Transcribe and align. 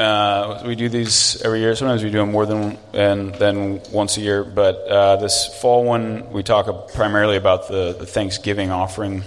Uh, 0.00 0.62
we 0.64 0.76
do 0.76 0.88
these 0.88 1.42
every 1.42 1.60
year. 1.60 1.76
Sometimes 1.76 2.02
we 2.02 2.10
do 2.10 2.16
them 2.16 2.32
more 2.32 2.46
than 2.46 2.78
and 2.94 3.34
than 3.34 3.82
once 3.92 4.16
a 4.16 4.22
year. 4.22 4.42
But 4.42 4.76
uh, 4.88 5.16
this 5.16 5.46
fall 5.60 5.84
one, 5.84 6.32
we 6.32 6.42
talk 6.42 6.94
primarily 6.94 7.36
about 7.36 7.68
the, 7.68 7.94
the 7.98 8.06
Thanksgiving 8.06 8.70
offering. 8.70 9.24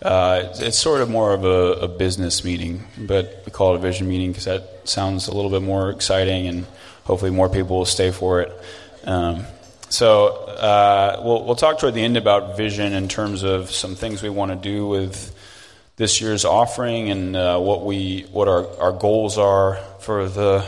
Uh, 0.00 0.44
it's, 0.46 0.60
it's, 0.62 0.78
sort 0.78 1.02
of 1.02 1.10
more 1.10 1.34
of 1.34 1.44
a, 1.44 1.84
a, 1.84 1.88
business 1.88 2.44
meeting, 2.44 2.82
but 2.98 3.42
we 3.44 3.52
call 3.52 3.74
it 3.74 3.76
a 3.76 3.78
vision 3.78 4.08
meeting 4.08 4.32
because 4.32 4.46
that 4.46 4.88
sounds 4.88 5.28
a 5.28 5.34
little 5.34 5.50
bit 5.50 5.62
more 5.62 5.90
exciting, 5.90 6.46
and 6.46 6.66
hopefully 7.04 7.30
more 7.30 7.48
people 7.50 7.76
will 7.76 7.84
stay 7.84 8.10
for 8.10 8.40
it. 8.40 8.64
Um, 9.04 9.44
so 9.90 10.28
uh, 10.28 11.20
we'll, 11.22 11.44
we'll 11.44 11.56
talk 11.56 11.78
toward 11.78 11.92
the 11.92 12.02
end 12.02 12.16
about 12.16 12.56
vision 12.56 12.94
in 12.94 13.06
terms 13.06 13.42
of 13.42 13.70
some 13.70 13.96
things 13.96 14.22
we 14.22 14.30
want 14.30 14.50
to 14.50 14.56
do 14.56 14.88
with 14.88 15.32
this 15.96 16.20
year's 16.20 16.44
offering 16.44 17.10
and 17.10 17.36
uh, 17.36 17.58
what 17.58 17.84
we 17.84 18.26
what 18.32 18.48
our, 18.48 18.66
our 18.78 18.92
goals 18.92 19.38
are 19.38 19.76
for 20.00 20.28
the 20.28 20.66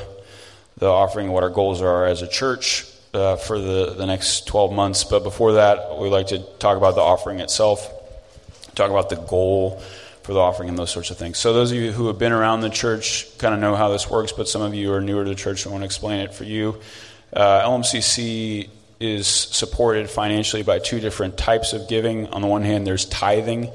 the 0.78 0.86
offering, 0.86 1.30
what 1.30 1.42
our 1.42 1.50
goals 1.50 1.80
are 1.82 2.04
as 2.04 2.22
a 2.22 2.28
church 2.28 2.86
uh, 3.14 3.36
for 3.36 3.58
the, 3.58 3.94
the 3.94 4.06
next 4.06 4.46
12 4.48 4.72
months. 4.72 5.04
But 5.04 5.22
before 5.22 5.54
that, 5.54 5.98
we'd 5.98 6.08
like 6.08 6.28
to 6.28 6.40
talk 6.58 6.76
about 6.76 6.96
the 6.96 7.00
offering 7.00 7.40
itself, 7.40 7.90
talk 8.74 8.90
about 8.90 9.08
the 9.08 9.16
goal 9.16 9.80
for 10.24 10.32
the 10.32 10.40
offering 10.40 10.68
and 10.68 10.78
those 10.78 10.90
sorts 10.90 11.10
of 11.10 11.16
things. 11.16 11.38
So, 11.38 11.52
those 11.52 11.70
of 11.70 11.78
you 11.78 11.92
who 11.92 12.06
have 12.08 12.18
been 12.18 12.32
around 12.32 12.62
the 12.62 12.70
church 12.70 13.26
kind 13.38 13.54
of 13.54 13.60
know 13.60 13.76
how 13.76 13.90
this 13.90 14.10
works, 14.10 14.32
but 14.32 14.48
some 14.48 14.62
of 14.62 14.74
you 14.74 14.92
are 14.92 15.00
newer 15.00 15.22
to 15.22 15.30
the 15.30 15.36
church, 15.36 15.66
I 15.66 15.70
want 15.70 15.82
to 15.82 15.86
explain 15.86 16.20
it 16.20 16.34
for 16.34 16.44
you. 16.44 16.80
Uh, 17.32 17.62
LMCC 17.62 18.68
is 19.00 19.26
supported 19.26 20.08
financially 20.08 20.62
by 20.62 20.78
two 20.78 20.98
different 20.98 21.36
types 21.36 21.72
of 21.72 21.88
giving. 21.88 22.28
On 22.28 22.40
the 22.40 22.46
one 22.46 22.62
hand, 22.62 22.86
there's 22.86 23.04
tithing, 23.04 23.70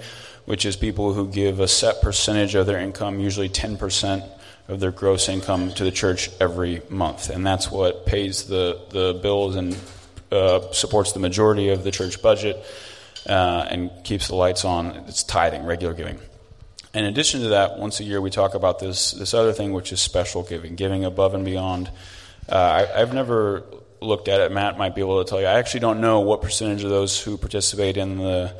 which 0.50 0.66
is 0.66 0.76
people 0.76 1.14
who 1.14 1.28
give 1.28 1.60
a 1.60 1.68
set 1.68 2.02
percentage 2.02 2.56
of 2.56 2.66
their 2.66 2.80
income, 2.80 3.20
usually 3.20 3.48
10% 3.48 4.28
of 4.68 4.80
their 4.80 4.90
gross 4.90 5.30
income, 5.30 5.72
to 5.74 5.84
the 5.84 5.92
church 5.92 6.32
every 6.40 6.82
month. 6.90 7.30
And 7.30 7.46
that's 7.46 7.70
what 7.70 8.08
pays 8.08 8.46
the, 8.46 8.82
the 8.90 9.20
bills 9.22 9.56
and 9.56 9.78
uh, 10.32 10.72
supports 10.72 11.12
the 11.12 11.20
majority 11.20 11.70
of 11.70 11.84
the 11.84 11.92
church 11.92 12.24
budget 12.24 12.66
uh, 13.28 13.68
and 13.70 13.92
keeps 14.04 14.30
the 14.30 14.34
lights 14.34 14.66
on. 14.66 14.88
It's 15.08 15.22
tithing, 15.22 15.66
regular 15.66 15.94
giving. 15.94 16.18
In 16.96 17.06
addition 17.06 17.42
to 17.42 17.50
that, 17.50 17.78
once 17.78 18.00
a 18.00 18.04
year 18.04 18.20
we 18.20 18.32
talk 18.32 18.56
about 18.56 18.80
this, 18.80 19.12
this 19.12 19.36
other 19.36 19.54
thing, 19.54 19.72
which 19.72 19.92
is 19.92 20.02
special 20.02 20.42
giving, 20.42 20.74
giving 20.74 21.06
above 21.06 21.36
and 21.36 21.46
beyond. 21.46 21.92
Uh, 22.52 22.56
I, 22.56 23.02
I've 23.02 23.14
never 23.14 23.66
looked 24.02 24.28
at 24.28 24.42
it. 24.42 24.52
Matt 24.52 24.80
might 24.80 24.96
be 24.96 25.02
able 25.02 25.24
to 25.24 25.30
tell 25.30 25.40
you. 25.40 25.46
I 25.46 25.60
actually 25.60 25.82
don't 25.82 26.02
know 26.02 26.22
what 26.22 26.42
percentage 26.42 26.84
of 26.84 26.90
those 26.90 27.22
who 27.22 27.38
participate 27.38 27.98
in 27.98 28.18
the 28.18 28.56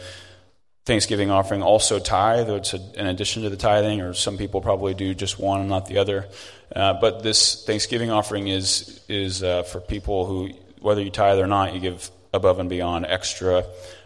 Thanksgiving 0.90 1.30
offering 1.30 1.62
also 1.62 2.00
tithe, 2.00 2.50
it's 2.50 2.74
a, 2.74 2.80
in 3.00 3.06
addition 3.06 3.44
to 3.44 3.50
the 3.52 3.58
tithing, 3.58 4.02
or 4.02 4.16
some 4.16 4.38
people 4.40 4.60
probably 4.60 4.96
do 4.96 5.14
just 5.14 5.38
one 5.38 5.60
and 5.60 5.70
not 5.70 5.86
the 5.86 6.00
other. 6.00 6.28
Uh, 6.76 6.94
but 7.00 7.22
this 7.22 7.64
Thanksgiving 7.64 8.10
offering 8.10 8.48
is 8.48 9.00
is 9.08 9.44
uh, 9.44 9.62
for 9.62 9.80
people 9.82 10.26
who, 10.26 10.50
whether 10.82 11.00
you 11.00 11.12
tithe 11.12 11.38
or 11.38 11.46
not, 11.46 11.76
you 11.76 11.80
give 11.80 12.10
above 12.34 12.58
and 12.58 12.72
beyond 12.72 13.06
extra 13.06 13.66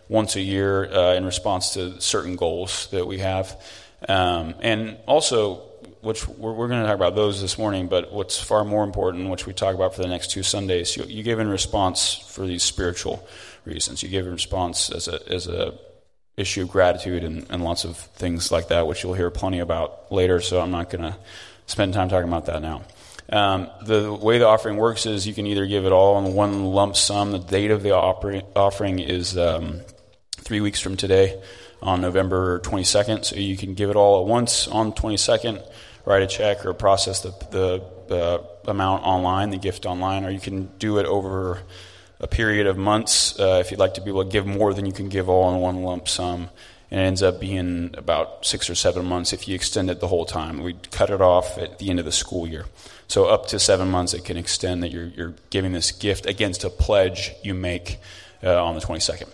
once 0.10 0.36
a 0.36 0.42
year 0.42 0.92
uh, 0.92 1.16
in 1.16 1.24
response 1.24 1.74
to 1.76 2.02
certain 2.02 2.36
goals 2.36 2.90
that 2.92 3.08
we 3.08 3.20
have, 3.20 3.56
um, 4.10 4.54
and 4.60 4.98
also. 5.06 5.70
Which 6.02 6.28
we're, 6.28 6.52
we're 6.52 6.68
going 6.68 6.82
to 6.82 6.88
talk 6.88 6.98
about 6.98 7.16
those 7.16 7.40
this 7.40 7.58
morning, 7.58 7.88
but 7.88 8.12
what's 8.12 8.38
far 8.38 8.66
more 8.66 8.84
important, 8.84 9.30
which 9.30 9.48
we 9.48 9.54
talk 9.54 9.74
about 9.74 9.96
for 9.96 10.02
the 10.02 10.10
next 10.10 10.32
two 10.32 10.44
Sundays, 10.44 10.98
you, 10.98 11.06
you 11.06 11.24
give 11.24 11.40
in 11.40 11.48
response 11.48 12.16
for 12.28 12.46
these 12.46 12.62
spiritual 12.62 13.26
reasons. 13.64 14.04
You 14.04 14.10
give 14.10 14.28
in 14.28 14.34
response 14.34 14.92
as 14.92 15.08
a 15.08 15.18
as 15.32 15.48
a 15.48 15.74
issue 16.38 16.64
of 16.64 16.70
gratitude 16.70 17.24
and, 17.24 17.46
and 17.50 17.64
lots 17.64 17.86
of 17.86 17.98
things 17.98 18.52
like 18.52 18.70
that, 18.70 18.88
which 18.88 19.04
you'll 19.04 19.14
hear 19.14 19.30
plenty 19.30 19.60
about 19.60 20.12
later, 20.12 20.42
so 20.42 20.60
I'm 20.60 20.72
not 20.72 20.90
going 20.90 21.04
to 21.04 21.16
spend 21.68 21.94
time 21.94 22.10
talking 22.10 22.28
about 22.28 22.48
that 22.48 22.62
now. 22.62 22.84
Um, 23.30 23.70
the 23.86 24.14
way 24.14 24.38
the 24.38 24.48
offering 24.48 24.78
works 24.78 25.06
is 25.06 25.26
you 25.26 25.34
can 25.34 25.48
either 25.48 25.66
give 25.66 25.86
it 25.86 25.92
all 25.92 26.24
in 26.24 26.34
one 26.34 26.66
lump 26.66 26.96
sum. 26.96 27.32
The 27.32 27.40
date 27.40 27.72
of 27.72 27.82
the 27.82 27.96
offering 27.96 29.00
is 29.00 29.38
um, 29.38 29.82
three 30.32 30.62
weeks 30.62 30.80
from 30.80 30.98
today 30.98 31.42
on 31.82 32.02
November 32.02 32.60
22nd, 32.60 33.26
so 33.26 33.36
you 33.36 33.58
can 33.58 33.74
give 33.74 33.90
it 33.90 33.96
all 33.96 34.22
at 34.22 34.28
once 34.28 34.68
on 34.68 34.94
22nd, 34.94 35.66
write 36.06 36.22
a 36.22 36.28
check 36.28 36.66
or 36.66 36.74
process 36.74 37.22
the, 37.22 37.32
the, 37.52 37.84
the 38.08 38.70
amount 38.70 39.04
online, 39.04 39.50
the 39.50 39.58
gift 39.58 39.86
online, 39.86 40.26
or 40.26 40.30
you 40.30 40.40
can 40.40 40.66
do 40.78 40.98
it 40.98 41.06
over 41.06 41.60
a 42.24 42.28
period 42.28 42.68
of 42.68 42.78
months 42.78 43.38
uh, 43.38 43.58
if 43.60 43.70
you'd 43.70 43.82
like 43.82 43.96
to 43.96 44.02
be 44.02 44.10
able 44.10 44.24
to 44.24 44.32
give 44.32 44.48
more 44.48 44.74
than 44.74 44.86
you 44.86 44.94
can 44.94 45.10
give 45.10 45.28
all 45.28 45.54
in 45.54 45.60
one 45.60 45.84
lump 45.84 46.08
sum. 46.08 46.50
And 46.90 47.02
it 47.02 47.04
ends 47.04 47.22
up 47.22 47.42
being 47.42 47.94
about 47.98 48.46
six 48.46 48.70
or 48.70 48.76
seven 48.76 49.06
months 49.06 49.34
if 49.34 49.46
you 49.48 49.56
extend 49.56 49.90
it 49.90 50.00
the 50.00 50.08
whole 50.08 50.26
time. 50.26 50.64
We 50.64 50.76
cut 50.92 51.10
it 51.10 51.22
off 51.22 51.58
at 51.58 51.80
the 51.80 51.90
end 51.90 52.00
of 52.00 52.06
the 52.06 52.12
school 52.14 52.48
year. 52.48 52.66
So 53.10 53.26
up 53.26 53.48
to 53.48 53.60
seven 53.60 53.90
months 53.90 54.14
it 54.14 54.24
can 54.24 54.38
extend 54.38 54.84
that 54.84 54.92
you're, 54.92 55.08
you're 55.08 55.34
giving 55.50 55.74
this 55.74 55.92
gift 55.92 56.26
against 56.26 56.64
a 56.64 56.70
pledge 56.70 57.34
you 57.44 57.54
make 57.54 57.98
uh, 58.42 58.64
on 58.64 58.76
the 58.76 58.82
22nd. 58.82 59.30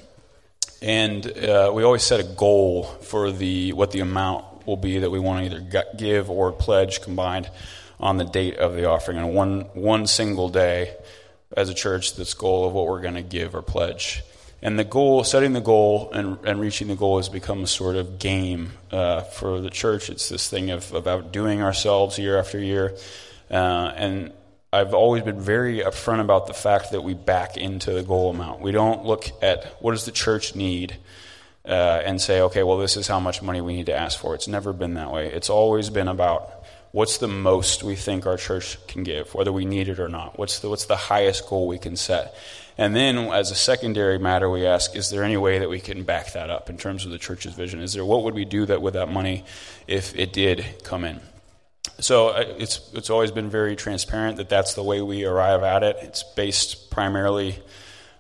And 0.82 1.28
uh, 1.38 1.72
we 1.74 1.84
always 1.84 2.04
set 2.04 2.20
a 2.20 2.24
goal 2.24 2.84
for 2.84 3.32
the 3.32 3.74
what 3.74 3.92
the 3.92 4.00
amount 4.00 4.66
will 4.66 4.78
be 4.78 5.00
that 5.00 5.12
we 5.12 5.20
want 5.20 5.46
to 5.46 5.56
either 5.56 5.84
give 5.96 6.32
or 6.32 6.52
pledge 6.54 7.02
combined 7.02 7.52
on 8.00 8.18
the 8.18 8.26
date 8.26 8.58
of 8.58 8.74
the 8.74 8.86
offering. 8.86 9.18
And 9.18 9.36
one 9.36 9.62
one 9.74 10.08
single 10.08 10.50
day 10.50 10.96
as 11.56 11.70
a 11.70 11.74
church 11.74 12.16
this 12.16 12.34
goal 12.34 12.68
of 12.68 12.74
what 12.74 12.88
we're 12.88 13.02
going 13.02 13.16
to 13.16 13.22
give 13.22 13.56
or 13.56 13.62
pledge. 13.62 14.24
And 14.62 14.78
the 14.78 14.84
goal, 14.84 15.24
setting 15.24 15.54
the 15.54 15.62
goal 15.62 16.12
and, 16.14 16.38
and 16.46 16.60
reaching 16.60 16.90
the 16.90 16.96
goal 16.96 17.18
has 17.18 17.30
become 17.30 17.64
a 17.64 17.68
sort 17.68 17.96
of 17.96 18.20
game 18.20 18.74
uh, 18.92 19.22
for 19.22 19.62
the 19.62 19.70
church. 19.70 20.10
It's 20.10 20.28
this 20.28 20.50
thing 20.50 20.70
of, 20.70 20.94
of 20.94 21.08
outdoing 21.08 21.62
ourselves 21.62 22.20
year 22.20 22.38
after 22.38 22.60
year. 22.60 22.98
Uh, 23.50 23.94
and 23.96 24.34
I've 24.72 24.94
always 24.94 25.24
been 25.24 25.40
very 25.40 25.80
upfront 25.80 26.20
about 26.20 26.48
the 26.48 26.54
fact 26.54 26.92
that 26.92 27.02
we 27.02 27.14
back 27.14 27.58
into 27.58 27.92
the 27.94 28.04
goal 28.04 28.30
amount. 28.30 28.60
We 28.60 28.72
don't 28.72 29.06
look 29.06 29.32
at 29.42 29.66
what 29.82 29.92
does 29.92 30.06
the 30.06 30.12
church 30.12 30.56
need 30.56 30.98
uh, 31.66 32.02
and 32.04 32.22
say, 32.22 32.42
okay, 32.42 32.64
well, 32.64 32.78
this 32.78 32.98
is 32.98 33.08
how 33.08 33.20
much 33.20 33.42
money 33.42 33.62
we 33.62 33.76
need 33.76 33.88
to 33.88 33.96
ask 33.96 34.20
for. 34.20 34.36
It's 34.36 34.48
never 34.48 34.74
been 34.74 34.96
that 34.96 35.12
way. 35.12 35.32
It's 35.32 35.50
always 35.50 35.90
been 35.90 36.08
about 36.08 36.59
what's 36.92 37.18
the 37.18 37.28
most 37.28 37.84
we 37.84 37.96
think 37.96 38.26
our 38.26 38.38
church 38.38 38.78
can 38.88 39.04
give, 39.04 39.34
whether 39.34 39.52
we 39.52 39.66
need 39.66 39.90
it 39.90 40.00
or 40.00 40.10
not? 40.10 40.38
What's 40.38 40.60
the, 40.60 40.70
what's 40.70 40.86
the 40.86 40.96
highest 40.96 41.48
goal 41.48 41.68
we 41.68 41.78
can 41.78 41.96
set? 41.96 42.36
And 42.78 42.96
then, 42.96 43.18
as 43.18 43.52
a 43.52 43.56
secondary 43.56 44.18
matter, 44.18 44.50
we 44.50 44.66
ask, 44.66 44.96
is 44.96 45.10
there 45.10 45.24
any 45.24 45.36
way 45.36 45.60
that 45.60 45.70
we 45.70 45.82
can 45.82 46.04
back 46.04 46.32
that 46.32 46.50
up 46.50 46.70
in 46.70 46.78
terms 46.78 47.04
of 47.04 47.12
the 47.12 47.18
church's 47.18 47.54
vision? 47.54 47.82
Is 47.82 47.94
there 47.94 48.06
what 48.06 48.24
would 48.24 48.34
we 48.34 48.46
do 48.46 48.66
that 48.68 48.82
with 48.82 48.94
that 48.94 49.12
money 49.12 49.44
if 49.86 50.16
it 50.16 50.32
did 50.32 50.66
come 50.84 51.04
in? 51.04 51.20
So 52.00 52.30
uh, 52.30 52.46
it's 52.58 52.92
it's 52.94 53.10
always 53.10 53.32
been 53.32 53.50
very 53.50 53.76
transparent 53.76 54.38
that 54.38 54.48
that's 54.48 54.76
the 54.76 54.84
way 54.84 55.02
we 55.02 55.26
arrive 55.26 55.64
at 55.64 55.84
it. 55.84 55.98
It's 56.02 56.24
based 56.24 56.90
primarily 56.90 57.62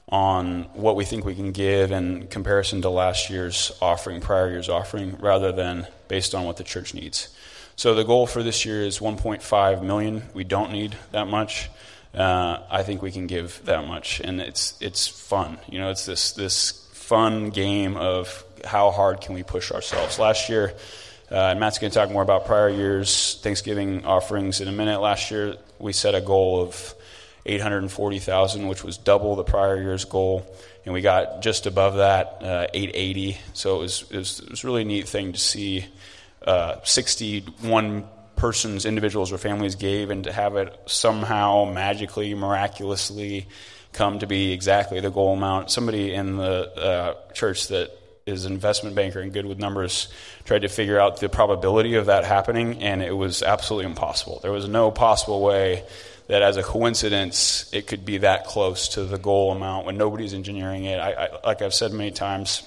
on 0.09 0.63
what 0.73 0.95
we 0.95 1.05
think 1.05 1.23
we 1.23 1.35
can 1.35 1.51
give 1.51 1.91
in 1.91 2.27
comparison 2.27 2.81
to 2.81 2.89
last 2.89 3.29
year's 3.29 3.71
offering, 3.81 4.19
prior 4.19 4.49
year's 4.49 4.67
offering, 4.67 5.15
rather 5.19 5.51
than 5.51 5.87
based 6.07 6.35
on 6.35 6.43
what 6.43 6.57
the 6.57 6.63
church 6.63 6.93
needs. 6.93 7.29
So 7.79 7.95
the 7.95 8.03
goal 8.03 8.27
for 8.27 8.43
this 8.43 8.65
year 8.65 8.81
is 8.81 8.99
1.5 8.99 9.83
million. 9.83 10.23
We 10.33 10.43
don't 10.43 10.73
need 10.73 10.97
that 11.13 11.29
much. 11.29 11.69
Uh, 12.13 12.59
I 12.69 12.83
think 12.83 13.01
we 13.01 13.09
can 13.09 13.25
give 13.25 13.61
that 13.63 13.87
much, 13.87 14.19
and 14.19 14.41
it's 14.41 14.77
it's 14.81 15.07
fun. 15.07 15.59
You 15.69 15.79
know, 15.79 15.89
it's 15.89 16.05
this 16.05 16.33
this 16.33 16.71
fun 16.91 17.51
game 17.51 17.95
of 17.95 18.43
how 18.65 18.91
hard 18.91 19.21
can 19.21 19.33
we 19.33 19.43
push 19.43 19.71
ourselves. 19.71 20.19
Last 20.19 20.49
year, 20.49 20.73
uh, 21.31 21.35
and 21.35 21.61
Matt's 21.61 21.79
going 21.79 21.89
to 21.89 21.97
talk 21.97 22.11
more 22.11 22.21
about 22.21 22.45
prior 22.45 22.67
years 22.67 23.39
Thanksgiving 23.43 24.03
offerings 24.03 24.59
in 24.59 24.67
a 24.67 24.73
minute. 24.73 24.99
Last 24.99 25.31
year, 25.31 25.55
we 25.79 25.93
set 25.93 26.15
a 26.15 26.21
goal 26.21 26.61
of 26.61 26.93
840,000, 27.45 28.67
which 28.67 28.83
was 28.83 28.97
double 28.97 29.37
the 29.37 29.45
prior 29.45 29.81
year's 29.81 30.03
goal, 30.03 30.45
and 30.83 30.93
we 30.93 30.99
got 30.99 31.41
just 31.41 31.65
above 31.65 31.95
that, 31.95 32.39
uh, 32.41 32.67
880. 32.73 33.37
So 33.53 33.77
it 33.77 33.79
was, 33.79 34.01
it 34.11 34.17
was 34.17 34.39
it 34.41 34.49
was 34.49 34.63
a 34.65 34.67
really 34.67 34.83
neat 34.83 35.07
thing 35.07 35.31
to 35.31 35.39
see 35.39 35.85
uh, 36.45 36.75
61 36.83 38.07
persons, 38.35 38.85
individuals, 38.85 39.31
or 39.31 39.37
families 39.37 39.75
gave, 39.75 40.09
and 40.09 40.23
to 40.23 40.31
have 40.31 40.55
it 40.55 40.75
somehow 40.85 41.65
magically, 41.65 42.33
miraculously 42.33 43.47
come 43.91 44.19
to 44.19 44.27
be 44.27 44.53
exactly 44.53 44.99
the 44.99 45.11
goal 45.11 45.33
amount. 45.33 45.71
Somebody 45.71 46.13
in 46.13 46.37
the 46.37 46.73
uh, 46.75 47.33
church 47.33 47.67
that 47.67 47.91
is 48.25 48.45
an 48.45 48.53
investment 48.53 48.95
banker 48.95 49.19
and 49.19 49.33
good 49.33 49.45
with 49.45 49.57
numbers 49.57 50.07
tried 50.45 50.61
to 50.61 50.69
figure 50.69 50.99
out 50.99 51.19
the 51.19 51.29
probability 51.29 51.95
of 51.95 52.05
that 52.05 52.23
happening, 52.23 52.81
and 52.81 53.01
it 53.01 53.15
was 53.15 53.43
absolutely 53.43 53.89
impossible. 53.89 54.39
There 54.41 54.51
was 54.51 54.67
no 54.67 54.91
possible 54.91 55.41
way 55.41 55.83
that, 56.27 56.41
as 56.41 56.57
a 56.57 56.63
coincidence, 56.63 57.69
it 57.73 57.87
could 57.87 58.05
be 58.05 58.19
that 58.19 58.45
close 58.45 58.89
to 58.89 59.03
the 59.03 59.17
goal 59.17 59.51
amount 59.51 59.85
when 59.85 59.97
nobody's 59.97 60.33
engineering 60.33 60.85
it. 60.85 60.99
I, 60.99 61.11
I, 61.11 61.29
like 61.45 61.61
I've 61.61 61.73
said 61.73 61.91
many 61.91 62.11
times, 62.11 62.63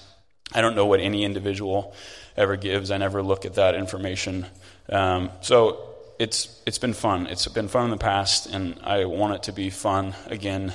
I 0.53 0.61
don't 0.61 0.75
know 0.75 0.87
what 0.87 1.01
any 1.01 1.25
individual 1.25 1.95
ever 2.37 2.57
gives. 2.57 2.91
I 2.91 2.99
never 2.99 3.23
look 3.23 3.45
at 3.45 3.55
that 3.55 3.75
information. 3.75 4.47
Um, 4.89 5.31
so 5.41 5.89
it's 6.19 6.61
it's 6.67 6.79
been 6.79 6.93
fun. 6.95 7.27
It's 7.27 7.47
been 7.49 7.69
fun 7.69 7.85
in 7.85 7.91
the 7.91 7.97
past, 7.97 8.47
and 8.47 8.79
I 8.83 9.05
want 9.05 9.35
it 9.35 9.43
to 9.45 9.53
be 9.53 9.71
fun 9.71 10.15
again 10.27 10.73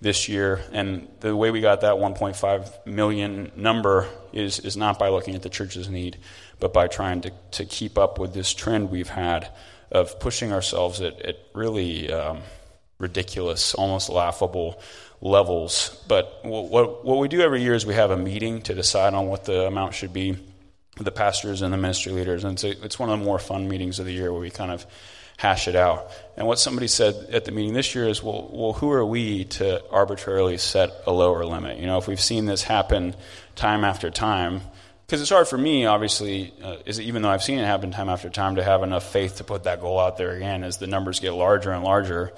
this 0.00 0.28
year. 0.28 0.60
And 0.72 1.08
the 1.20 1.36
way 1.36 1.50
we 1.50 1.60
got 1.60 1.82
that 1.82 1.94
1.5 1.94 2.86
million 2.86 3.52
number 3.56 4.08
is 4.32 4.58
is 4.58 4.76
not 4.76 4.98
by 4.98 5.08
looking 5.08 5.34
at 5.34 5.42
the 5.42 5.50
church's 5.50 5.88
need, 5.88 6.18
but 6.60 6.72
by 6.72 6.88
trying 6.88 7.20
to 7.22 7.32
to 7.52 7.64
keep 7.64 7.98
up 7.98 8.18
with 8.18 8.34
this 8.34 8.52
trend 8.52 8.90
we've 8.90 9.08
had 9.08 9.48
of 9.90 10.18
pushing 10.18 10.52
ourselves 10.52 11.00
at, 11.00 11.20
at 11.20 11.36
really 11.54 12.10
um, 12.10 12.40
ridiculous, 12.98 13.74
almost 13.74 14.08
laughable 14.08 14.80
levels. 15.20 16.02
But 16.08 16.40
what, 16.42 17.04
what 17.04 17.18
we 17.18 17.28
do 17.28 17.42
every 17.42 17.62
year 17.62 17.74
is 17.74 17.84
we 17.84 17.94
have 17.94 18.10
a 18.10 18.16
meeting 18.16 18.62
to 18.62 18.74
decide 18.74 19.12
on 19.12 19.26
what 19.26 19.44
the 19.44 19.66
amount 19.66 19.94
should 19.94 20.12
be, 20.12 20.38
the 20.96 21.12
pastors 21.12 21.62
and 21.62 21.72
the 21.72 21.78
ministry 21.78 22.12
leaders. 22.12 22.44
And 22.44 22.54
it's, 22.54 22.64
it's 22.64 22.98
one 22.98 23.10
of 23.10 23.18
the 23.18 23.24
more 23.24 23.38
fun 23.38 23.68
meetings 23.68 23.98
of 23.98 24.06
the 24.06 24.12
year 24.12 24.32
where 24.32 24.40
we 24.40 24.50
kind 24.50 24.70
of 24.70 24.86
hash 25.36 25.66
it 25.68 25.76
out. 25.76 26.10
And 26.36 26.46
what 26.46 26.58
somebody 26.58 26.86
said 26.86 27.14
at 27.32 27.44
the 27.44 27.52
meeting 27.52 27.72
this 27.72 27.94
year 27.94 28.08
is, 28.08 28.22
well, 28.22 28.48
well, 28.52 28.72
who 28.72 28.90
are 28.92 29.04
we 29.04 29.44
to 29.44 29.82
arbitrarily 29.90 30.58
set 30.58 30.90
a 31.06 31.12
lower 31.12 31.44
limit? 31.44 31.78
You 31.78 31.86
know, 31.86 31.98
if 31.98 32.06
we've 32.06 32.20
seen 32.20 32.46
this 32.46 32.62
happen 32.62 33.16
time 33.56 33.84
after 33.84 34.10
time, 34.10 34.60
because 35.06 35.20
it's 35.20 35.30
hard 35.30 35.48
for 35.48 35.58
me, 35.58 35.84
obviously, 35.84 36.54
uh, 36.62 36.76
is 36.86 37.00
even 37.00 37.22
though 37.22 37.28
I've 37.28 37.42
seen 37.42 37.58
it 37.58 37.64
happen 37.66 37.90
time 37.90 38.08
after 38.08 38.30
time, 38.30 38.56
to 38.56 38.64
have 38.64 38.82
enough 38.82 39.10
faith 39.10 39.36
to 39.36 39.44
put 39.44 39.64
that 39.64 39.80
goal 39.80 39.98
out 39.98 40.16
there 40.16 40.30
again 40.30 40.64
as 40.64 40.78
the 40.78 40.86
numbers 40.86 41.20
get 41.20 41.32
larger 41.32 41.72
and 41.72 41.84
larger. 41.84 42.32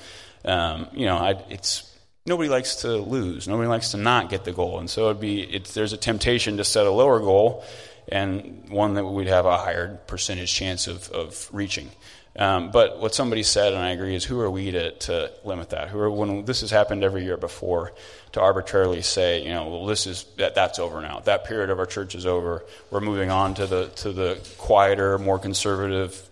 Um, 0.45 0.89
you 0.93 1.07
know, 1.07 1.17
I, 1.17 1.43
it's 1.51 1.89
nobody 2.27 2.49
likes 2.49 2.77
to 2.77 2.97
lose. 2.97 3.47
Nobody 3.47 3.69
likes 3.69 3.91
to 3.91 3.97
not 3.97 4.29
get 4.29 4.45
the 4.45 4.53
goal, 4.53 4.81
and 4.81 4.91
so 4.91 5.11
it'd 5.11 5.21
be 5.21 5.63
there's 5.75 5.93
a 5.93 5.97
temptation 5.97 6.57
to 6.57 6.65
set 6.65 6.87
a 6.87 6.91
lower 6.91 7.21
goal 7.21 7.65
and 8.09 8.69
one 8.69 8.95
that 8.95 9.05
we'd 9.05 9.29
have 9.29 9.47
a 9.47 9.59
higher 9.59 9.99
percentage 10.07 10.53
chance 10.53 10.87
of, 10.87 11.09
of 11.11 11.49
reaching. 11.53 11.91
Um, 12.37 12.73
but 12.73 12.99
what 12.99 13.15
somebody 13.15 13.45
said, 13.45 13.73
and 13.73 13.83
I 13.83 13.91
agree, 13.91 14.17
is 14.17 14.25
who 14.25 14.41
are 14.41 14.51
we 14.51 14.73
to, 14.73 14.91
to 14.91 15.33
limit 15.45 15.71
that? 15.71 15.89
Who 15.89 16.01
are, 16.01 16.11
when 16.11 16.45
this 16.45 16.63
has 16.63 16.71
happened 16.71 17.05
every 17.05 17.23
year 17.25 17.37
before, 17.37 17.93
to 18.33 18.41
arbitrarily 18.41 19.03
say, 19.03 19.45
you 19.45 19.51
know, 19.51 19.69
well, 19.69 19.87
this 19.87 20.07
is 20.09 20.25
that, 20.39 20.57
that's 20.57 20.81
over 20.81 21.01
now. 21.01 21.21
That 21.21 21.45
period 21.45 21.71
of 21.71 21.79
our 21.79 21.87
church 21.87 22.17
is 22.17 22.27
over. 22.27 22.65
We're 22.91 23.01
moving 23.01 23.31
on 23.31 23.55
to 23.55 23.67
the 23.67 23.87
to 23.97 24.13
the 24.13 24.41
quieter, 24.59 25.17
more 25.19 25.39
conservative 25.39 26.29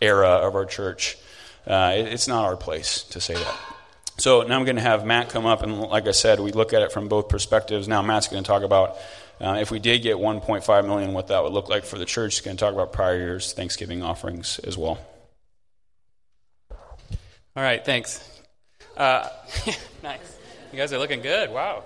era 0.00 0.28
of 0.28 0.54
our 0.54 0.64
church. 0.64 1.18
Uh, 1.66 1.92
it, 1.96 2.06
it's 2.06 2.28
not 2.28 2.46
our 2.46 2.56
place 2.56 3.02
to 3.04 3.20
say 3.20 3.34
that. 3.34 3.58
So 4.18 4.40
now 4.42 4.58
I'm 4.58 4.64
going 4.64 4.76
to 4.76 4.82
have 4.82 5.04
Matt 5.04 5.28
come 5.28 5.44
up, 5.44 5.62
and 5.62 5.78
like 5.78 6.06
I 6.06 6.12
said, 6.12 6.40
we 6.40 6.52
look 6.52 6.72
at 6.72 6.80
it 6.80 6.90
from 6.90 7.08
both 7.08 7.28
perspectives. 7.28 7.86
Now 7.86 8.00
Matt's 8.00 8.28
going 8.28 8.42
to 8.42 8.46
talk 8.46 8.62
about 8.62 8.96
uh, 9.40 9.58
if 9.60 9.70
we 9.70 9.78
did 9.78 10.02
get 10.02 10.16
1.5 10.16 10.86
million, 10.86 11.12
what 11.12 11.28
that 11.28 11.42
would 11.42 11.52
look 11.52 11.68
like 11.68 11.84
for 11.84 11.98
the 11.98 12.04
church. 12.04 12.42
Going 12.42 12.56
to 12.56 12.60
talk 12.60 12.72
about 12.72 12.92
prior 12.92 13.16
years' 13.16 13.52
Thanksgiving 13.52 14.02
offerings 14.02 14.58
as 14.60 14.78
well. 14.78 14.98
All 16.70 17.62
right, 17.62 17.84
thanks. 17.84 18.26
Uh, 18.96 19.28
nice. 20.02 20.38
You 20.72 20.78
guys 20.78 20.92
are 20.92 20.98
looking 20.98 21.20
good. 21.20 21.50
Wow. 21.50 21.84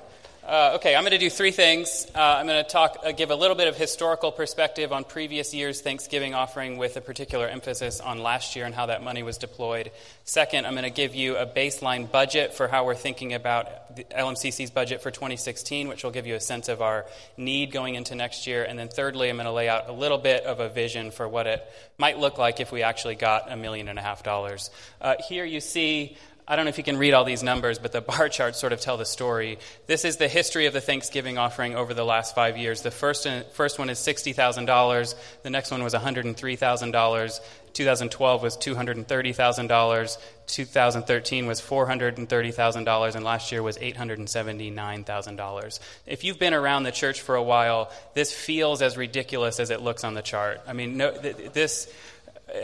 Uh, 0.50 0.72
okay, 0.74 0.96
I'm 0.96 1.04
going 1.04 1.12
to 1.12 1.18
do 1.18 1.30
three 1.30 1.52
things. 1.52 2.08
Uh, 2.12 2.18
I'm 2.18 2.48
going 2.48 2.64
to 2.64 2.68
talk, 2.68 2.96
uh, 3.04 3.12
give 3.12 3.30
a 3.30 3.36
little 3.36 3.54
bit 3.54 3.68
of 3.68 3.76
historical 3.76 4.32
perspective 4.32 4.92
on 4.92 5.04
previous 5.04 5.54
year's 5.54 5.80
Thanksgiving 5.80 6.34
offering 6.34 6.76
with 6.76 6.96
a 6.96 7.00
particular 7.00 7.46
emphasis 7.46 8.00
on 8.00 8.18
last 8.18 8.56
year 8.56 8.64
and 8.64 8.74
how 8.74 8.86
that 8.86 9.00
money 9.00 9.22
was 9.22 9.38
deployed. 9.38 9.92
Second, 10.24 10.66
I'm 10.66 10.72
going 10.72 10.82
to 10.82 10.90
give 10.90 11.14
you 11.14 11.36
a 11.36 11.46
baseline 11.46 12.10
budget 12.10 12.52
for 12.52 12.66
how 12.66 12.84
we're 12.84 12.96
thinking 12.96 13.32
about 13.32 13.94
the 13.94 14.02
LMCC's 14.02 14.72
budget 14.72 15.02
for 15.02 15.12
2016, 15.12 15.86
which 15.86 16.02
will 16.02 16.10
give 16.10 16.26
you 16.26 16.34
a 16.34 16.40
sense 16.40 16.68
of 16.68 16.82
our 16.82 17.06
need 17.36 17.70
going 17.70 17.94
into 17.94 18.16
next 18.16 18.48
year. 18.48 18.64
And 18.64 18.76
then 18.76 18.88
thirdly, 18.88 19.30
I'm 19.30 19.36
going 19.36 19.46
to 19.46 19.52
lay 19.52 19.68
out 19.68 19.88
a 19.88 19.92
little 19.92 20.18
bit 20.18 20.42
of 20.42 20.58
a 20.58 20.68
vision 20.68 21.12
for 21.12 21.28
what 21.28 21.46
it 21.46 21.64
might 21.96 22.18
look 22.18 22.38
like 22.38 22.58
if 22.58 22.72
we 22.72 22.82
actually 22.82 23.14
got 23.14 23.52
a 23.52 23.56
million 23.56 23.86
and 23.86 24.00
a 24.00 24.02
half 24.02 24.24
dollars. 24.24 24.70
Uh, 25.00 25.14
here 25.28 25.44
you 25.44 25.60
see 25.60 26.16
I 26.50 26.56
don't 26.56 26.64
know 26.64 26.70
if 26.70 26.78
you 26.78 26.84
can 26.84 26.96
read 26.96 27.14
all 27.14 27.22
these 27.22 27.44
numbers, 27.44 27.78
but 27.78 27.92
the 27.92 28.00
bar 28.00 28.28
charts 28.28 28.58
sort 28.58 28.72
of 28.72 28.80
tell 28.80 28.96
the 28.96 29.04
story. 29.04 29.60
This 29.86 30.04
is 30.04 30.16
the 30.16 30.26
history 30.26 30.66
of 30.66 30.72
the 30.72 30.80
Thanksgiving 30.80 31.38
offering 31.38 31.76
over 31.76 31.94
the 31.94 32.04
last 32.04 32.34
five 32.34 32.58
years. 32.58 32.82
The 32.82 32.90
first, 32.90 33.24
uh, 33.24 33.44
first 33.52 33.78
one 33.78 33.88
is 33.88 34.00
$60,000. 34.00 35.14
The 35.44 35.50
next 35.50 35.70
one 35.70 35.84
was 35.84 35.94
$103,000. 35.94 37.40
2012 37.72 38.42
was 38.42 38.56
$230,000. 38.56 40.18
2013 40.48 41.46
was 41.46 41.60
$430,000. 41.60 43.14
And 43.14 43.24
last 43.24 43.52
year 43.52 43.62
was 43.62 43.78
$879,000. 43.78 45.78
If 46.04 46.24
you've 46.24 46.40
been 46.40 46.54
around 46.54 46.82
the 46.82 46.90
church 46.90 47.20
for 47.20 47.36
a 47.36 47.42
while, 47.44 47.92
this 48.14 48.32
feels 48.32 48.82
as 48.82 48.96
ridiculous 48.96 49.60
as 49.60 49.70
it 49.70 49.82
looks 49.82 50.02
on 50.02 50.14
the 50.14 50.22
chart. 50.22 50.60
I 50.66 50.72
mean, 50.72 50.96
no, 50.96 51.12
this 51.12 51.88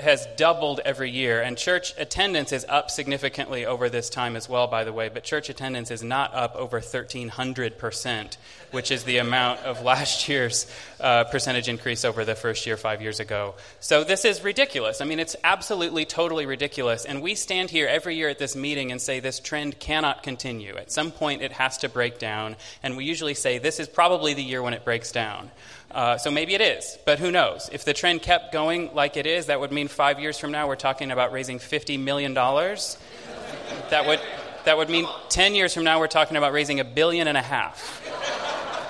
has 0.01 0.27
doubled 0.37 0.81
every 0.85 1.11
year, 1.11 1.41
and 1.41 1.57
church 1.57 1.95
attendance 1.99 2.53
is 2.53 2.67
up 2.69 2.91
significantly 2.91 3.67
over 3.67 3.89
this 3.89 4.11
time 4.11 4.37
as 4.37 4.49
well, 4.49 4.67
by 4.67 4.85
the 4.85 4.93
way. 4.93 5.09
But 5.09 5.25
church 5.25 5.49
attendance 5.49 5.91
is 5.91 6.03
not 6.03 6.35
up 6.35 6.57
over 6.57 6.81
1,300%, 6.81 8.37
which 8.71 8.91
is 8.91 9.05
the 9.05 9.19
amount 9.19 9.61
of 9.61 9.83
last 9.83 10.29
year's 10.29 10.67
uh, 11.01 11.25
percentage 11.25 11.69
increase 11.69 12.05
over 12.05 12.25
the 12.25 12.35
first 12.35 12.67
year 12.67 12.77
five 12.77 13.01
years 13.01 13.21
ago. 13.21 13.55
So 13.81 14.05
this 14.05 14.25
is 14.25 14.43
ridiculous. 14.43 15.01
I 15.01 15.05
mean, 15.05 15.21
it's 15.21 15.37
absolutely, 15.45 16.05
totally 16.05 16.47
ridiculous. 16.47 17.05
And 17.05 17.23
we 17.23 17.35
stand 17.35 17.71
here 17.71 17.87
every 17.87 18.17
year 18.17 18.29
at 18.29 18.39
this 18.39 18.57
meeting 18.57 18.91
and 18.93 19.01
say 19.01 19.21
this 19.21 19.41
trend 19.41 19.79
cannot 19.79 20.23
continue. 20.23 20.77
At 20.77 20.91
some 20.91 21.11
point, 21.11 21.43
it 21.43 21.53
has 21.53 21.79
to 21.79 21.89
break 21.89 22.19
down, 22.19 22.57
and 22.83 22.97
we 22.97 23.05
usually 23.05 23.35
say 23.35 23.59
this 23.59 23.81
is 23.81 23.89
probably 23.89 24.35
the 24.35 24.43
year 24.43 24.63
when 24.63 24.75
it 24.75 24.85
breaks 24.85 25.13
down. 25.13 25.51
Uh, 25.97 26.19
so 26.19 26.31
maybe 26.31 26.55
it 26.55 26.61
is, 26.61 26.99
but 27.07 27.19
who 27.19 27.31
knows? 27.31 27.71
If 27.73 27.87
the 27.87 27.95
trend 27.95 28.21
kept 28.21 28.53
going 28.53 28.95
like 28.95 29.17
it 29.17 29.27
is, 29.27 29.47
that 29.47 29.61
would 29.61 29.73
mean 29.73 29.89
five 29.89 30.21
years 30.21 30.39
from 30.39 30.53
now 30.53 30.69
we're 30.69 30.77
talking 30.77 31.11
about 31.11 31.33
raising 31.33 31.59
$50 31.59 31.99
million. 31.99 32.35
that, 32.35 34.07
would, 34.07 34.21
that 34.67 34.77
would 34.77 34.91
mean 34.91 35.07
10 35.31 35.55
years 35.55 35.73
from 35.73 35.85
now 35.85 35.99
we're 35.99 36.07
talking 36.07 36.37
about 36.37 36.53
raising 36.53 36.81
a 36.81 36.85
billion 36.85 37.29
and 37.29 37.39
a 37.39 37.43
half. 37.43 38.03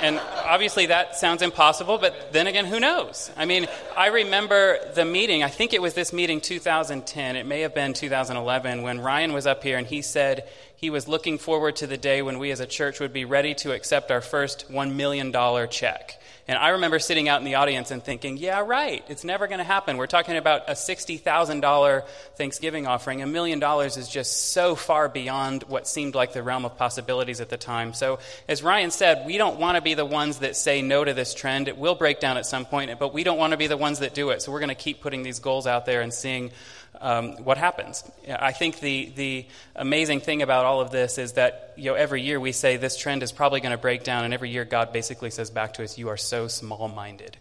And 0.01 0.19
obviously 0.45 0.87
that 0.87 1.15
sounds 1.15 1.43
impossible, 1.43 1.99
but 1.99 2.33
then 2.33 2.49
again, 2.49 2.65
who 2.65 2.81
knows? 2.81 3.31
I 3.37 3.45
mean, 3.45 3.69
I 3.97 4.09
remember 4.09 4.79
the 4.97 5.05
meeting, 5.05 5.45
I 5.45 5.49
think 5.49 5.75
it 5.75 5.81
was 5.81 5.95
this 5.95 6.13
meeting 6.13 6.41
2010, 6.41 7.37
it 7.37 7.47
may 7.47 7.61
have 7.61 7.73
been 7.73 7.93
2011, 7.93 8.83
when 8.83 9.01
Ryan 9.01 9.33
was 9.33 9.47
up 9.47 9.63
here 9.63 9.79
and 9.79 9.87
he 9.87 10.03
said 10.03 10.49
he 10.77 10.91
was 10.91 11.07
looking 11.07 11.39
forward 11.39 11.77
to 11.77 11.87
the 11.87 11.97
day 11.97 12.21
when 12.21 12.41
we 12.41 12.51
as 12.51 12.59
a 12.59 12.67
church 12.67 12.99
would 12.99 13.13
be 13.13 13.25
ready 13.25 13.55
to 13.55 13.73
accept 13.73 14.11
our 14.11 14.21
first 14.21 14.73
$1 14.73 14.97
million 14.97 15.33
check. 15.71 16.21
And 16.49 16.57
I 16.57 16.69
remember 16.71 17.01
sitting 17.01 17.29
out 17.29 17.41
in 17.41 17.45
the 17.45 17.57
audience 17.57 17.91
and 17.91 18.03
thinking, 18.03 18.37
yeah, 18.37 18.61
right, 18.61 19.05
it's 19.09 19.25
never 19.25 19.49
going 19.49 19.59
to 19.59 19.65
happen. 19.65 19.97
We're 19.97 20.07
talking 20.07 20.37
about 20.37 20.69
a 20.69 20.73
$60,000 20.73 22.07
Thanksgiving 22.37 22.87
offering. 22.87 23.21
A 23.21 23.27
million 23.27 23.59
dollars 23.59 23.97
is 23.97 24.09
just 24.09 24.53
so 24.53 24.77
far 24.77 25.09
beyond 25.09 25.65
what 25.65 25.89
seemed 25.89 26.15
like 26.15 26.33
the 26.33 26.45
realm 26.45 26.65
of 26.65 26.79
possibilities 26.79 27.41
at 27.41 27.49
the 27.49 27.57
time. 27.57 27.95
So, 27.95 28.21
as 28.47 28.63
Ryan 28.63 28.93
said, 28.93 29.27
we 29.27 29.39
don't 29.39 29.59
want 29.59 29.75
to 29.75 29.83
be 29.83 29.95
the 29.95 30.05
ones 30.05 30.39
that 30.39 30.55
say 30.55 30.83
no 30.83 31.05
to 31.05 31.15
this 31.15 31.35
trend. 31.35 31.67
It 31.67 31.79
will 31.79 31.97
break 31.97 32.21
down 32.21 32.37
at 32.37 32.47
some 32.47 32.65
point, 32.65 32.97
but 33.01 33.13
we 33.13 33.25
don't 33.25 33.39
want 33.39 33.51
to 33.51 33.57
be 33.57 33.67
the 33.67 33.77
ones 33.77 33.99
that 33.99 34.15
do 34.15 34.31
it. 34.31 34.41
So, 34.41 34.53
we're 34.53 34.61
going 34.61 34.69
to 34.69 34.77
keep 34.77 35.01
putting 35.01 35.25
these 35.25 35.41
goals 35.41 35.67
out 35.67 35.85
there 35.85 36.01
and 36.01 36.15
seeing 36.15 36.53
um, 37.01 37.33
what 37.45 37.59
happens. 37.59 38.05
I 38.29 38.53
think 38.53 38.81
the, 38.81 39.13
the 39.17 39.47
amazing 39.75 40.21
thing 40.21 40.43
about 40.43 40.65
all 40.65 40.81
of 40.81 40.91
this 40.91 41.19
is 41.19 41.35
that 41.35 41.75
you 41.77 41.91
know, 41.91 41.95
every 41.95 42.23
year 42.23 42.41
we 42.41 42.53
say 42.53 42.77
this 42.77 42.97
trend 42.97 43.23
is 43.23 43.33
probably 43.33 43.61
going 43.61 43.73
to 43.73 43.79
break 43.79 44.05
down, 44.05 44.25
and 44.25 44.35
every 44.35 44.51
year 44.51 44.65
God 44.65 44.93
basically 44.93 45.31
says 45.31 45.51
back 45.51 45.75
to 45.75 45.85
us, 45.85 45.99
You 45.99 46.09
are 46.09 46.17
so 46.17 46.49
small 46.49 46.89
minded 46.89 47.37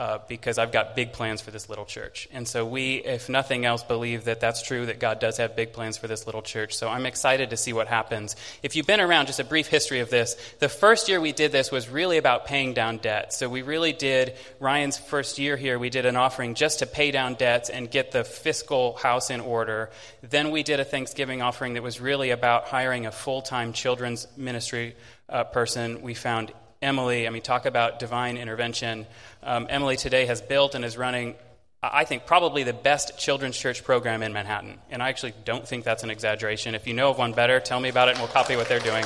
uh, 0.00 0.18
because 0.28 0.56
I've 0.56 0.72
got 0.72 0.96
big 0.96 1.12
plans 1.12 1.42
for 1.42 1.50
this 1.50 1.68
little 1.68 1.84
church. 1.84 2.26
And 2.32 2.48
so 2.48 2.64
we, 2.64 2.94
if 3.04 3.28
nothing 3.28 3.66
else, 3.66 3.82
believe 3.82 4.24
that 4.24 4.40
that's 4.40 4.62
true, 4.62 4.86
that 4.86 4.98
God 4.98 5.18
does 5.18 5.36
have 5.36 5.54
big 5.54 5.74
plans 5.74 5.98
for 5.98 6.08
this 6.08 6.24
little 6.24 6.40
church. 6.40 6.74
So 6.74 6.88
I'm 6.88 7.04
excited 7.04 7.50
to 7.50 7.58
see 7.58 7.74
what 7.74 7.86
happens. 7.86 8.34
If 8.62 8.76
you've 8.76 8.86
been 8.86 9.02
around, 9.02 9.26
just 9.26 9.40
a 9.40 9.44
brief 9.44 9.66
history 9.66 10.00
of 10.00 10.08
this. 10.08 10.36
The 10.58 10.70
first 10.70 11.10
year 11.10 11.20
we 11.20 11.32
did 11.32 11.52
this 11.52 11.70
was 11.70 11.90
really 11.90 12.16
about 12.16 12.46
paying 12.46 12.72
down 12.72 12.96
debt. 12.96 13.34
So 13.34 13.50
we 13.50 13.60
really 13.60 13.92
did, 13.92 14.36
Ryan's 14.58 14.96
first 14.96 15.38
year 15.38 15.58
here, 15.58 15.78
we 15.78 15.90
did 15.90 16.06
an 16.06 16.16
offering 16.16 16.54
just 16.54 16.78
to 16.78 16.86
pay 16.86 17.10
down 17.10 17.34
debts 17.34 17.68
and 17.68 17.90
get 17.90 18.10
the 18.10 18.24
fiscal 18.24 18.94
house 18.94 19.28
in 19.28 19.42
order. 19.42 19.90
Then 20.22 20.50
we 20.50 20.62
did 20.62 20.80
a 20.80 20.84
Thanksgiving 20.84 21.42
offering 21.42 21.74
that 21.74 21.82
was 21.82 22.00
really 22.00 22.30
about 22.30 22.64
hiring 22.64 23.04
a 23.04 23.12
full 23.12 23.42
time 23.42 23.74
children's 23.74 24.26
ministry 24.34 24.96
uh, 25.28 25.44
person. 25.44 26.00
We 26.00 26.14
found 26.14 26.54
Emily, 26.82 27.26
I 27.26 27.30
mean, 27.30 27.42
talk 27.42 27.66
about 27.66 27.98
divine 27.98 28.38
intervention. 28.38 29.06
Um, 29.42 29.66
Emily 29.68 29.98
today 29.98 30.24
has 30.24 30.40
built 30.40 30.74
and 30.74 30.82
is 30.82 30.96
running, 30.96 31.34
I 31.82 32.04
think, 32.04 32.24
probably 32.24 32.62
the 32.62 32.72
best 32.72 33.18
children's 33.18 33.58
church 33.58 33.84
program 33.84 34.22
in 34.22 34.32
Manhattan. 34.32 34.78
And 34.90 35.02
I 35.02 35.10
actually 35.10 35.34
don't 35.44 35.68
think 35.68 35.84
that's 35.84 36.04
an 36.04 36.10
exaggeration. 36.10 36.74
If 36.74 36.86
you 36.86 36.94
know 36.94 37.10
of 37.10 37.18
one 37.18 37.34
better, 37.34 37.60
tell 37.60 37.80
me 37.80 37.90
about 37.90 38.08
it 38.08 38.12
and 38.12 38.20
we'll 38.20 38.32
copy 38.32 38.56
what 38.56 38.66
they're 38.68 38.80
doing. 38.80 39.04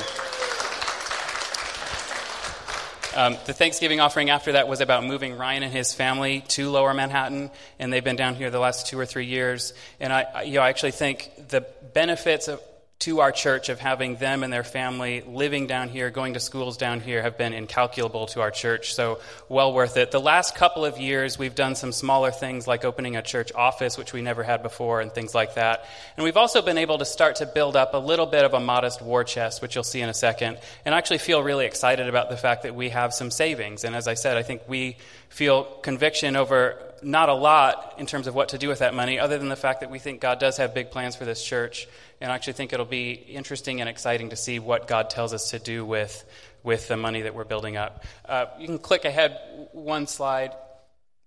Um, 3.13 3.37
the 3.45 3.53
Thanksgiving 3.53 3.99
offering 3.99 4.29
after 4.29 4.53
that 4.53 4.69
was 4.69 4.79
about 4.79 5.03
moving 5.03 5.37
Ryan 5.37 5.63
and 5.63 5.73
his 5.73 5.93
family 5.93 6.45
to 6.49 6.69
Lower 6.69 6.93
Manhattan, 6.93 7.51
and 7.77 7.91
they've 7.91 8.03
been 8.03 8.15
down 8.15 8.35
here 8.35 8.51
the 8.51 8.59
last 8.59 8.87
two 8.87 8.97
or 8.97 9.05
three 9.05 9.25
years. 9.25 9.73
And 9.99 10.13
I, 10.13 10.43
you 10.43 10.53
know, 10.53 10.61
I 10.61 10.69
actually 10.69 10.91
think 10.91 11.29
the 11.49 11.65
benefits 11.93 12.47
of 12.47 12.61
to 13.05 13.19
our 13.19 13.31
church 13.31 13.69
of 13.69 13.79
having 13.79 14.15
them 14.15 14.43
and 14.43 14.51
their 14.51 14.63
family 14.63 15.21
living 15.21 15.67
down 15.67 15.89
here, 15.89 16.09
going 16.09 16.33
to 16.33 16.39
schools 16.39 16.75
down 16.75 16.99
here, 16.99 17.21
have 17.21 17.37
been 17.37 17.53
incalculable 17.53 18.25
to 18.25 18.41
our 18.41 18.49
church. 18.49 18.95
So, 18.95 19.19
well 19.47 19.73
worth 19.73 19.95
it. 19.95 20.09
The 20.09 20.19
last 20.19 20.55
couple 20.55 20.83
of 20.83 20.97
years, 20.97 21.37
we've 21.37 21.53
done 21.53 21.75
some 21.75 21.91
smaller 21.91 22.31
things 22.31 22.65
like 22.65 22.83
opening 22.83 23.15
a 23.15 23.21
church 23.21 23.51
office, 23.53 23.95
which 23.95 24.11
we 24.11 24.23
never 24.23 24.41
had 24.41 24.63
before, 24.63 25.01
and 25.01 25.11
things 25.11 25.35
like 25.35 25.53
that. 25.53 25.85
And 26.17 26.23
we've 26.23 26.35
also 26.35 26.63
been 26.63 26.79
able 26.79 26.97
to 26.97 27.05
start 27.05 27.35
to 27.35 27.45
build 27.45 27.75
up 27.75 27.93
a 27.93 27.97
little 27.97 28.25
bit 28.25 28.43
of 28.43 28.55
a 28.55 28.59
modest 28.59 29.03
war 29.03 29.23
chest, 29.23 29.61
which 29.61 29.75
you'll 29.75 29.83
see 29.83 30.01
in 30.01 30.09
a 30.09 30.13
second. 30.13 30.57
And 30.83 30.95
I 30.95 30.97
actually 30.97 31.19
feel 31.19 31.43
really 31.43 31.67
excited 31.67 32.09
about 32.09 32.31
the 32.31 32.37
fact 32.37 32.63
that 32.63 32.73
we 32.73 32.89
have 32.89 33.13
some 33.13 33.29
savings. 33.29 33.83
And 33.83 33.95
as 33.95 34.07
I 34.07 34.15
said, 34.15 34.35
I 34.35 34.41
think 34.41 34.63
we 34.67 34.97
feel 35.29 35.65
conviction 35.83 36.35
over 36.35 36.81
not 37.03 37.29
a 37.29 37.33
lot 37.33 37.95
in 37.97 38.05
terms 38.05 38.25
of 38.25 38.33
what 38.33 38.49
to 38.49 38.57
do 38.57 38.67
with 38.67 38.79
that 38.79 38.93
money, 38.93 39.19
other 39.19 39.37
than 39.37 39.49
the 39.49 39.55
fact 39.55 39.81
that 39.81 39.91
we 39.91 39.99
think 39.99 40.21
God 40.21 40.39
does 40.39 40.57
have 40.57 40.73
big 40.73 40.89
plans 40.89 41.15
for 41.15 41.25
this 41.25 41.43
church, 41.43 41.87
and 42.21 42.31
I 42.31 42.35
actually 42.35 42.53
think 42.53 42.73
it'll 42.73 42.85
be 42.85 43.11
interesting 43.11 43.81
and 43.81 43.89
exciting 43.89 44.29
to 44.29 44.35
see 44.35 44.59
what 44.59 44.87
God 44.87 45.09
tells 45.09 45.33
us 45.33 45.51
to 45.51 45.59
do 45.59 45.85
with, 45.85 46.23
with 46.63 46.87
the 46.87 46.97
money 46.97 47.23
that 47.23 47.35
we're 47.35 47.43
building 47.43 47.77
up. 47.77 48.03
Uh, 48.27 48.45
you 48.59 48.67
can 48.67 48.79
click 48.79 49.05
ahead 49.05 49.39
one 49.73 50.07
slide. 50.07 50.53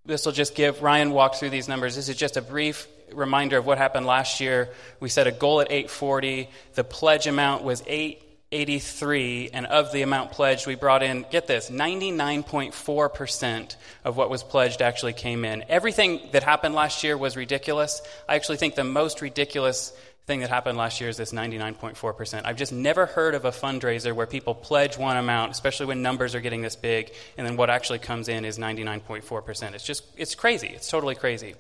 This 0.07 0.25
will 0.25 0.33
just 0.33 0.55
give, 0.55 0.83
Ryan 0.83 1.11
walked 1.11 1.37
through 1.37 1.51
these 1.51 1.69
numbers. 1.69 1.95
This 1.95 2.09
is 2.09 2.17
just 2.17 2.37
a 2.37 2.43
brief 2.43 2.89
reminder 3.13 3.59
of 3.59 3.67
what 3.67 3.79
happened 3.79 4.07
last 4.07 4.41
year. 4.41 4.69
We 5.01 5.09
set 5.09 5.27
a 5.27 5.33
goal 5.33 5.61
at 5.61 5.71
840. 5.71 6.49
The 6.75 6.85
pledge 6.85 7.27
amount 7.27 7.65
was 7.65 7.83
883, 7.87 9.51
and 9.53 9.67
of 9.67 9.93
the 9.93 10.03
amount 10.03 10.33
pledged, 10.33 10.67
we 10.67 10.75
brought 10.75 11.03
in, 11.03 11.25
get 11.31 11.47
this, 11.47 11.71
99.4% 11.71 13.77
of 14.05 14.17
what 14.17 14.31
was 14.31 14.43
pledged 14.43 14.83
actually 14.83 15.13
came 15.13 15.45
in. 15.45 15.65
Everything 15.69 16.21
that 16.33 16.43
happened 16.43 16.75
last 16.75 17.05
year 17.05 17.17
was 17.17 17.37
ridiculous. 17.37 18.03
I 18.29 18.35
actually 18.37 18.59
think 18.59 18.75
the 18.75 18.85
most 18.85 19.21
ridiculous 19.21 19.93
thing 20.29 20.41
that 20.41 20.51
happened 20.51 20.77
last 20.77 21.01
year 21.01 21.09
is 21.09 21.17
this 21.17 21.33
99.4%. 21.33 22.43
I've 22.45 22.57
just 22.57 22.71
never 22.71 23.07
heard 23.07 23.35
of 23.35 23.47
a 23.47 23.51
fundraiser 23.51 24.13
where 24.13 24.27
people 24.27 24.55
pledge 24.55 24.99
one 24.99 25.17
amount, 25.17 25.53
especially 25.53 25.87
when 25.87 26.03
numbers 26.03 26.35
are 26.35 26.41
getting 26.41 26.61
this 26.61 26.77
big, 26.77 27.11
and 27.39 27.47
then 27.47 27.57
what 27.57 27.71
actually 27.71 27.99
comes 27.99 28.29
in 28.29 28.45
is 28.45 28.59
99.4%. 28.59 29.75
It's 29.75 29.85
just, 29.85 30.05
it's 30.19 30.35
crazy. 30.35 30.69
It's 30.69 30.91
totally 30.91 31.15
crazy. 31.15 31.55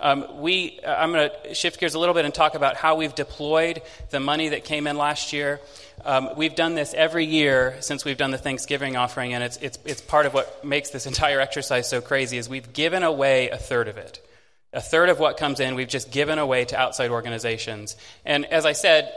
Um, 0.00 0.40
we, 0.40 0.80
uh, 0.84 0.96
I'm 0.96 1.12
going 1.12 1.30
to 1.30 1.54
shift 1.54 1.78
gears 1.78 1.94
a 1.94 1.98
little 2.00 2.14
bit 2.14 2.24
and 2.24 2.34
talk 2.34 2.56
about 2.56 2.76
how 2.76 2.96
we've 2.96 3.14
deployed 3.14 3.82
the 4.10 4.20
money 4.20 4.48
that 4.48 4.64
came 4.64 4.88
in 4.88 4.98
last 4.98 5.32
year. 5.32 5.60
Um, 6.04 6.30
we've 6.36 6.56
done 6.56 6.74
this 6.74 6.94
every 6.94 7.24
year 7.24 7.76
since 7.80 8.04
we've 8.04 8.18
done 8.18 8.32
the 8.32 8.38
Thanksgiving 8.38 8.96
offering, 8.96 9.32
and 9.32 9.44
it's, 9.44 9.58
it's, 9.58 9.78
it's 9.84 10.00
part 10.00 10.26
of 10.26 10.34
what 10.34 10.64
makes 10.64 10.90
this 10.90 11.06
entire 11.12 11.40
exercise 11.40 11.88
so 11.88 12.00
crazy 12.00 12.36
is 12.36 12.48
we've 12.48 12.72
given 12.72 13.04
away 13.04 13.48
a 13.50 13.56
third 13.56 13.86
of 13.86 13.96
it. 13.96 14.27
A 14.72 14.80
third 14.80 15.08
of 15.08 15.18
what 15.18 15.38
comes 15.38 15.60
in, 15.60 15.74
we've 15.74 15.88
just 15.88 16.10
given 16.10 16.38
away 16.38 16.64
to 16.66 16.78
outside 16.78 17.10
organizations. 17.10 17.96
And 18.24 18.44
as 18.44 18.66
I 18.66 18.72
said, 18.72 19.12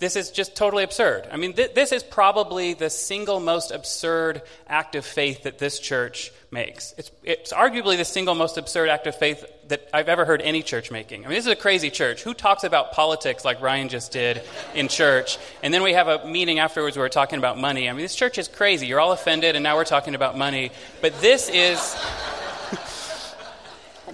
this 0.00 0.16
is 0.16 0.30
just 0.30 0.56
totally 0.56 0.82
absurd. 0.82 1.28
I 1.30 1.36
mean, 1.36 1.52
th- 1.52 1.74
this 1.74 1.92
is 1.92 2.02
probably 2.02 2.72
the 2.72 2.88
single 2.88 3.38
most 3.38 3.70
absurd 3.70 4.42
act 4.66 4.94
of 4.94 5.04
faith 5.04 5.42
that 5.42 5.58
this 5.58 5.78
church 5.78 6.32
makes. 6.50 6.94
It's, 6.96 7.10
it's 7.22 7.52
arguably 7.52 7.98
the 7.98 8.04
single 8.06 8.34
most 8.34 8.56
absurd 8.56 8.88
act 8.88 9.06
of 9.06 9.14
faith 9.14 9.44
that 9.68 9.88
I've 9.92 10.08
ever 10.08 10.24
heard 10.24 10.40
any 10.40 10.62
church 10.62 10.90
making. 10.90 11.24
I 11.24 11.28
mean, 11.28 11.36
this 11.36 11.46
is 11.46 11.52
a 11.52 11.56
crazy 11.56 11.90
church. 11.90 12.22
Who 12.22 12.32
talks 12.32 12.64
about 12.64 12.92
politics 12.92 13.44
like 13.44 13.60
Ryan 13.60 13.90
just 13.90 14.10
did 14.10 14.42
in 14.74 14.88
church? 14.88 15.38
And 15.62 15.72
then 15.72 15.82
we 15.82 15.92
have 15.92 16.08
a 16.08 16.26
meeting 16.26 16.58
afterwards 16.60 16.96
where 16.96 17.04
we're 17.04 17.10
talking 17.10 17.38
about 17.38 17.58
money. 17.58 17.88
I 17.88 17.92
mean, 17.92 18.02
this 18.02 18.16
church 18.16 18.38
is 18.38 18.48
crazy. 18.48 18.86
You're 18.86 19.00
all 19.00 19.12
offended, 19.12 19.54
and 19.54 19.62
now 19.62 19.76
we're 19.76 19.84
talking 19.84 20.14
about 20.14 20.36
money. 20.36 20.72
But 21.02 21.20
this 21.20 21.50
is 21.50 21.94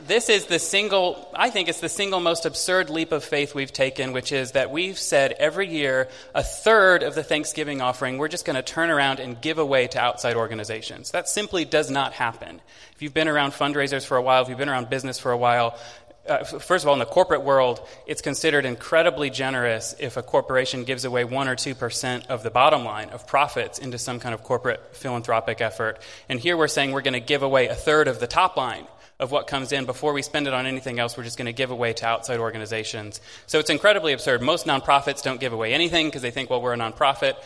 this 0.06 0.28
is 0.28 0.46
the 0.46 0.58
single, 0.58 1.28
I 1.34 1.50
think 1.50 1.68
it's 1.68 1.80
the 1.80 1.88
single 1.88 2.20
most 2.20 2.46
absurd 2.46 2.90
leap 2.90 3.12
of 3.12 3.24
faith 3.24 3.54
we've 3.54 3.72
taken, 3.72 4.12
which 4.12 4.32
is 4.32 4.52
that 4.52 4.70
we've 4.70 4.98
said 4.98 5.32
every 5.32 5.68
year 5.68 6.08
a 6.34 6.42
third 6.42 7.02
of 7.02 7.14
the 7.14 7.22
Thanksgiving 7.22 7.80
offering 7.80 8.18
we're 8.18 8.28
just 8.28 8.44
going 8.44 8.56
to 8.56 8.62
turn 8.62 8.90
around 8.90 9.20
and 9.20 9.40
give 9.40 9.58
away 9.58 9.86
to 9.88 10.00
outside 10.00 10.36
organizations. 10.36 11.10
That 11.10 11.28
simply 11.28 11.64
does 11.64 11.90
not 11.90 12.12
happen. 12.12 12.60
If 12.94 13.02
you've 13.02 13.14
been 13.14 13.28
around 13.28 13.52
fundraisers 13.52 14.06
for 14.06 14.16
a 14.16 14.22
while, 14.22 14.42
if 14.42 14.48
you've 14.48 14.58
been 14.58 14.68
around 14.68 14.88
business 14.88 15.18
for 15.18 15.32
a 15.32 15.36
while, 15.36 15.78
uh, 16.28 16.44
first 16.44 16.84
of 16.84 16.88
all, 16.88 16.94
in 16.94 16.98
the 16.98 17.06
corporate 17.06 17.42
world, 17.42 17.86
it's 18.06 18.20
considered 18.20 18.64
incredibly 18.64 19.30
generous 19.30 19.94
if 19.98 20.16
a 20.16 20.22
corporation 20.22 20.84
gives 20.84 21.04
away 21.04 21.24
1 21.24 21.48
or 21.48 21.54
2% 21.54 22.26
of 22.26 22.42
the 22.42 22.50
bottom 22.50 22.84
line 22.84 23.10
of 23.10 23.26
profits 23.26 23.78
into 23.78 23.98
some 23.98 24.18
kind 24.18 24.34
of 24.34 24.42
corporate 24.42 24.96
philanthropic 24.96 25.60
effort. 25.60 26.00
And 26.28 26.40
here 26.40 26.56
we're 26.56 26.68
saying 26.68 26.92
we're 26.92 27.02
going 27.02 27.14
to 27.14 27.20
give 27.20 27.42
away 27.42 27.68
a 27.68 27.74
third 27.74 28.08
of 28.08 28.18
the 28.18 28.26
top 28.26 28.56
line 28.56 28.86
of 29.18 29.30
what 29.30 29.46
comes 29.46 29.72
in 29.72 29.86
before 29.86 30.12
we 30.12 30.22
spend 30.22 30.46
it 30.46 30.52
on 30.52 30.66
anything 30.66 30.98
else. 30.98 31.16
We're 31.16 31.24
just 31.24 31.38
going 31.38 31.46
to 31.46 31.52
give 31.52 31.70
away 31.70 31.92
to 31.94 32.06
outside 32.06 32.38
organizations. 32.38 33.20
So 33.46 33.58
it's 33.58 33.70
incredibly 33.70 34.12
absurd. 34.12 34.42
Most 34.42 34.66
nonprofits 34.66 35.22
don't 35.22 35.40
give 35.40 35.52
away 35.52 35.72
anything 35.72 36.08
because 36.08 36.22
they 36.22 36.30
think, 36.30 36.50
well, 36.50 36.60
we're 36.60 36.74
a 36.74 36.76
nonprofit 36.76 37.36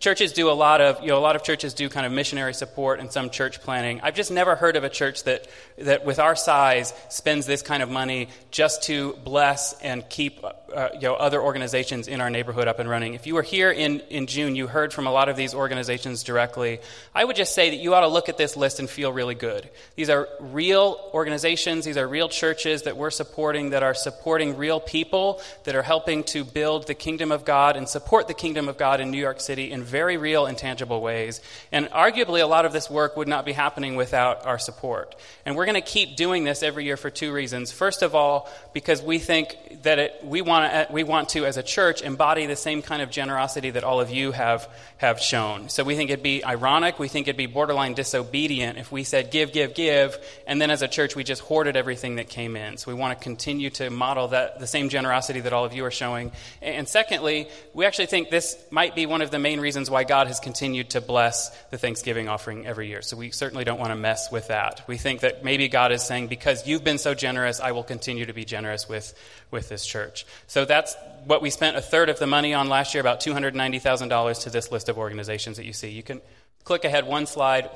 churches 0.00 0.32
do 0.32 0.50
a 0.50 0.52
lot 0.52 0.80
of, 0.80 1.00
you 1.02 1.08
know, 1.08 1.18
a 1.18 1.20
lot 1.20 1.36
of 1.36 1.42
churches 1.42 1.74
do 1.74 1.88
kind 1.88 2.06
of 2.06 2.12
missionary 2.12 2.54
support 2.54 3.00
and 3.00 3.12
some 3.12 3.30
church 3.30 3.60
planting. 3.60 4.00
I've 4.00 4.14
just 4.14 4.30
never 4.30 4.56
heard 4.56 4.76
of 4.76 4.82
a 4.82 4.88
church 4.88 5.24
that, 5.24 5.46
that 5.78 6.04
with 6.04 6.18
our 6.18 6.34
size 6.34 6.94
spends 7.10 7.46
this 7.46 7.62
kind 7.62 7.82
of 7.82 7.90
money 7.90 8.28
just 8.50 8.84
to 8.84 9.12
bless 9.24 9.74
and 9.80 10.08
keep, 10.08 10.42
uh, 10.74 10.90
you 10.94 11.00
know, 11.00 11.14
other 11.14 11.40
organizations 11.40 12.06
in 12.08 12.20
our 12.20 12.28
neighborhood 12.28 12.68
up 12.68 12.78
and 12.78 12.88
running. 12.88 13.14
If 13.14 13.26
you 13.26 13.34
were 13.34 13.42
here 13.42 13.70
in, 13.70 14.00
in 14.10 14.26
June, 14.26 14.54
you 14.54 14.66
heard 14.66 14.92
from 14.92 15.06
a 15.06 15.10
lot 15.10 15.28
of 15.28 15.36
these 15.36 15.54
organizations 15.54 16.22
directly. 16.22 16.80
I 17.14 17.24
would 17.24 17.36
just 17.36 17.54
say 17.54 17.70
that 17.70 17.76
you 17.76 17.94
ought 17.94 18.00
to 18.00 18.08
look 18.08 18.28
at 18.28 18.36
this 18.36 18.56
list 18.56 18.78
and 18.78 18.90
feel 18.90 19.12
really 19.12 19.34
good. 19.34 19.68
These 19.96 20.10
are 20.10 20.28
real 20.38 21.10
organizations, 21.14 21.84
these 21.84 21.96
are 21.96 22.06
real 22.06 22.28
churches 22.28 22.82
that 22.82 22.96
we're 22.96 23.10
supporting 23.10 23.70
that 23.70 23.82
are 23.82 23.94
supporting 23.94 24.56
real 24.56 24.80
people 24.80 25.40
that 25.64 25.74
are 25.74 25.82
helping 25.82 26.24
to 26.24 26.44
build 26.44 26.86
the 26.86 26.94
kingdom 26.94 27.32
of 27.32 27.44
God 27.44 27.76
and 27.76 27.88
support 27.88 28.28
the 28.28 28.34
kingdom 28.34 28.68
of 28.68 28.76
God 28.76 29.00
in 29.00 29.10
New 29.10 29.18
York 29.18 29.40
City 29.40 29.70
in 29.70 29.82
very 29.82 30.18
real 30.18 30.46
and 30.46 30.58
tangible 30.58 31.00
ways. 31.00 31.40
And 31.72 31.86
arguably, 31.86 32.42
a 32.42 32.46
lot 32.46 32.64
of 32.64 32.72
this 32.72 32.90
work 32.90 33.16
would 33.16 33.28
not 33.28 33.44
be 33.44 33.52
happening 33.52 33.96
without 33.96 34.44
our 34.44 34.58
support. 34.58 35.14
And 35.46 35.56
we're 35.56 35.66
going 35.66 35.74
to 35.74 35.80
keep 35.80 36.16
doing 36.16 36.44
this 36.44 36.62
every 36.62 36.84
year 36.84 36.96
for 36.96 37.08
two 37.08 37.32
reasons. 37.32 37.72
First 37.72 38.02
of 38.02 38.14
all, 38.14 38.50
because 38.74 39.02
we 39.02 39.18
think 39.18 39.56
that 39.82 39.98
it, 39.98 40.20
we, 40.22 40.42
want 40.50 40.59
to, 40.68 40.76
uh, 40.76 40.86
we 40.90 41.04
want 41.04 41.30
to, 41.30 41.46
as 41.46 41.56
a 41.56 41.62
church, 41.62 42.02
embody 42.02 42.46
the 42.46 42.56
same 42.56 42.82
kind 42.82 43.00
of 43.02 43.10
generosity 43.10 43.70
that 43.70 43.84
all 43.84 44.00
of 44.00 44.10
you 44.10 44.32
have, 44.32 44.68
have 44.96 45.20
shown. 45.20 45.68
So 45.68 45.84
we 45.84 45.94
think 45.94 46.10
it'd 46.10 46.22
be 46.22 46.44
ironic, 46.44 46.98
we 46.98 47.08
think 47.08 47.28
it'd 47.28 47.36
be 47.36 47.46
borderline 47.46 47.94
disobedient 47.94 48.78
if 48.78 48.90
we 48.90 49.04
said 49.04 49.30
give, 49.30 49.52
give, 49.52 49.74
give, 49.74 50.18
and 50.46 50.60
then 50.60 50.70
as 50.70 50.82
a 50.82 50.88
church 50.88 51.14
we 51.14 51.24
just 51.24 51.42
hoarded 51.42 51.76
everything 51.76 52.16
that 52.16 52.28
came 52.28 52.56
in. 52.56 52.76
So 52.76 52.90
we 52.90 52.98
want 52.98 53.18
to 53.18 53.22
continue 53.22 53.70
to 53.70 53.90
model 53.90 54.28
that, 54.28 54.58
the 54.58 54.66
same 54.66 54.88
generosity 54.88 55.40
that 55.40 55.52
all 55.52 55.64
of 55.64 55.72
you 55.72 55.84
are 55.84 55.90
showing. 55.90 56.32
And 56.60 56.88
secondly, 56.88 57.48
we 57.74 57.86
actually 57.86 58.06
think 58.06 58.30
this 58.30 58.56
might 58.70 58.94
be 58.94 59.06
one 59.06 59.22
of 59.22 59.30
the 59.30 59.38
main 59.38 59.60
reasons 59.60 59.90
why 59.90 60.04
God 60.04 60.26
has 60.26 60.40
continued 60.40 60.90
to 60.90 61.00
bless 61.00 61.50
the 61.70 61.78
Thanksgiving 61.78 62.28
offering 62.28 62.66
every 62.66 62.88
year. 62.88 63.02
So 63.02 63.16
we 63.16 63.30
certainly 63.30 63.64
don't 63.64 63.78
want 63.78 63.90
to 63.90 63.96
mess 63.96 64.30
with 64.30 64.48
that. 64.48 64.82
We 64.86 64.96
think 64.96 65.20
that 65.20 65.44
maybe 65.44 65.68
God 65.68 65.92
is 65.92 66.02
saying, 66.02 66.28
because 66.28 66.66
you've 66.66 66.84
been 66.84 66.98
so 66.98 67.14
generous, 67.14 67.60
I 67.60 67.72
will 67.72 67.84
continue 67.84 68.26
to 68.26 68.32
be 68.32 68.44
generous 68.44 68.88
with, 68.88 69.14
with 69.50 69.68
this 69.68 69.86
church. 69.86 70.26
So 70.50 70.64
that's 70.64 70.96
what 71.26 71.42
we 71.42 71.50
spent 71.50 71.76
a 71.76 71.80
third 71.80 72.08
of 72.08 72.18
the 72.18 72.26
money 72.26 72.54
on 72.54 72.68
last 72.68 72.92
year, 72.92 73.00
about 73.00 73.20
$290,000 73.20 74.42
to 74.42 74.50
this 74.50 74.72
list 74.72 74.88
of 74.88 74.98
organizations 74.98 75.58
that 75.58 75.64
you 75.64 75.72
see. 75.72 75.90
You 75.90 76.02
can 76.02 76.20
click 76.64 76.84
ahead 76.84 77.06
one 77.06 77.26
slide. 77.26 77.70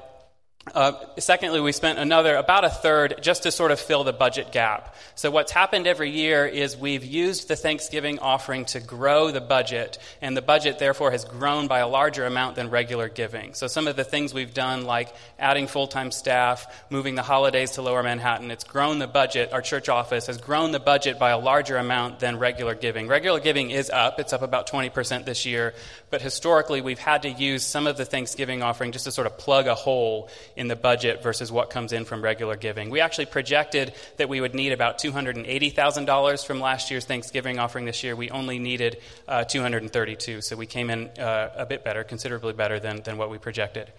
Uh, 0.73 0.93
secondly, 1.19 1.61
we 1.61 1.73
spent 1.73 1.99
another, 1.99 2.37
about 2.37 2.65
a 2.65 2.71
third, 2.71 3.17
just 3.21 3.43
to 3.43 3.53
sort 3.53 3.71
of 3.71 3.79
fill 3.79 4.03
the 4.03 4.15
budget 4.15 4.51
gap. 4.51 4.97
So, 5.15 5.31
what's 5.31 5.53
happened 5.53 5.87
every 5.87 6.11
year 6.11 6.47
is 6.47 6.75
we've 6.75 7.05
used 7.05 7.49
the 7.49 7.57
Thanksgiving 7.57 8.19
offering 8.19 8.65
to 8.67 8.81
grow 8.81 9.31
the 9.31 9.43
budget, 9.43 9.99
and 10.23 10.35
the 10.35 10.43
budget, 10.43 10.79
therefore, 10.79 11.11
has 11.11 11.27
grown 11.27 11.67
by 11.67 11.81
a 11.81 11.89
larger 11.89 12.25
amount 12.25 12.57
than 12.57 12.71
regular 12.71 13.11
giving. 13.11 13.53
So, 13.53 13.67
some 13.67 13.87
of 13.87 13.97
the 13.97 14.05
things 14.05 14.33
we've 14.33 14.55
done, 14.55 14.85
like 14.85 15.15
adding 15.39 15.67
full 15.67 15.87
time 15.87 16.11
staff, 16.11 16.67
moving 16.89 17.15
the 17.15 17.23
Holladays 17.23 17.75
to 17.75 17.83
lower 17.83 18.03
Manhattan, 18.03 18.51
it's 18.51 18.65
grown 18.65 18.99
the 18.99 19.07
budget. 19.07 19.53
Our 19.53 19.63
church 19.63 19.91
office 19.91 20.29
has 20.29 20.39
grown 20.39 20.73
the 20.73 20.81
budget 20.81 21.19
by 21.19 21.31
a 21.31 21.39
larger 21.39 21.77
amount 21.77 22.21
than 22.21 22.39
regular 22.39 22.75
giving. 22.75 23.07
Regular 23.07 23.39
giving 23.39 23.71
is 23.71 23.91
up, 23.91 24.19
it's 24.19 24.33
up 24.33 24.41
about 24.41 24.71
20% 24.71 25.27
this 25.27 25.45
year, 25.45 25.75
but 26.09 26.23
historically, 26.23 26.81
we've 26.81 26.99
had 26.99 27.23
to 27.23 27.31
use 27.31 27.65
some 27.65 27.87
of 27.87 27.99
the 27.99 28.07
Thanksgiving 28.07 28.63
offering 28.63 28.93
just 28.93 29.05
to 29.05 29.13
sort 29.13 29.27
of 29.27 29.37
plug 29.37 29.67
a 29.67 29.75
hole 29.75 30.31
in 30.57 30.69
the 30.69 30.77
budget 30.77 31.23
versus 31.23 31.51
what 31.51 31.71
comes 31.71 31.93
in 31.93 32.05
from 32.05 32.23
regular 32.23 32.57
giving. 32.57 32.91
We 32.91 33.01
actually 33.01 33.27
projected 33.27 33.95
that 34.17 34.29
we 34.29 34.41
would 34.41 34.55
need 34.55 34.73
about 34.73 34.99
$280,000 34.99 36.47
from 36.47 36.61
last 36.61 36.91
year's 36.91 37.05
Thanksgiving 37.05 37.59
offering 37.59 37.85
this 37.85 38.03
year. 38.03 38.15
We 38.17 38.31
only 38.31 38.59
needed 38.59 38.99
uh, 39.27 39.45
232, 39.45 40.41
so 40.41 40.57
we 40.57 40.67
came 40.67 40.91
in 40.91 41.09
uh, 41.19 41.51
a 41.57 41.67
bit 41.67 41.85
better, 41.85 42.05
considerably 42.05 42.53
better 42.53 42.79
than, 42.79 43.03
than 43.03 43.19
what 43.19 43.31
we 43.31 43.39
projected. 43.39 43.93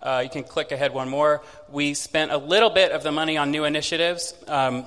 Uh, 0.00 0.20
you 0.22 0.30
can 0.30 0.44
click 0.44 0.72
ahead 0.72 0.94
one 0.94 1.08
more. 1.08 1.42
We 1.70 1.94
spent 1.94 2.30
a 2.30 2.38
little 2.38 2.70
bit 2.70 2.92
of 2.92 3.02
the 3.02 3.12
money 3.12 3.36
on 3.36 3.50
new 3.50 3.64
initiatives. 3.64 4.34
Um, 4.46 4.86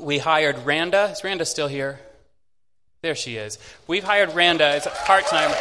we 0.00 0.18
hired 0.18 0.58
Randa. 0.60 1.10
Is 1.10 1.22
Randa 1.22 1.44
still 1.44 1.68
here? 1.68 2.00
There 3.02 3.14
she 3.14 3.36
is. 3.36 3.58
We've 3.86 4.04
hired 4.04 4.32
Randa 4.34 4.76
It's 4.76 4.86
part 5.04 5.26
time. 5.26 5.52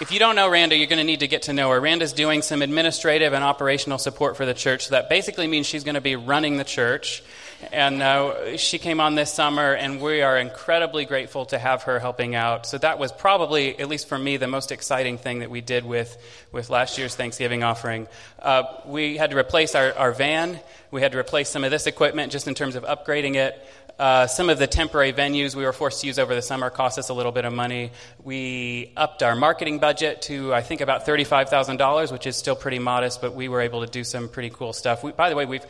If 0.00 0.10
you 0.10 0.18
don't 0.18 0.34
know 0.34 0.48
Randa, 0.48 0.74
you're 0.74 0.86
going 0.86 0.96
to 0.96 1.04
need 1.04 1.20
to 1.20 1.28
get 1.28 1.42
to 1.42 1.52
know 1.52 1.68
her. 1.70 1.78
Randa's 1.78 2.14
doing 2.14 2.40
some 2.40 2.62
administrative 2.62 3.34
and 3.34 3.44
operational 3.44 3.98
support 3.98 4.34
for 4.34 4.46
the 4.46 4.54
church. 4.54 4.86
So 4.86 4.92
that 4.92 5.10
basically 5.10 5.46
means 5.46 5.66
she's 5.66 5.84
going 5.84 5.94
to 5.94 6.00
be 6.00 6.16
running 6.16 6.56
the 6.56 6.64
church. 6.64 7.22
And 7.70 8.00
uh, 8.00 8.56
she 8.56 8.78
came 8.78 8.98
on 8.98 9.14
this 9.14 9.30
summer, 9.30 9.74
and 9.74 10.00
we 10.00 10.22
are 10.22 10.38
incredibly 10.38 11.04
grateful 11.04 11.44
to 11.46 11.58
have 11.58 11.82
her 11.82 11.98
helping 11.98 12.34
out. 12.34 12.64
So 12.64 12.78
that 12.78 12.98
was 12.98 13.12
probably, 13.12 13.78
at 13.78 13.88
least 13.88 14.08
for 14.08 14.18
me, 14.18 14.38
the 14.38 14.46
most 14.46 14.72
exciting 14.72 15.18
thing 15.18 15.40
that 15.40 15.50
we 15.50 15.60
did 15.60 15.84
with, 15.84 16.16
with 16.50 16.70
last 16.70 16.96
year's 16.96 17.14
Thanksgiving 17.14 17.62
offering. 17.62 18.08
Uh, 18.38 18.62
we 18.86 19.18
had 19.18 19.32
to 19.32 19.36
replace 19.36 19.74
our, 19.74 19.92
our 19.92 20.12
van. 20.12 20.58
We 20.90 21.02
had 21.02 21.12
to 21.12 21.18
replace 21.18 21.50
some 21.50 21.62
of 21.62 21.70
this 21.70 21.86
equipment 21.86 22.32
just 22.32 22.48
in 22.48 22.54
terms 22.54 22.74
of 22.74 22.84
upgrading 22.84 23.34
it. 23.34 23.62
Uh, 24.00 24.26
some 24.26 24.48
of 24.48 24.58
the 24.58 24.66
temporary 24.66 25.12
venues 25.12 25.54
we 25.54 25.62
were 25.62 25.74
forced 25.74 26.00
to 26.00 26.06
use 26.06 26.18
over 26.18 26.34
the 26.34 26.40
summer 26.40 26.70
cost 26.70 26.98
us 26.98 27.10
a 27.10 27.12
little 27.12 27.32
bit 27.32 27.44
of 27.44 27.52
money. 27.52 27.92
We 28.24 28.94
upped 28.96 29.22
our 29.22 29.36
marketing 29.36 29.78
budget 29.78 30.22
to, 30.22 30.54
I 30.54 30.62
think, 30.62 30.80
about 30.80 31.04
$35,000, 31.04 32.10
which 32.10 32.26
is 32.26 32.34
still 32.34 32.56
pretty 32.56 32.78
modest, 32.78 33.20
but 33.20 33.34
we 33.34 33.48
were 33.48 33.60
able 33.60 33.84
to 33.84 33.86
do 33.86 34.02
some 34.02 34.30
pretty 34.30 34.48
cool 34.48 34.72
stuff. 34.72 35.04
We, 35.04 35.12
by 35.12 35.28
the 35.28 35.36
way, 35.36 35.44
we've 35.44 35.66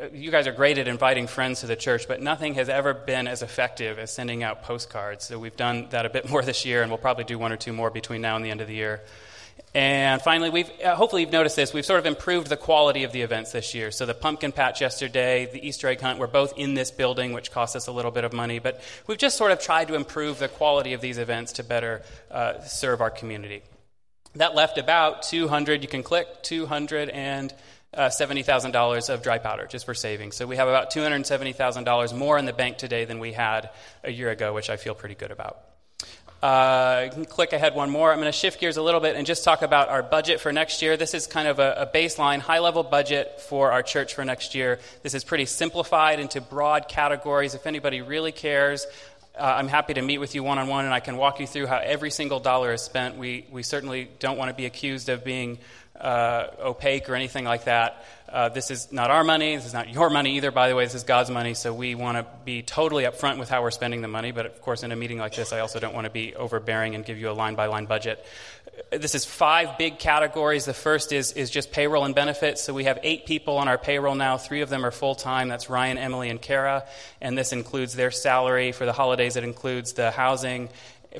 uh, 0.00 0.06
you 0.14 0.30
guys 0.30 0.46
are 0.46 0.52
great 0.52 0.78
at 0.78 0.88
inviting 0.88 1.26
friends 1.26 1.60
to 1.60 1.66
the 1.66 1.76
church, 1.76 2.08
but 2.08 2.22
nothing 2.22 2.54
has 2.54 2.70
ever 2.70 2.94
been 2.94 3.28
as 3.28 3.42
effective 3.42 3.98
as 3.98 4.10
sending 4.10 4.42
out 4.42 4.62
postcards. 4.62 5.26
So 5.26 5.38
we've 5.38 5.54
done 5.54 5.88
that 5.90 6.06
a 6.06 6.08
bit 6.08 6.26
more 6.30 6.40
this 6.40 6.64
year, 6.64 6.80
and 6.80 6.90
we'll 6.90 6.96
probably 6.96 7.24
do 7.24 7.38
one 7.38 7.52
or 7.52 7.58
two 7.58 7.74
more 7.74 7.90
between 7.90 8.22
now 8.22 8.34
and 8.36 8.42
the 8.42 8.50
end 8.50 8.62
of 8.62 8.66
the 8.66 8.74
year. 8.74 9.02
And 9.74 10.22
finally, 10.22 10.50
we've, 10.50 10.70
uh, 10.84 10.94
hopefully 10.94 11.22
you've 11.22 11.32
noticed 11.32 11.56
this, 11.56 11.72
we've 11.74 11.84
sort 11.84 11.98
of 11.98 12.06
improved 12.06 12.48
the 12.48 12.56
quality 12.56 13.02
of 13.02 13.10
the 13.10 13.22
events 13.22 13.50
this 13.50 13.74
year. 13.74 13.90
So 13.90 14.06
the 14.06 14.14
pumpkin 14.14 14.52
patch 14.52 14.80
yesterday, 14.80 15.50
the 15.52 15.66
Easter 15.66 15.88
egg 15.88 16.00
hunt 16.00 16.20
were 16.20 16.28
both 16.28 16.56
in 16.56 16.74
this 16.74 16.92
building, 16.92 17.32
which 17.32 17.50
cost 17.50 17.74
us 17.74 17.88
a 17.88 17.92
little 17.92 18.12
bit 18.12 18.22
of 18.22 18.32
money. 18.32 18.60
But 18.60 18.80
we've 19.08 19.18
just 19.18 19.36
sort 19.36 19.50
of 19.50 19.60
tried 19.60 19.88
to 19.88 19.96
improve 19.96 20.38
the 20.38 20.46
quality 20.46 20.92
of 20.92 21.00
these 21.00 21.18
events 21.18 21.54
to 21.54 21.64
better 21.64 22.02
uh, 22.30 22.60
serve 22.60 23.00
our 23.00 23.10
community. 23.10 23.62
That 24.36 24.54
left 24.54 24.78
about 24.78 25.24
200, 25.24 25.82
you 25.82 25.88
can 25.88 26.04
click, 26.04 26.42
200 26.42 27.08
and 27.08 27.52
uh, 27.92 28.08
$70,000 28.10 29.12
of 29.12 29.22
dry 29.22 29.38
powder 29.38 29.66
just 29.66 29.86
for 29.86 29.94
savings. 29.94 30.36
So 30.36 30.46
we 30.46 30.56
have 30.56 30.68
about 30.68 30.92
$270,000 30.92 32.16
more 32.16 32.38
in 32.38 32.44
the 32.44 32.52
bank 32.52 32.78
today 32.78 33.06
than 33.06 33.18
we 33.18 33.32
had 33.32 33.70
a 34.04 34.10
year 34.10 34.30
ago, 34.30 34.54
which 34.54 34.70
I 34.70 34.76
feel 34.76 34.94
pretty 34.94 35.16
good 35.16 35.32
about. 35.32 35.73
Uh, 36.44 37.08
click 37.30 37.54
ahead 37.54 37.74
one 37.74 37.88
more. 37.88 38.12
I'm 38.12 38.18
going 38.18 38.30
to 38.30 38.38
shift 38.38 38.60
gears 38.60 38.76
a 38.76 38.82
little 38.82 39.00
bit 39.00 39.16
and 39.16 39.26
just 39.26 39.44
talk 39.44 39.62
about 39.62 39.88
our 39.88 40.02
budget 40.02 40.42
for 40.42 40.52
next 40.52 40.82
year. 40.82 40.94
This 40.94 41.14
is 41.14 41.26
kind 41.26 41.48
of 41.48 41.58
a, 41.58 41.72
a 41.78 41.86
baseline, 41.86 42.40
high 42.40 42.58
level 42.58 42.82
budget 42.82 43.40
for 43.40 43.72
our 43.72 43.82
church 43.82 44.12
for 44.12 44.26
next 44.26 44.54
year. 44.54 44.78
This 45.02 45.14
is 45.14 45.24
pretty 45.24 45.46
simplified 45.46 46.20
into 46.20 46.42
broad 46.42 46.86
categories. 46.86 47.54
If 47.54 47.66
anybody 47.66 48.02
really 48.02 48.30
cares, 48.30 48.86
uh, 49.38 49.54
I'm 49.56 49.68
happy 49.68 49.94
to 49.94 50.02
meet 50.02 50.18
with 50.18 50.34
you 50.34 50.42
one 50.42 50.58
on 50.58 50.68
one 50.68 50.84
and 50.84 50.92
I 50.92 51.00
can 51.00 51.16
walk 51.16 51.40
you 51.40 51.46
through 51.46 51.66
how 51.66 51.78
every 51.78 52.10
single 52.10 52.40
dollar 52.40 52.74
is 52.74 52.82
spent. 52.82 53.16
We, 53.16 53.46
we 53.50 53.62
certainly 53.62 54.10
don't 54.18 54.36
want 54.36 54.50
to 54.50 54.54
be 54.54 54.66
accused 54.66 55.08
of 55.08 55.24
being 55.24 55.56
uh, 55.98 56.48
opaque 56.60 57.08
or 57.08 57.14
anything 57.14 57.44
like 57.44 57.64
that. 57.64 58.04
Uh, 58.28 58.48
this 58.48 58.72
is 58.72 58.90
not 58.90 59.12
our 59.12 59.22
money. 59.22 59.54
This 59.54 59.64
is 59.64 59.72
not 59.72 59.88
your 59.88 60.10
money 60.10 60.36
either, 60.36 60.50
by 60.50 60.68
the 60.68 60.74
way. 60.74 60.84
This 60.84 60.96
is 60.96 61.04
God's 61.04 61.30
money. 61.30 61.54
So 61.54 61.72
we 61.72 61.94
want 61.94 62.18
to 62.18 62.26
be 62.44 62.62
totally 62.62 63.04
upfront 63.04 63.38
with 63.38 63.48
how 63.48 63.62
we're 63.62 63.70
spending 63.70 64.02
the 64.02 64.08
money. 64.08 64.32
But 64.32 64.46
of 64.46 64.60
course, 64.60 64.82
in 64.82 64.90
a 64.90 64.96
meeting 64.96 65.18
like 65.18 65.36
this, 65.36 65.52
I 65.52 65.60
also 65.60 65.78
don't 65.78 65.94
want 65.94 66.06
to 66.06 66.10
be 66.10 66.34
overbearing 66.34 66.96
and 66.96 67.04
give 67.04 67.18
you 67.18 67.30
a 67.30 67.32
line 67.32 67.54
by 67.54 67.66
line 67.66 67.86
budget. 67.86 68.26
Uh, 68.92 68.98
this 68.98 69.14
is 69.14 69.24
five 69.24 69.78
big 69.78 70.00
categories. 70.00 70.64
The 70.64 70.74
first 70.74 71.12
is, 71.12 71.30
is 71.32 71.48
just 71.48 71.70
payroll 71.70 72.04
and 72.04 72.14
benefits. 72.14 72.64
So 72.64 72.74
we 72.74 72.84
have 72.84 72.98
eight 73.04 73.24
people 73.24 73.58
on 73.58 73.68
our 73.68 73.78
payroll 73.78 74.16
now. 74.16 74.36
Three 74.36 74.62
of 74.62 74.68
them 74.68 74.84
are 74.84 74.90
full 74.90 75.14
time. 75.14 75.48
That's 75.48 75.70
Ryan, 75.70 75.96
Emily, 75.96 76.28
and 76.28 76.42
Kara. 76.42 76.86
And 77.20 77.38
this 77.38 77.52
includes 77.52 77.94
their 77.94 78.10
salary. 78.10 78.72
For 78.72 78.84
the 78.84 78.92
Holladays, 78.92 79.36
it 79.36 79.44
includes 79.44 79.92
the 79.92 80.10
housing 80.10 80.70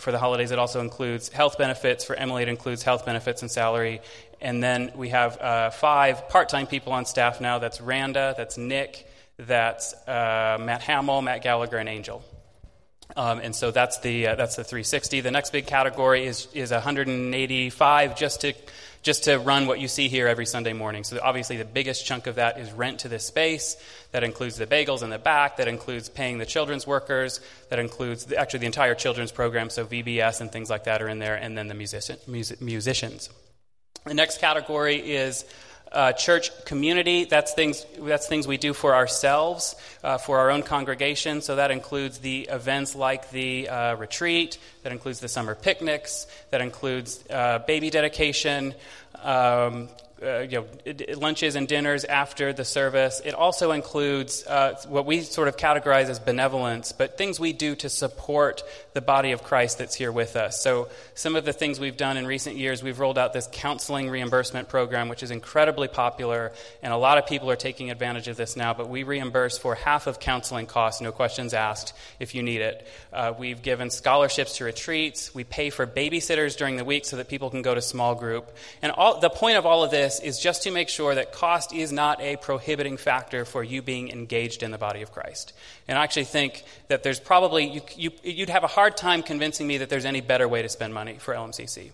for 0.00 0.10
the 0.10 0.18
Holladays, 0.18 0.50
it 0.50 0.58
also 0.58 0.80
includes 0.80 1.28
health 1.28 1.56
benefits. 1.58 2.04
For 2.04 2.16
Emily, 2.16 2.42
it 2.42 2.48
includes 2.48 2.82
health 2.82 3.06
benefits 3.06 3.42
and 3.42 3.50
salary. 3.50 4.00
And 4.44 4.62
then 4.62 4.92
we 4.94 5.08
have 5.08 5.40
uh, 5.40 5.70
five 5.70 6.28
part 6.28 6.50
time 6.50 6.66
people 6.66 6.92
on 6.92 7.06
staff 7.06 7.40
now 7.40 7.58
that's 7.58 7.80
Randa, 7.80 8.34
that's 8.36 8.58
Nick, 8.58 9.08
that's 9.38 9.94
uh, 10.06 10.58
Matt 10.60 10.82
Hamill, 10.82 11.22
Matt 11.22 11.42
Gallagher, 11.42 11.78
and 11.78 11.88
Angel. 11.88 12.22
Um, 13.16 13.40
and 13.40 13.56
so 13.56 13.70
that's 13.70 14.00
the, 14.00 14.28
uh, 14.28 14.34
that's 14.34 14.56
the 14.56 14.62
360. 14.62 15.22
The 15.22 15.30
next 15.30 15.50
big 15.50 15.66
category 15.66 16.26
is, 16.26 16.48
is 16.52 16.72
185 16.72 18.16
just 18.16 18.42
to, 18.42 18.52
just 19.02 19.24
to 19.24 19.38
run 19.38 19.66
what 19.66 19.80
you 19.80 19.88
see 19.88 20.08
here 20.08 20.28
every 20.28 20.46
Sunday 20.46 20.74
morning. 20.74 21.04
So 21.04 21.18
obviously 21.22 21.56
the 21.56 21.64
biggest 21.64 22.04
chunk 22.04 22.26
of 22.26 22.34
that 22.34 22.58
is 22.58 22.70
rent 22.70 23.00
to 23.00 23.08
this 23.08 23.24
space. 23.24 23.78
That 24.12 24.24
includes 24.24 24.58
the 24.58 24.66
bagels 24.66 25.02
in 25.02 25.08
the 25.08 25.18
back. 25.18 25.56
That 25.56 25.68
includes 25.68 26.10
paying 26.10 26.36
the 26.36 26.46
children's 26.46 26.86
workers. 26.86 27.40
That 27.70 27.78
includes 27.78 28.26
the, 28.26 28.36
actually 28.36 28.60
the 28.60 28.66
entire 28.66 28.94
children's 28.94 29.32
program. 29.32 29.70
So 29.70 29.86
VBS 29.86 30.42
and 30.42 30.52
things 30.52 30.68
like 30.68 30.84
that 30.84 31.00
are 31.00 31.08
in 31.08 31.18
there. 31.18 31.34
And 31.34 31.56
then 31.56 31.68
the 31.68 31.74
musician, 31.74 32.18
music, 32.26 32.60
musicians. 32.60 33.30
The 34.06 34.12
next 34.12 34.38
category 34.38 34.96
is 34.96 35.46
uh, 35.90 36.12
church 36.12 36.50
community. 36.66 37.24
That's 37.24 37.54
things, 37.54 37.86
that's 37.98 38.28
things 38.28 38.46
we 38.46 38.58
do 38.58 38.74
for 38.74 38.94
ourselves, 38.94 39.76
uh, 40.02 40.18
for 40.18 40.40
our 40.40 40.50
own 40.50 40.62
congregation. 40.62 41.40
So 41.40 41.56
that 41.56 41.70
includes 41.70 42.18
the 42.18 42.42
events 42.50 42.94
like 42.94 43.30
the 43.30 43.66
uh, 43.66 43.96
retreat, 43.96 44.58
that 44.82 44.92
includes 44.92 45.20
the 45.20 45.28
summer 45.28 45.54
picnics, 45.54 46.26
that 46.50 46.60
includes 46.60 47.24
uh, 47.30 47.60
baby 47.60 47.88
dedication, 47.88 48.74
um, 49.22 49.88
uh, 50.22 50.40
you 50.40 50.64
know, 50.86 51.14
lunches 51.16 51.56
and 51.56 51.66
dinners 51.66 52.04
after 52.04 52.52
the 52.52 52.64
service. 52.64 53.20
It 53.24 53.34
also 53.34 53.72
includes 53.72 54.46
uh, 54.46 54.80
what 54.88 55.06
we 55.06 55.20
sort 55.22 55.48
of 55.48 55.56
categorize 55.56 56.08
as 56.08 56.18
benevolence, 56.18 56.92
but 56.92 57.18
things 57.18 57.40
we 57.40 57.52
do 57.52 57.74
to 57.76 57.88
support 57.88 58.62
the 58.92 59.00
body 59.00 59.32
of 59.32 59.42
Christ 59.42 59.78
that's 59.78 59.94
here 59.94 60.12
with 60.12 60.36
us. 60.36 60.62
So, 60.62 60.88
some 61.14 61.34
of 61.34 61.44
the 61.44 61.52
things 61.52 61.80
we've 61.80 61.96
done 61.96 62.16
in 62.16 62.26
recent 62.26 62.56
years, 62.56 62.82
we've 62.82 62.98
rolled 62.98 63.18
out 63.18 63.32
this 63.32 63.48
counseling 63.50 64.08
reimbursement 64.08 64.68
program, 64.68 65.08
which 65.08 65.22
is 65.22 65.30
incredibly 65.30 65.88
popular, 65.88 66.52
and 66.82 66.92
a 66.92 66.96
lot 66.96 67.18
of 67.18 67.26
people 67.26 67.50
are 67.50 67.56
taking 67.56 67.90
advantage 67.90 68.28
of 68.28 68.36
this 68.36 68.56
now. 68.56 68.72
But 68.72 68.88
we 68.88 69.02
reimburse 69.02 69.58
for 69.58 69.74
half 69.74 70.06
of 70.06 70.20
counseling 70.20 70.66
costs, 70.66 71.00
no 71.00 71.10
questions 71.10 71.54
asked, 71.54 71.92
if 72.20 72.34
you 72.34 72.42
need 72.42 72.60
it. 72.60 72.86
Uh, 73.12 73.34
we've 73.36 73.62
given 73.62 73.90
scholarships 73.90 74.58
to 74.58 74.64
retreats. 74.64 75.34
We 75.34 75.42
pay 75.42 75.70
for 75.70 75.86
babysitters 75.86 76.56
during 76.56 76.76
the 76.76 76.84
week 76.84 77.04
so 77.04 77.16
that 77.16 77.28
people 77.28 77.50
can 77.50 77.62
go 77.62 77.74
to 77.74 77.82
small 77.82 78.14
group. 78.14 78.56
And 78.80 78.92
all, 78.92 79.18
the 79.18 79.30
point 79.30 79.56
of 79.56 79.66
all 79.66 79.82
of 79.82 79.90
this 79.90 80.03
is 80.04 80.38
just 80.38 80.62
to 80.64 80.70
make 80.70 80.88
sure 80.88 81.14
that 81.14 81.32
cost 81.32 81.72
is 81.72 81.92
not 81.92 82.20
a 82.20 82.36
prohibiting 82.36 82.96
factor 82.96 83.44
for 83.44 83.62
you 83.62 83.82
being 83.82 84.10
engaged 84.10 84.62
in 84.62 84.70
the 84.70 84.78
body 84.78 85.02
of 85.02 85.12
Christ. 85.12 85.52
And 85.88 85.98
I 85.98 86.04
actually 86.04 86.24
think 86.24 86.64
that 86.88 87.02
there's 87.02 87.20
probably, 87.20 87.64
you, 87.64 87.80
you, 87.96 88.10
you'd 88.22 88.50
have 88.50 88.64
a 88.64 88.68
hard 88.68 88.96
time 88.96 89.22
convincing 89.22 89.66
me 89.66 89.78
that 89.78 89.88
there's 89.88 90.04
any 90.04 90.20
better 90.20 90.48
way 90.48 90.62
to 90.62 90.68
spend 90.68 90.94
money 90.94 91.16
for 91.18 91.34
LMCC. 91.34 91.90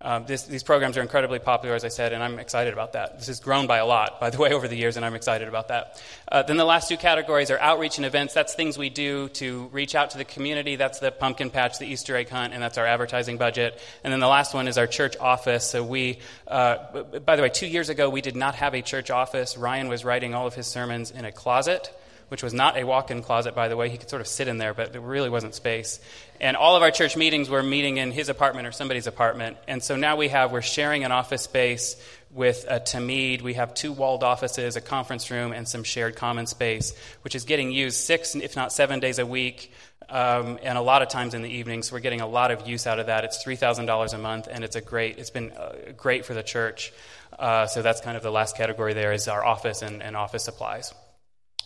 Um, 0.00 0.26
this, 0.26 0.44
these 0.44 0.62
programs 0.62 0.96
are 0.96 1.02
incredibly 1.02 1.40
popular, 1.40 1.74
as 1.74 1.84
I 1.84 1.88
said, 1.88 2.12
and 2.12 2.22
I'm 2.22 2.38
excited 2.38 2.72
about 2.72 2.92
that. 2.92 3.18
This 3.18 3.26
has 3.26 3.40
grown 3.40 3.66
by 3.66 3.78
a 3.78 3.86
lot, 3.86 4.20
by 4.20 4.30
the 4.30 4.38
way, 4.38 4.52
over 4.52 4.68
the 4.68 4.76
years, 4.76 4.96
and 4.96 5.04
I'm 5.04 5.16
excited 5.16 5.48
about 5.48 5.68
that. 5.68 6.00
Uh, 6.30 6.44
then 6.44 6.56
the 6.56 6.64
last 6.64 6.88
two 6.88 6.96
categories 6.96 7.50
are 7.50 7.58
outreach 7.58 7.96
and 7.96 8.06
events. 8.06 8.32
That's 8.32 8.54
things 8.54 8.78
we 8.78 8.90
do 8.90 9.28
to 9.30 9.66
reach 9.72 9.96
out 9.96 10.10
to 10.10 10.18
the 10.18 10.24
community. 10.24 10.76
That's 10.76 11.00
the 11.00 11.10
pumpkin 11.10 11.50
patch, 11.50 11.78
the 11.78 11.86
Easter 11.86 12.14
egg 12.14 12.28
hunt, 12.28 12.54
and 12.54 12.62
that's 12.62 12.78
our 12.78 12.86
advertising 12.86 13.38
budget. 13.38 13.80
And 14.04 14.12
then 14.12 14.20
the 14.20 14.28
last 14.28 14.54
one 14.54 14.68
is 14.68 14.78
our 14.78 14.86
church 14.86 15.16
office. 15.16 15.68
So 15.68 15.82
we, 15.82 16.20
uh, 16.46 17.02
by 17.02 17.34
the 17.34 17.42
way, 17.42 17.48
two 17.48 17.66
years 17.66 17.88
ago, 17.88 18.08
we 18.08 18.20
did 18.20 18.36
not 18.36 18.54
have 18.54 18.74
a 18.74 18.82
church 18.82 19.10
office. 19.10 19.56
Ryan 19.56 19.88
was 19.88 20.04
writing 20.04 20.32
all 20.32 20.46
of 20.46 20.54
his 20.54 20.68
sermons 20.68 21.10
in 21.10 21.24
a 21.24 21.32
closet 21.32 21.92
which 22.28 22.42
was 22.42 22.54
not 22.54 22.76
a 22.76 22.84
walk 22.84 23.10
in 23.10 23.22
closet, 23.22 23.54
by 23.54 23.68
the 23.68 23.76
way. 23.76 23.88
He 23.88 23.98
could 23.98 24.10
sort 24.10 24.20
of 24.20 24.26
sit 24.28 24.48
in 24.48 24.58
there, 24.58 24.74
but 24.74 24.92
there 24.92 25.00
really 25.00 25.30
wasn't 25.30 25.54
space. 25.54 26.00
And 26.40 26.56
all 26.56 26.76
of 26.76 26.82
our 26.82 26.90
church 26.90 27.16
meetings 27.16 27.48
were 27.48 27.62
meeting 27.62 27.96
in 27.96 28.12
his 28.12 28.28
apartment 28.28 28.66
or 28.66 28.72
somebody's 28.72 29.06
apartment. 29.06 29.56
And 29.66 29.82
so 29.82 29.96
now 29.96 30.16
we 30.16 30.28
have, 30.28 30.52
we're 30.52 30.62
sharing 30.62 31.04
an 31.04 31.12
office 31.12 31.42
space 31.42 31.96
with 32.30 32.66
a 32.68 32.80
Tamid. 32.80 33.42
We 33.42 33.54
have 33.54 33.74
two 33.74 33.92
walled 33.92 34.22
offices, 34.22 34.76
a 34.76 34.80
conference 34.80 35.30
room, 35.30 35.52
and 35.52 35.66
some 35.66 35.82
shared 35.82 36.16
common 36.16 36.46
space, 36.46 36.94
which 37.22 37.34
is 37.34 37.44
getting 37.44 37.72
used 37.72 37.96
six, 37.96 38.34
if 38.34 38.54
not 38.54 38.72
seven 38.72 39.00
days 39.00 39.18
a 39.18 39.26
week. 39.26 39.72
Um, 40.10 40.58
and 40.62 40.78
a 40.78 40.80
lot 40.80 41.02
of 41.02 41.08
times 41.08 41.34
in 41.34 41.42
the 41.42 41.50
evenings. 41.50 41.92
We're 41.92 42.00
getting 42.00 42.22
a 42.22 42.26
lot 42.26 42.50
of 42.50 42.66
use 42.66 42.86
out 42.86 42.98
of 42.98 43.06
that. 43.06 43.24
It's 43.24 43.42
three 43.42 43.56
thousand 43.56 43.84
dollars 43.84 44.14
a 44.14 44.18
month, 44.18 44.48
and 44.50 44.64
it's 44.64 44.74
a 44.74 44.80
great. 44.80 45.18
It's 45.18 45.28
been 45.28 45.52
uh, 45.52 45.74
great 45.98 46.24
for 46.24 46.32
the 46.32 46.42
church. 46.42 46.94
Uh, 47.38 47.66
so 47.66 47.82
that's 47.82 48.00
kind 48.00 48.16
of 48.16 48.22
the 48.22 48.30
last 48.30 48.56
category. 48.56 48.94
There 48.94 49.12
is 49.12 49.28
our 49.28 49.44
office 49.44 49.82
and, 49.82 50.02
and 50.02 50.16
office 50.16 50.44
supplies. 50.44 50.94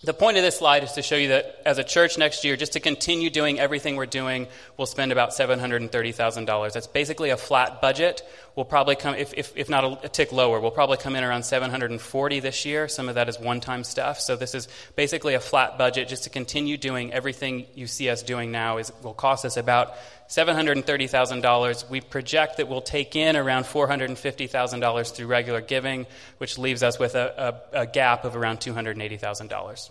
The 0.05 0.13
point 0.13 0.37
of 0.37 0.43
this 0.43 0.59
slide 0.59 0.83
is 0.83 0.93
to 0.93 1.03
show 1.03 1.15
you 1.15 1.29
that 1.29 1.63
as 1.65 1.79
a 1.79 1.85
church 1.85 2.19
next 2.19 2.43
year, 2.43 2.57
just 2.57 2.73
to 2.73 2.81
continue 2.81 3.31
doing 3.31 3.61
everything 3.61 3.95
we're 3.95 4.07
doing, 4.07 4.49
we'll 4.77 4.89
spend 4.89 5.13
about 5.13 5.31
$730,000. 5.31 6.73
That's 6.73 6.89
basically 6.89 7.31
a 7.31 7.37
flat 7.37 7.81
budget. 7.81 8.21
We'll 8.57 8.65
probably 8.65 8.97
come, 8.97 9.15
if, 9.15 9.33
if, 9.35 9.57
if 9.57 9.71
not 9.71 9.85
a, 9.85 10.07
a, 10.07 10.09
tick 10.09 10.33
lower, 10.33 10.59
we'll 10.59 10.73
probably 10.73 10.97
come 10.97 11.15
in 11.15 11.23
around 11.23 11.45
740 11.45 12.41
this 12.41 12.67
year. 12.67 12.89
Some 12.89 13.09
of 13.09 13.15
that 13.15 13.29
is 13.29 13.39
one 13.39 13.61
time 13.61 13.85
stuff. 13.85 14.19
So 14.19 14.35
this 14.35 14.57
is 14.57 14.67
basically 14.97 15.35
a 15.35 15.41
flat 15.41 15.79
budget 15.79 16.09
just 16.09 16.25
to 16.25 16.31
continue 16.31 16.77
doing 16.77 17.13
everything 17.13 17.67
you 17.77 17.87
see 17.87 18.11
us 18.11 18.25
doing 18.25 18.51
now 18.51 18.79
is, 18.79 18.93
will 19.05 19.15
cost 19.15 19.45
us 19.45 19.57
about 19.57 19.95
$730,000. 20.33 21.91
We 21.91 22.01
project 22.01 22.57
that 22.57 22.67
we'll 22.67 22.81
take 22.81 23.17
in 23.17 23.37
around 23.37 23.65
$450,000 23.65 25.15
through 25.15 25.27
regular 25.27 25.61
giving, 25.61 26.07
which 26.39 26.57
leaves 26.57 26.83
us 26.83 26.99
with 26.99 27.15
a, 27.15 27.61
a, 27.75 27.81
a 27.83 27.87
gap 27.87 28.25
of 28.25 28.35
around 28.35 28.61
$280,000. 28.61 29.91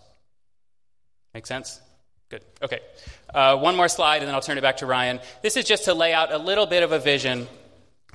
Make 1.35 1.45
sense? 1.45 1.79
Good. 2.29 2.43
Okay. 2.59 2.79
Uh, 3.31 3.57
one 3.57 3.75
more 3.75 3.87
slide, 3.87 4.17
and 4.17 4.27
then 4.27 4.33
I'll 4.33 4.41
turn 4.41 4.57
it 4.57 4.61
back 4.61 4.77
to 4.77 4.87
Ryan. 4.87 5.19
This 5.43 5.57
is 5.57 5.65
just 5.65 5.85
to 5.85 5.93
lay 5.93 6.11
out 6.11 6.33
a 6.33 6.39
little 6.39 6.65
bit 6.65 6.81
of 6.81 6.91
a 6.91 6.97
vision 6.97 7.47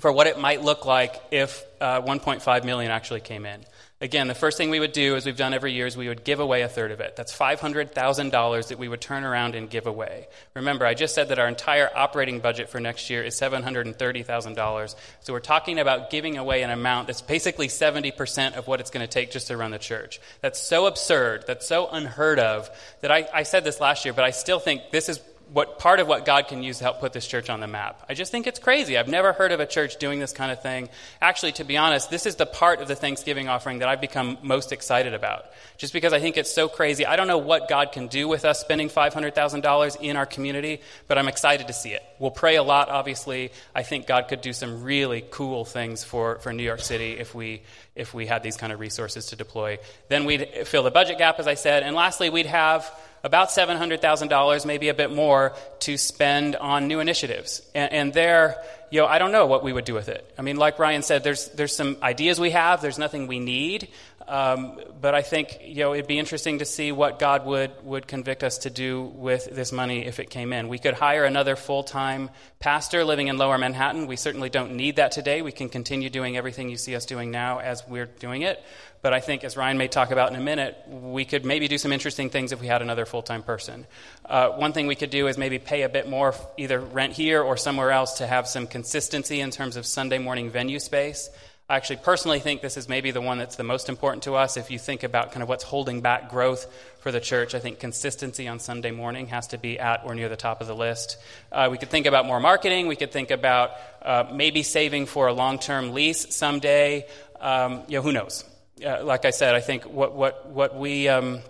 for 0.01 0.11
what 0.11 0.27
it 0.27 0.37
might 0.37 0.62
look 0.62 0.85
like 0.85 1.15
if 1.31 1.62
uh, 1.81 2.03
1.5 2.03 2.65
million 2.65 2.91
actually 2.91 3.21
came 3.21 3.47
in. 3.47 3.65
Again, 3.98 4.28
the 4.28 4.35
first 4.35 4.59
thing 4.59 4.68
we 4.68 4.78
would 4.78 4.92
do, 4.92 5.16
as 5.16 5.24
we've 5.24 5.38
done 5.38 5.54
every 5.54 5.72
year, 5.72 5.87
is 5.87 5.96
we 5.96 6.09
would 6.09 6.22
give 6.22 6.38
away 6.38 6.61
a 6.61 6.68
third 6.68 6.90
of 6.90 7.00
it. 7.00 7.16
That's 7.16 7.35
$500,000 7.35 8.68
that 8.68 8.78
we 8.78 8.88
would 8.88 9.00
turn 9.00 9.24
around 9.24 9.54
and 9.54 9.70
give 9.70 9.87
away. 9.87 10.28
Remember, 10.52 10.85
I 10.85 10.92
just 10.92 11.14
said 11.14 11.30
that 11.30 11.38
our 11.38 11.48
entire 11.48 11.88
operating 11.96 12.40
budget 12.40 12.68
for 12.68 12.78
next 12.78 13.09
year 13.09 13.22
is 13.22 13.40
$730,000. 13.40 14.94
So 15.20 15.32
we're 15.32 15.40
talking 15.40 15.78
about 15.78 16.11
giving 16.11 16.37
away 16.37 16.61
an 16.61 16.68
amount 16.68 17.06
that's 17.06 17.22
basically 17.22 17.68
70% 17.68 18.52
of 18.52 18.66
what 18.66 18.80
it's 18.80 18.90
going 18.90 19.06
to 19.06 19.11
take 19.11 19.30
just 19.30 19.46
to 19.46 19.56
run 19.56 19.70
the 19.70 19.78
church. 19.78 20.20
That's 20.42 20.61
so 20.61 20.85
absurd, 20.85 21.44
that's 21.46 21.66
so 21.66 21.88
unheard 21.88 22.38
of, 22.38 22.68
that 23.00 23.11
I, 23.11 23.26
I 23.32 23.44
said 23.44 23.64
this 23.64 23.80
last 23.80 24.04
year, 24.04 24.12
but 24.12 24.26
I 24.26 24.30
still 24.30 24.59
think 24.59 24.90
this 24.90 25.09
is 25.09 25.20
what 25.52 25.78
part 25.78 26.00
of 26.00 26.09
what 26.09 26.24
God 26.24 26.48
can 26.48 26.62
use 26.62 26.78
to 26.78 26.85
help 26.85 26.98
put 26.98 27.12
this 27.12 27.26
church 27.26 27.48
on 27.48 27.61
the 27.61 27.68
map. 27.68 28.04
I 28.09 28.14
just 28.14 28.32
think 28.32 28.48
it's 28.48 28.59
crazy. 28.59 28.98
I've 28.98 29.09
never 29.09 29.32
heard 29.32 29.52
of 29.52 29.61
a 29.61 29.66
church 29.66 29.96
doing 29.96 30.18
this 30.18 30.32
kind 30.32 30.50
of 30.50 30.61
thing. 30.61 30.88
Actually, 31.20 31.52
to 31.52 31.64
be 31.64 31.76
honest, 31.76 32.11
this 32.11 32.26
is 32.26 32.35
the 32.35 32.46
part 32.46 32.80
of 32.80 32.88
the 32.88 32.96
Thanksgiving 32.96 33.48
offering 33.48 33.78
that 33.78 33.88
I've 33.88 34.00
become 34.00 34.38
most 34.42 34.72
excited 34.72 35.14
about. 35.14 35.46
Just 35.76 35.92
because 35.92 36.12
I 36.12 36.18
think 36.18 36.37
it's 36.37 36.52
so 36.52 36.68
crazy. 36.68 37.06
I 37.06 37.14
don't 37.14 37.28
know 37.28 37.38
what 37.38 37.68
God 37.68 37.92
can 37.92 38.09
do 38.09 38.26
with 38.26 38.44
us 38.44 38.61
spending 38.61 38.88
$500,000 38.88 40.00
in 40.00 40.16
our 40.16 40.26
community, 40.26 40.80
but 41.06 41.16
I'm 41.16 41.28
excited 41.28 41.68
to 41.68 41.72
see 41.72 41.90
it. 41.90 42.02
We'll 42.18 42.32
pray 42.32 42.56
a 42.56 42.62
lot, 42.62 42.88
obviously. 42.88 43.52
I 43.74 43.85
think 43.85 44.06
God 44.09 44.26
could 44.28 44.40
do 44.40 44.52
some 44.52 44.82
really 44.82 45.24
cool 45.30 45.64
things 45.64 46.02
for, 46.02 46.38
for 46.40 46.52
New 46.52 46.64
York 46.64 46.80
City 46.80 47.12
if 47.12 47.35
we 47.35 47.62
if 47.94 48.12
we 48.12 48.26
had 48.26 48.42
these 48.42 48.59
kind 48.59 48.74
of 48.74 48.78
resources 48.78 49.26
to 49.26 49.37
deploy. 49.37 49.78
Then 50.09 50.26
we'd 50.26 50.46
fill 50.66 50.82
the 50.82 50.90
budget 50.90 51.16
gap, 51.16 51.38
as 51.40 51.48
I 51.48 51.54
said. 51.54 51.82
And 51.82 51.96
lastly, 51.96 52.28
we'd 52.28 52.44
have 52.44 52.92
about 53.24 53.48
$700,000, 53.48 54.66
maybe 54.66 54.88
a 54.88 54.94
bit 54.94 55.11
more, 55.11 55.55
to 55.81 55.96
spend 55.96 56.57
on 56.57 56.88
new 56.88 57.00
initiatives. 57.00 57.62
And, 57.74 57.92
and, 57.92 58.14
there, 58.14 58.57
you 58.90 59.00
know, 59.00 59.07
I 59.07 59.18
don't 59.18 59.33
know 59.33 59.46
what 59.46 59.64
we 59.64 59.72
would 59.72 59.85
do 59.85 59.94
with 59.94 60.09
it. 60.09 60.33
I 60.38 60.42
mean, 60.42 60.57
like 60.57 60.79
Ryan 60.79 61.02
said, 61.02 61.24
there's, 61.24 61.48
there's 61.50 61.74
some 61.74 61.96
ideas 62.02 62.38
we 62.38 62.50
have, 62.50 62.83
there's 62.83 62.98
nothing 62.98 63.26
we 63.26 63.40
need. 63.40 63.88
Um, 64.29 64.81
but 65.00 65.14
I 65.14 65.22
think, 65.22 65.61
you 65.62 65.76
know, 65.76 65.94
it'd 65.94 66.09
be 66.09 66.18
interesting 66.18 66.59
to 66.59 66.64
see 66.64 66.90
what 66.90 67.20
God 67.20 67.46
would, 67.46 67.70
would 67.85 68.09
convict 68.09 68.42
us 68.42 68.59
to 68.59 68.70
do 68.70 69.02
with 69.02 69.48
this 69.52 69.70
money 69.70 70.05
if 70.05 70.18
it 70.18 70.31
came 70.31 70.52
in. 70.52 70.68
We 70.68 70.79
could 70.79 70.94
hire 70.94 71.24
another 71.24 71.55
full 71.55 71.85
time 71.85 72.31
pastor 72.59 73.05
living 73.05 73.29
in 73.29 73.38
lower 73.38 73.57
Manhattan. 73.57 74.09
We 74.09 74.16
certainly 74.16 74.50
don't 74.50 74.74
need 74.74 74.96
that 74.96 75.12
today. 75.12 75.42
We 75.42 75.52
can 75.52 75.68
continue 75.68 76.11
doing 76.11 76.37
everything 76.37 76.68
you 76.68 76.76
see 76.76 76.96
us 76.96 77.07
doing 77.07 77.31
now 77.31 77.61
as 77.61 77.87
we're 77.87 78.07
doing 78.07 78.42
it. 78.42 78.62
But 79.02 79.12
I 79.12 79.20
think, 79.20 79.44
as 79.44 79.56
Ryan 79.56 79.78
may 79.78 79.88
talk 79.88 80.11
about 80.11 80.30
in 80.30 80.37
a 80.37 80.40
minute, 80.40 80.76
we 80.88 81.24
could 81.24 81.44
maybe 81.44 81.68
do 81.68 81.78
some 81.78 81.92
interesting 81.92 82.30
things 82.30 82.52
if 82.52 82.61
we 82.61 82.66
had 82.66 82.82
another 82.82 83.06
full 83.06 83.22
time 83.22 83.42
person. 83.42 83.87
Uh, 84.24 84.50
one 84.50 84.72
thing 84.72 84.87
we 84.87 84.96
could 84.96 85.11
do 85.11 85.28
is 85.28 85.38
maybe 85.38 85.59
pay 85.59 85.82
a 85.82 85.88
bit 85.88 86.09
more, 86.09 86.35
either 86.56 86.80
rent 86.80 87.12
here 87.12 87.42
or 87.42 87.56
somewhere 87.56 87.90
else, 87.90 88.18
to 88.18 88.26
have 88.26 88.48
some 88.48 88.66
consistency 88.66 89.40
in 89.40 89.50
terms 89.50 89.76
of 89.76 89.87
Sunday 89.87 90.18
morning 90.18 90.50
venue 90.50 90.80
space. 90.80 91.30
I 91.68 91.74
actually 91.74 91.96
personally 91.96 92.38
think 92.38 92.62
this 92.62 92.76
is 92.76 92.88
maybe 92.88 93.11
the 93.11 93.20
one 93.20 93.38
that's 93.38 93.56
the 93.56 93.64
most 93.64 93.88
important 93.88 94.22
to 94.22 94.37
us. 94.37 94.56
If 94.56 94.70
you 94.70 94.78
think 94.78 95.02
about 95.02 95.32
kind 95.32 95.42
of 95.42 95.48
what's 95.48 95.64
holding 95.64 96.00
back 96.00 96.30
growth 96.30 96.64
for 97.00 97.11
the 97.11 97.18
church, 97.18 97.56
I 97.56 97.59
think 97.59 97.80
consistency 97.80 98.46
on 98.46 98.61
Sunday 98.61 98.92
morning 98.92 99.26
has 99.28 99.48
to 99.48 99.59
be 99.59 99.76
at 99.76 100.02
or 100.04 100.14
near 100.14 100.28
the 100.28 100.37
top 100.37 100.61
of 100.61 100.68
the 100.68 100.76
list. 100.76 101.16
Uh, 101.50 101.66
we 101.68 101.76
could 101.76 101.90
think 101.90 102.06
about 102.06 102.24
more 102.24 102.38
marketing. 102.38 102.87
We 102.87 102.94
could 102.94 103.11
think 103.11 103.32
about 103.32 103.72
uh, 104.00 104.30
maybe 104.32 104.62
saving 104.62 105.06
for 105.06 105.26
a 105.26 105.32
long 105.32 105.59
term 105.59 105.92
lease 105.92 106.37
someday. 106.37 107.09
Um, 107.40 107.82
you 107.88 107.98
know, 107.98 108.02
who 108.02 108.12
knows? 108.12 108.44
Uh, 108.85 109.05
like 109.05 109.25
I 109.25 109.31
said, 109.31 109.55
I 109.55 109.61
think 109.61 109.85
what, 109.85 110.15
what, 110.15 110.49
what 110.49 110.77
we. 110.77 111.09
Um, 111.09 111.41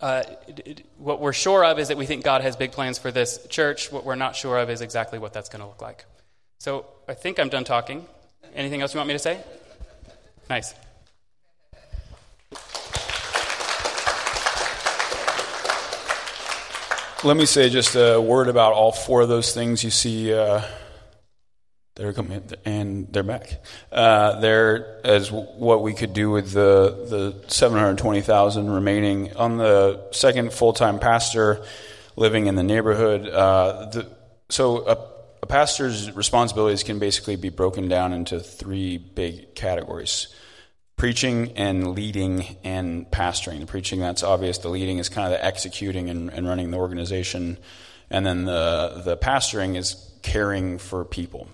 uh, 0.00 0.24
what 0.98 1.20
we're 1.20 1.32
sure 1.32 1.64
of 1.64 1.78
is 1.78 1.88
that 1.88 1.96
we 1.96 2.06
think 2.06 2.24
God 2.24 2.42
has 2.42 2.56
big 2.56 2.72
plans 2.72 2.98
for 2.98 3.12
this 3.12 3.46
church. 3.48 3.92
What 3.92 4.04
we're 4.04 4.16
not 4.16 4.34
sure 4.34 4.58
of 4.58 4.68
is 4.68 4.80
exactly 4.80 5.20
what 5.20 5.32
that's 5.32 5.48
going 5.48 5.60
to 5.60 5.66
look 5.66 5.80
like. 5.80 6.04
So 6.58 6.86
I 7.06 7.14
think 7.14 7.38
I'm 7.38 7.48
done 7.48 7.62
talking. 7.62 8.04
Anything 8.54 8.82
else 8.82 8.94
you 8.94 8.98
want 8.98 9.06
me 9.06 9.14
to 9.14 9.20
say? 9.20 9.40
Nice. 10.50 10.74
Let 17.22 17.36
me 17.36 17.46
say 17.46 17.70
just 17.70 17.94
a 17.94 18.20
word 18.20 18.48
about 18.48 18.72
all 18.72 18.90
four 18.90 19.20
of 19.20 19.28
those 19.28 19.54
things 19.54 19.84
you 19.84 19.90
see. 19.90 20.34
Uh 20.34 20.62
they're 21.96 22.12
coming, 22.12 22.42
and 22.66 23.08
they're 23.10 23.22
back. 23.22 23.64
Uh, 23.90 24.38
there 24.40 25.00
is 25.02 25.32
what 25.32 25.82
we 25.82 25.94
could 25.94 26.12
do 26.12 26.30
with 26.30 26.52
the 26.52 27.34
the 27.42 27.50
seven 27.50 27.78
hundred 27.78 27.96
twenty 27.98 28.20
thousand 28.20 28.70
remaining 28.70 29.34
on 29.34 29.56
the 29.56 30.06
second 30.12 30.52
full 30.52 30.74
time 30.74 30.98
pastor 30.98 31.64
living 32.14 32.46
in 32.46 32.54
the 32.54 32.62
neighborhood. 32.62 33.26
Uh, 33.26 33.88
the, 33.90 34.10
so 34.50 34.86
a, 34.86 34.98
a, 35.42 35.46
pastor's 35.46 36.14
responsibilities 36.14 36.82
can 36.82 36.98
basically 36.98 37.36
be 37.36 37.48
broken 37.48 37.88
down 37.88 38.12
into 38.12 38.40
three 38.40 38.98
big 38.98 39.54
categories: 39.54 40.28
preaching 40.98 41.52
and 41.56 41.94
leading 41.94 42.58
and 42.62 43.10
pastoring. 43.10 43.60
The 43.60 43.66
preaching 43.66 44.00
that's 44.00 44.22
obvious. 44.22 44.58
The 44.58 44.68
leading 44.68 44.98
is 44.98 45.08
kind 45.08 45.32
of 45.32 45.38
the 45.38 45.42
executing 45.42 46.10
and, 46.10 46.28
and 46.30 46.46
running 46.46 46.72
the 46.72 46.76
organization, 46.76 47.56
and 48.10 48.26
then 48.26 48.44
the 48.44 49.00
the 49.02 49.16
pastoring 49.16 49.78
is 49.78 50.12
caring 50.20 50.76
for 50.76 51.02
people 51.06 51.48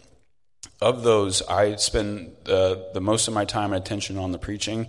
of 0.83 1.03
those, 1.03 1.42
I 1.42 1.77
spend 1.77 2.37
the, 2.45 2.90
the 2.92 3.01
most 3.01 3.29
of 3.29 3.35
my 3.35 3.45
time 3.45 3.73
and 3.73 3.83
attention 3.83 4.18
on 4.18 4.33
the 4.33 4.38
preaching, 4.38 4.88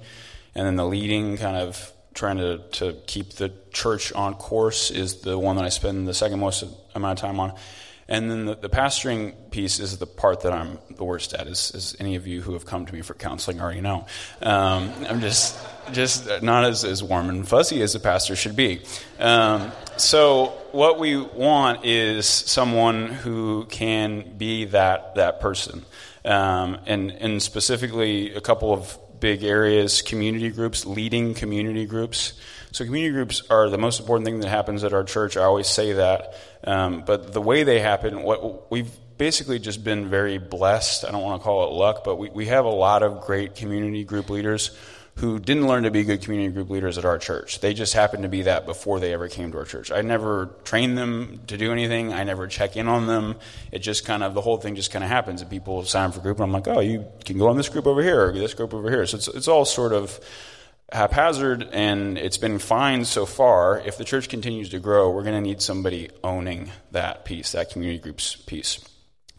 and 0.55 0.65
then 0.67 0.75
the 0.75 0.85
leading, 0.85 1.37
kind 1.37 1.57
of 1.57 1.93
trying 2.13 2.37
to, 2.37 2.57
to 2.73 2.93
keep 3.07 3.33
the 3.33 3.53
church 3.71 4.11
on 4.13 4.35
course, 4.35 4.91
is 4.91 5.21
the 5.21 5.37
one 5.37 5.55
that 5.55 5.65
I 5.65 5.69
spend 5.69 6.07
the 6.07 6.13
second 6.13 6.39
most 6.39 6.63
amount 6.95 7.19
of 7.19 7.21
time 7.21 7.39
on. 7.39 7.53
And 8.07 8.29
then 8.29 8.45
the, 8.45 8.55
the 8.55 8.69
pastoring 8.69 9.49
piece 9.49 9.79
is 9.79 9.97
the 9.97 10.05
part 10.05 10.41
that 10.41 10.51
I'm 10.51 10.77
the 10.89 11.05
worst 11.05 11.33
at, 11.33 11.47
as, 11.47 11.71
as 11.73 11.95
any 11.99 12.15
of 12.15 12.27
you 12.27 12.41
who 12.41 12.53
have 12.53 12.65
come 12.65 12.85
to 12.85 12.93
me 12.93 13.01
for 13.01 13.13
counseling 13.13 13.61
already 13.61 13.81
know. 13.81 14.05
Um, 14.41 14.91
I'm 15.09 15.21
just 15.21 15.57
just 15.91 16.41
not 16.41 16.65
as, 16.65 16.83
as 16.83 17.03
warm 17.03 17.29
and 17.29 17.47
fuzzy 17.47 17.81
as 17.81 17.95
a 17.95 17.99
pastor 17.99 18.35
should 18.35 18.55
be. 18.55 18.81
Um, 19.19 19.71
so 19.97 20.47
what 20.71 20.99
we 20.99 21.17
want 21.17 21.85
is 21.85 22.27
someone 22.27 23.07
who 23.07 23.65
can 23.65 24.37
be 24.37 24.65
that 24.65 25.15
that 25.15 25.39
person, 25.39 25.85
um, 26.25 26.79
and 26.85 27.11
and 27.11 27.41
specifically 27.41 28.33
a 28.33 28.41
couple 28.41 28.73
of 28.73 28.97
big 29.19 29.43
areas: 29.43 30.01
community 30.01 30.49
groups, 30.49 30.85
leading 30.85 31.33
community 31.33 31.85
groups. 31.85 32.33
So 32.71 32.85
community 32.85 33.13
groups 33.13 33.43
are 33.51 33.69
the 33.69 33.77
most 33.77 33.99
important 33.99 34.25
thing 34.25 34.39
that 34.39 34.49
happens 34.49 34.83
at 34.83 34.93
our 34.93 35.03
church. 35.03 35.37
I 35.37 35.43
always 35.43 35.67
say 35.67 35.93
that, 35.93 36.33
um, 36.63 37.03
but 37.05 37.31
the 37.31 37.41
way 37.41 37.63
they 37.63 37.79
happen, 37.79 38.23
what 38.23 38.71
we've 38.71 38.89
basically 39.17 39.59
just 39.59 39.83
been 39.83 40.09
very 40.09 40.39
blessed. 40.39 41.05
I 41.05 41.11
don't 41.11 41.21
want 41.21 41.39
to 41.39 41.43
call 41.43 41.65
it 41.65 41.71
luck, 41.71 42.03
but 42.03 42.15
we, 42.15 42.29
we 42.29 42.45
have 42.47 42.65
a 42.65 42.69
lot 42.69 43.03
of 43.03 43.21
great 43.21 43.55
community 43.55 44.03
group 44.03 44.29
leaders 44.31 44.75
who 45.15 45.39
didn't 45.39 45.67
learn 45.67 45.83
to 45.83 45.91
be 45.91 46.03
good 46.03 46.21
community 46.21 46.51
group 46.51 46.69
leaders 46.69 46.97
at 46.97 47.05
our 47.05 47.19
church. 47.19 47.59
They 47.59 47.73
just 47.73 47.93
happened 47.93 48.23
to 48.23 48.29
be 48.29 48.43
that 48.43 48.65
before 48.65 48.99
they 48.99 49.13
ever 49.13 49.27
came 49.27 49.51
to 49.51 49.59
our 49.59 49.65
church. 49.65 49.91
I 49.91 50.01
never 50.01 50.49
trained 50.63 50.97
them 50.97 51.41
to 51.47 51.57
do 51.57 51.71
anything. 51.71 52.11
I 52.11 52.23
never 52.23 52.47
check 52.47 52.75
in 52.75 52.87
on 52.87 53.05
them. 53.05 53.35
It 53.71 53.79
just 53.79 54.05
kind 54.05 54.23
of, 54.23 54.33
the 54.33 54.41
whole 54.41 54.57
thing 54.57 54.75
just 54.75 54.91
kind 54.91 55.03
of 55.03 55.11
happens. 55.11 55.41
And 55.41 55.51
people 55.51 55.83
sign 55.85 56.07
up 56.07 56.15
for 56.15 56.21
group, 56.21 56.37
and 56.37 56.45
I'm 56.45 56.51
like, 56.51 56.67
oh, 56.67 56.79
you 56.79 57.05
can 57.25 57.37
go 57.37 57.47
on 57.47 57.57
this 57.57 57.69
group 57.69 57.85
over 57.85 58.01
here, 58.01 58.27
or 58.27 58.31
this 58.31 58.55
group 58.55 58.73
over 58.73 58.89
here. 58.89 59.05
So 59.05 59.17
it's, 59.17 59.27
it's 59.27 59.47
all 59.47 59.65
sort 59.65 59.93
of 59.93 60.19
haphazard, 60.91 61.69
and 61.71 62.17
it's 62.17 62.39
been 62.39 62.57
fine 62.57 63.05
so 63.05 63.27
far. 63.27 63.79
If 63.79 63.99
the 63.99 64.05
church 64.05 64.29
continues 64.29 64.69
to 64.69 64.79
grow, 64.79 65.11
we're 65.11 65.23
going 65.23 65.41
to 65.41 65.47
need 65.47 65.61
somebody 65.61 66.09
owning 66.23 66.71
that 66.91 67.23
piece, 67.23 67.51
that 67.51 67.69
community 67.69 67.99
groups 67.99 68.35
piece. 68.35 68.79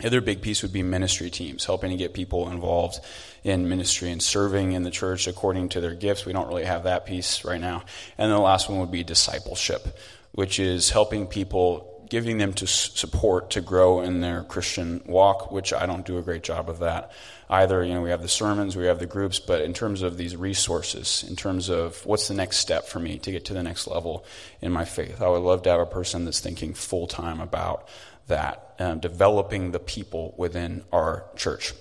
The 0.01 0.09
other 0.09 0.21
big 0.21 0.43
piece 0.43 0.63
would 0.63 0.73
be 0.73 0.83
ministry 0.83 1.31
teams, 1.31 1.65
helping 1.65 1.91
to 1.91 1.97
get 1.97 2.15
people 2.15 2.51
involved 2.51 2.99
in 3.45 3.69
ministry 3.69 4.11
and 4.11 4.21
serving 4.21 4.73
in 4.73 4.83
the 4.83 4.91
church 4.91 5.29
according 5.29 5.69
to 5.71 5.81
their 5.81 5.95
gifts. 5.95 6.27
We 6.27 6.33
don't 6.33 6.49
really 6.49 6.65
have 6.65 6.85
that 6.85 7.07
piece 7.07 7.45
right 7.45 7.61
now. 7.61 7.85
And 8.19 8.31
the 8.31 8.39
last 8.39 8.69
one 8.69 8.81
would 8.81 8.91
be 8.91 9.05
discipleship, 9.05 9.97
which 10.33 10.59
is 10.59 10.91
helping 10.91 11.29
people, 11.29 12.07
giving 12.11 12.39
them 12.39 12.53
to 12.55 12.67
support 12.67 13.51
to 13.51 13.61
grow 13.61 14.01
in 14.01 14.21
their 14.21 14.43
Christian 14.43 15.01
walk, 15.07 15.53
which 15.53 15.73
I 15.73 15.87
don't 15.87 16.05
do 16.05 16.19
a 16.19 16.23
great 16.23 16.43
job 16.43 16.69
of 16.69 16.81
that 16.81 17.13
either. 17.49 17.85
You 17.85 17.95
know, 17.95 18.03
we 18.03 18.11
have 18.11 18.23
the 18.23 18.29
sermons, 18.29 18.77
we 18.77 18.87
have 18.87 18.99
the 18.99 19.07
groups, 19.07 19.39
but 19.39 19.61
in 19.61 19.75
terms 19.75 20.03
of 20.03 20.17
these 20.17 20.35
resources, 20.35 21.25
in 21.29 21.37
terms 21.37 21.69
of 21.69 22.05
what's 22.05 22.27
the 22.27 22.35
next 22.35 22.57
step 22.57 22.89
for 22.89 22.99
me 22.99 23.19
to 23.21 23.31
get 23.31 23.45
to 23.47 23.55
the 23.55 23.63
next 23.63 23.87
level 23.87 24.25
in 24.61 24.73
my 24.73 24.85
faith, 24.85 25.23
I 25.23 25.29
would 25.29 25.43
love 25.43 25.63
to 25.63 25.71
have 25.71 25.81
a 25.81 25.87
person 25.87 26.25
that's 26.25 26.41
thinking 26.41 26.75
full 26.75 27.07
time 27.07 27.41
about 27.41 27.89
that, 28.29 28.75
um, 28.79 29.01
developing 29.01 29.71
the 29.71 29.79
people 29.79 30.35
within 30.37 30.85
our 30.93 31.25
church. 31.37 31.75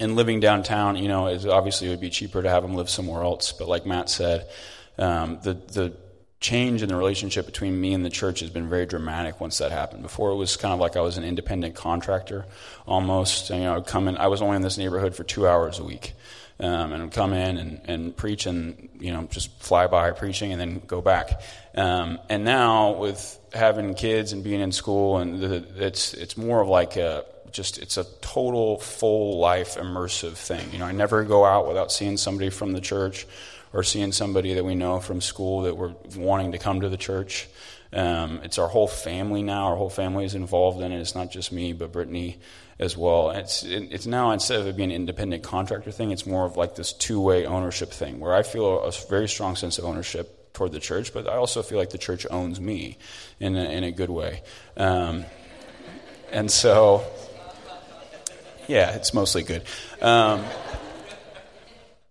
And 0.00 0.16
living 0.16 0.40
downtown, 0.40 0.96
you 0.96 1.08
know, 1.08 1.26
is 1.28 1.46
obviously 1.46 1.88
it 1.88 1.90
would 1.90 2.00
be 2.00 2.10
cheaper 2.10 2.42
to 2.42 2.48
have 2.48 2.62
them 2.62 2.74
live 2.74 2.88
somewhere 2.88 3.22
else. 3.22 3.52
But 3.52 3.68
like 3.68 3.84
Matt 3.86 4.08
said, 4.08 4.48
um, 4.98 5.38
the 5.42 5.54
the 5.54 5.96
change 6.42 6.82
in 6.82 6.88
the 6.88 6.96
relationship 6.96 7.46
between 7.46 7.80
me 7.80 7.94
and 7.94 8.04
the 8.04 8.10
church 8.10 8.40
has 8.40 8.50
been 8.50 8.68
very 8.68 8.84
dramatic 8.84 9.40
once 9.40 9.58
that 9.58 9.70
happened. 9.70 10.02
Before 10.02 10.30
it 10.32 10.34
was 10.34 10.56
kind 10.56 10.74
of 10.74 10.80
like 10.80 10.96
I 10.96 11.00
was 11.00 11.16
an 11.16 11.24
independent 11.24 11.76
contractor 11.76 12.44
almost. 12.86 13.48
You 13.50 13.60
know, 13.60 13.76
I'd 13.76 13.86
come 13.86 14.08
in. 14.08 14.16
I 14.18 14.26
was 14.26 14.42
only 14.42 14.56
in 14.56 14.62
this 14.62 14.76
neighborhood 14.76 15.14
for 15.14 15.24
two 15.24 15.46
hours 15.46 15.78
a 15.78 15.84
week. 15.84 16.14
Um, 16.62 16.92
and 16.92 17.10
come 17.10 17.32
in 17.32 17.58
and, 17.58 17.80
and 17.86 18.16
preach 18.16 18.46
and 18.46 18.88
you 19.00 19.12
know 19.12 19.24
just 19.24 19.50
fly 19.60 19.88
by 19.88 20.12
preaching 20.12 20.52
and 20.52 20.60
then 20.60 20.80
go 20.86 21.00
back. 21.00 21.42
Um, 21.74 22.20
and 22.28 22.44
now 22.44 22.92
with 22.92 23.36
having 23.52 23.94
kids 23.94 24.32
and 24.32 24.44
being 24.44 24.60
in 24.60 24.70
school 24.70 25.18
and 25.18 25.40
the, 25.40 25.66
it's 25.84 26.14
it's 26.14 26.36
more 26.36 26.60
of 26.60 26.68
like 26.68 26.96
a 26.96 27.24
just 27.50 27.78
it's 27.78 27.96
a 27.96 28.04
total 28.20 28.78
full 28.78 29.38
life 29.38 29.76
immersive 29.76 30.34
thing. 30.34 30.72
You 30.72 30.78
know, 30.78 30.86
I 30.86 30.92
never 30.92 31.24
go 31.24 31.44
out 31.44 31.66
without 31.66 31.92
seeing 31.92 32.16
somebody 32.16 32.50
from 32.50 32.72
the 32.72 32.80
church 32.80 33.26
or 33.72 33.82
seeing 33.82 34.12
somebody 34.12 34.54
that 34.54 34.64
we 34.64 34.74
know 34.74 35.00
from 35.00 35.20
school 35.20 35.62
that 35.62 35.76
we're 35.76 35.94
wanting 36.16 36.52
to 36.52 36.58
come 36.58 36.80
to 36.80 36.88
the 36.88 36.96
church. 36.96 37.48
Um, 37.92 38.40
it's 38.42 38.58
our 38.58 38.68
whole 38.68 38.88
family 38.88 39.42
now. 39.42 39.66
Our 39.68 39.76
whole 39.76 39.90
family 39.90 40.24
is 40.24 40.34
involved 40.34 40.80
in 40.80 40.92
it. 40.92 41.00
It's 41.00 41.14
not 41.14 41.30
just 41.30 41.52
me, 41.52 41.72
but 41.72 41.92
Brittany 41.92 42.38
as 42.78 42.96
well. 42.96 43.30
It's 43.30 43.62
it's 43.64 44.06
now 44.06 44.30
instead 44.30 44.60
of 44.60 44.66
it 44.66 44.76
being 44.76 44.90
an 44.90 44.96
independent 44.96 45.42
contractor 45.42 45.90
thing, 45.90 46.10
it's 46.10 46.26
more 46.26 46.44
of 46.44 46.56
like 46.56 46.74
this 46.74 46.92
two 46.92 47.20
way 47.20 47.46
ownership 47.46 47.90
thing 47.90 48.20
where 48.20 48.34
I 48.34 48.42
feel 48.42 48.80
a 48.80 48.92
very 49.08 49.28
strong 49.28 49.56
sense 49.56 49.78
of 49.78 49.84
ownership 49.84 50.52
toward 50.52 50.72
the 50.72 50.80
church, 50.80 51.12
but 51.12 51.28
I 51.28 51.36
also 51.36 51.62
feel 51.62 51.78
like 51.78 51.90
the 51.90 51.98
church 51.98 52.26
owns 52.30 52.60
me 52.60 52.98
in 53.40 53.56
a, 53.56 53.64
in 53.64 53.84
a 53.84 53.90
good 53.90 54.10
way. 54.10 54.42
Um, 54.76 55.24
and 56.30 56.50
so, 56.50 57.04
yeah, 58.68 58.92
it's 58.92 59.14
mostly 59.14 59.42
good. 59.42 59.62
Um, 60.00 60.44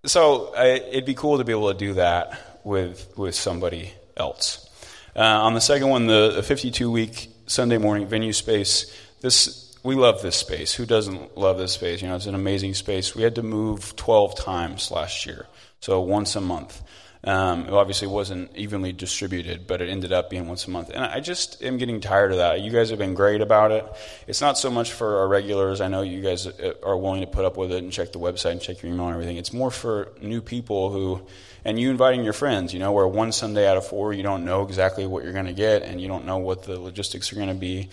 so 0.05 0.53
I, 0.55 0.65
it'd 0.65 1.05
be 1.05 1.13
cool 1.13 1.37
to 1.37 1.43
be 1.43 1.51
able 1.51 1.71
to 1.71 1.77
do 1.77 1.93
that 1.95 2.59
with 2.63 3.13
with 3.17 3.35
somebody 3.35 3.93
else. 4.17 4.67
Uh, 5.15 5.19
on 5.19 5.53
the 5.53 5.61
second 5.61 5.89
one, 5.89 6.07
the 6.07 6.41
52 6.43 6.89
week 6.89 7.29
Sunday 7.45 7.77
morning 7.77 8.07
venue 8.07 8.33
space. 8.33 8.97
This 9.21 9.70
we 9.83 9.95
love 9.95 10.21
this 10.21 10.35
space. 10.35 10.73
Who 10.73 10.85
doesn't 10.85 11.37
love 11.37 11.57
this 11.57 11.73
space? 11.73 12.01
You 12.01 12.07
know, 12.07 12.15
it's 12.15 12.27
an 12.27 12.35
amazing 12.35 12.73
space. 12.75 13.15
We 13.15 13.23
had 13.23 13.35
to 13.35 13.43
move 13.43 13.95
12 13.95 14.35
times 14.35 14.91
last 14.91 15.25
year, 15.25 15.47
so 15.79 16.01
once 16.01 16.35
a 16.35 16.41
month. 16.41 16.81
Um, 17.23 17.65
it 17.65 17.73
obviously 17.73 18.07
wasn't 18.07 18.55
evenly 18.55 18.93
distributed, 18.93 19.67
but 19.67 19.79
it 19.79 19.89
ended 19.89 20.11
up 20.11 20.31
being 20.31 20.47
once 20.47 20.65
a 20.65 20.71
month. 20.71 20.89
And 20.89 21.03
I 21.03 21.19
just 21.19 21.61
am 21.61 21.77
getting 21.77 22.01
tired 22.01 22.31
of 22.31 22.39
that. 22.39 22.61
You 22.61 22.71
guys 22.71 22.89
have 22.89 22.97
been 22.97 23.13
great 23.13 23.41
about 23.41 23.71
it. 23.71 23.85
It's 24.27 24.41
not 24.41 24.57
so 24.57 24.71
much 24.71 24.91
for 24.91 25.19
our 25.19 25.27
regulars. 25.27 25.81
I 25.81 25.87
know 25.87 26.01
you 26.01 26.21
guys 26.21 26.47
uh, 26.47 26.73
are 26.83 26.97
willing 26.97 27.21
to 27.21 27.27
put 27.27 27.45
up 27.45 27.57
with 27.57 27.71
it 27.71 27.83
and 27.83 27.91
check 27.91 28.11
the 28.11 28.19
website 28.19 28.53
and 28.53 28.61
check 28.61 28.81
your 28.81 28.91
email 28.91 29.05
and 29.05 29.13
everything. 29.13 29.37
It's 29.37 29.53
more 29.53 29.69
for 29.69 30.11
new 30.19 30.41
people 30.41 30.89
who, 30.89 31.21
and 31.63 31.79
you 31.79 31.91
inviting 31.91 32.23
your 32.23 32.33
friends, 32.33 32.73
you 32.73 32.79
know, 32.79 32.91
where 32.91 33.07
one 33.07 33.31
Sunday 33.31 33.67
out 33.67 33.77
of 33.77 33.85
four 33.85 34.13
you 34.13 34.23
don't 34.23 34.43
know 34.43 34.63
exactly 34.63 35.05
what 35.05 35.23
you're 35.23 35.33
going 35.33 35.45
to 35.45 35.53
get 35.53 35.83
and 35.83 36.01
you 36.01 36.07
don't 36.07 36.25
know 36.25 36.37
what 36.37 36.63
the 36.63 36.79
logistics 36.79 37.31
are 37.31 37.35
going 37.35 37.49
to 37.49 37.53
be. 37.53 37.89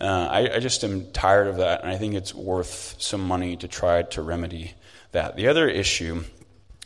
Uh, 0.00 0.28
I, 0.30 0.56
I 0.56 0.58
just 0.58 0.84
am 0.84 1.10
tired 1.12 1.46
of 1.48 1.58
that, 1.58 1.82
and 1.82 1.90
I 1.90 1.96
think 1.96 2.14
it's 2.14 2.34
worth 2.34 2.96
some 2.98 3.20
money 3.20 3.56
to 3.56 3.68
try 3.68 4.02
to 4.02 4.22
remedy 4.22 4.74
that. 5.12 5.36
The 5.36 5.48
other 5.48 5.68
issue 5.68 6.24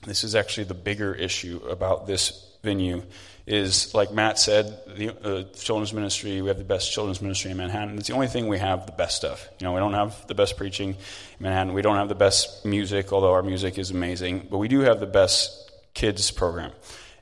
this 0.06 0.22
is 0.22 0.34
actually 0.36 0.64
the 0.64 0.74
bigger 0.74 1.12
issue 1.12 1.60
about 1.68 2.06
this 2.06 2.56
venue 2.62 3.02
is 3.46 3.94
like 3.94 4.12
Matt 4.12 4.38
said, 4.38 4.78
the 4.96 5.10
uh, 5.10 5.42
children's 5.54 5.92
ministry, 5.92 6.40
we 6.40 6.48
have 6.48 6.58
the 6.58 6.64
best 6.64 6.92
children's 6.92 7.20
ministry 7.20 7.50
in 7.50 7.56
Manhattan. 7.56 7.98
It's 7.98 8.08
the 8.08 8.14
only 8.14 8.28
thing 8.28 8.48
we 8.48 8.58
have 8.58 8.86
the 8.86 8.92
best 8.92 9.24
of. 9.24 9.48
You 9.58 9.66
know, 9.66 9.72
we 9.72 9.80
don't 9.80 9.94
have 9.94 10.26
the 10.26 10.34
best 10.34 10.56
preaching 10.56 10.90
in 10.90 10.96
Manhattan. 11.40 11.74
We 11.74 11.82
don't 11.82 11.96
have 11.96 12.08
the 12.08 12.16
best 12.16 12.64
music, 12.64 13.12
although 13.12 13.32
our 13.32 13.42
music 13.42 13.78
is 13.78 13.90
amazing. 13.90 14.48
But 14.50 14.58
we 14.58 14.68
do 14.68 14.80
have 14.80 15.00
the 15.00 15.06
best 15.06 15.70
kids 15.94 16.30
program. 16.30 16.72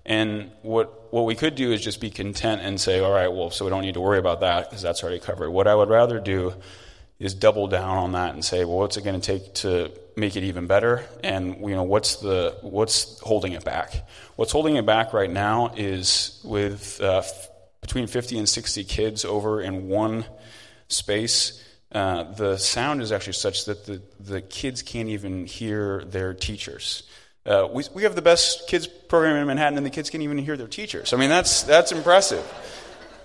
And 0.07 0.51
what, 0.63 1.13
what 1.13 1.25
we 1.25 1.35
could 1.35 1.55
do 1.55 1.73
is 1.73 1.83
just 1.83 2.01
be 2.01 2.11
content 2.11 2.61
and 2.63 2.81
say, 2.81 3.01
all 3.01 3.13
right, 3.13 3.29
well, 3.29 3.51
so 3.51 3.65
we 3.65 3.71
don't 3.71 3.83
need 3.83 3.95
to 3.95 4.01
worry 4.01 4.19
about 4.19 4.41
that 4.41 4.69
because 4.69 4.83
that's 4.83 5.03
already 5.03 5.19
covered. 5.19 5.51
What 5.51 5.67
I 5.67 5.75
would 5.75 5.89
rather 5.89 6.21
do 6.21 6.55
is 7.19 7.35
double 7.35 7.69
down 7.69 7.97
on 7.97 8.13
that 8.13 8.35
and 8.35 8.45
say, 8.45 8.65
well, 8.65 8.79
what's 8.79 8.97
it 8.97 9.05
going 9.05 9.19
to 9.19 9.27
take 9.27 9.55
to 9.55 9.91
make 10.17 10.37
it 10.37 10.43
even 10.43 10.67
better? 10.67 11.05
And 11.23 11.61
you 11.61 11.75
know 11.75 11.85
what's 11.85 12.17
the 12.17 12.57
what's 12.61 13.19
holding 13.21 13.53
it 13.53 13.65
back? 13.65 14.07
What's 14.37 14.53
holding 14.53 14.77
it 14.77 14.85
back 14.85 15.13
right 15.13 15.31
now 15.31 15.73
is 15.77 16.41
with 16.45 17.01
uh, 17.01 17.19
f- 17.19 17.49
between 17.81 18.07
50 18.07 18.39
and 18.39 18.49
60 18.49 18.85
kids 18.85 19.25
over 19.25 19.63
in 19.63 19.89
one 19.89 20.25
space 20.89 21.65
uh, 21.95 22.25
the 22.33 22.57
sound 22.57 23.01
is 23.01 23.13
actually 23.13 23.35
such 23.35 23.67
that 23.67 23.87
the, 23.87 24.03
the 24.19 24.43
kids 24.43 24.83
can't 24.83 25.09
even 25.09 25.47
hear 25.47 26.05
their 26.05 26.35
teachers 26.35 27.05
uh, 27.47 27.69
we, 27.71 27.85
we 27.95 28.03
have 28.03 28.15
the 28.15 28.23
best 28.23 28.69
kids 28.69 28.87
program 28.87 29.37
in 29.37 29.47
manhattan 29.47 29.77
and 29.77 29.87
the 29.87 29.91
kids 29.91 30.11
can't 30.11 30.23
even 30.23 30.39
hear 30.39 30.57
their 30.57 30.69
teachers 30.69 31.13
i 31.13 31.17
mean 31.17 31.29
that's 31.29 31.63
that's 31.65 31.93
impressive 31.93 32.45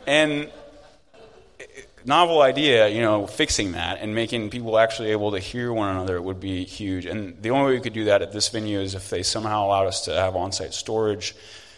and 0.08 0.49
novel 2.05 2.41
idea, 2.41 2.88
you 2.88 3.01
know, 3.01 3.27
fixing 3.27 3.73
that 3.73 3.99
and 4.01 4.13
making 4.15 4.49
people 4.49 4.77
actually 4.77 5.12
able 5.12 5.32
to 5.32 5.39
hear 5.39 5.71
one 5.71 5.89
another 5.89 6.21
would 6.21 6.39
be 6.39 6.65
huge. 6.65 7.05
And 7.05 7.41
the 7.41 7.51
only 7.51 7.67
way 7.67 7.73
we 7.77 7.82
could 7.82 7.93
do 7.93 8.05
that 8.05 8.21
at 8.21 8.32
this 8.32 8.49
venue 8.49 8.79
is 8.79 8.95
if 8.95 9.10
they 9.10 9.23
somehow 9.23 9.65
allowed 9.65 9.88
us 9.88 10.05
to 10.05 10.13
have 10.13 10.36
on 10.36 10.51
site 10.51 10.73
storage 10.73 11.36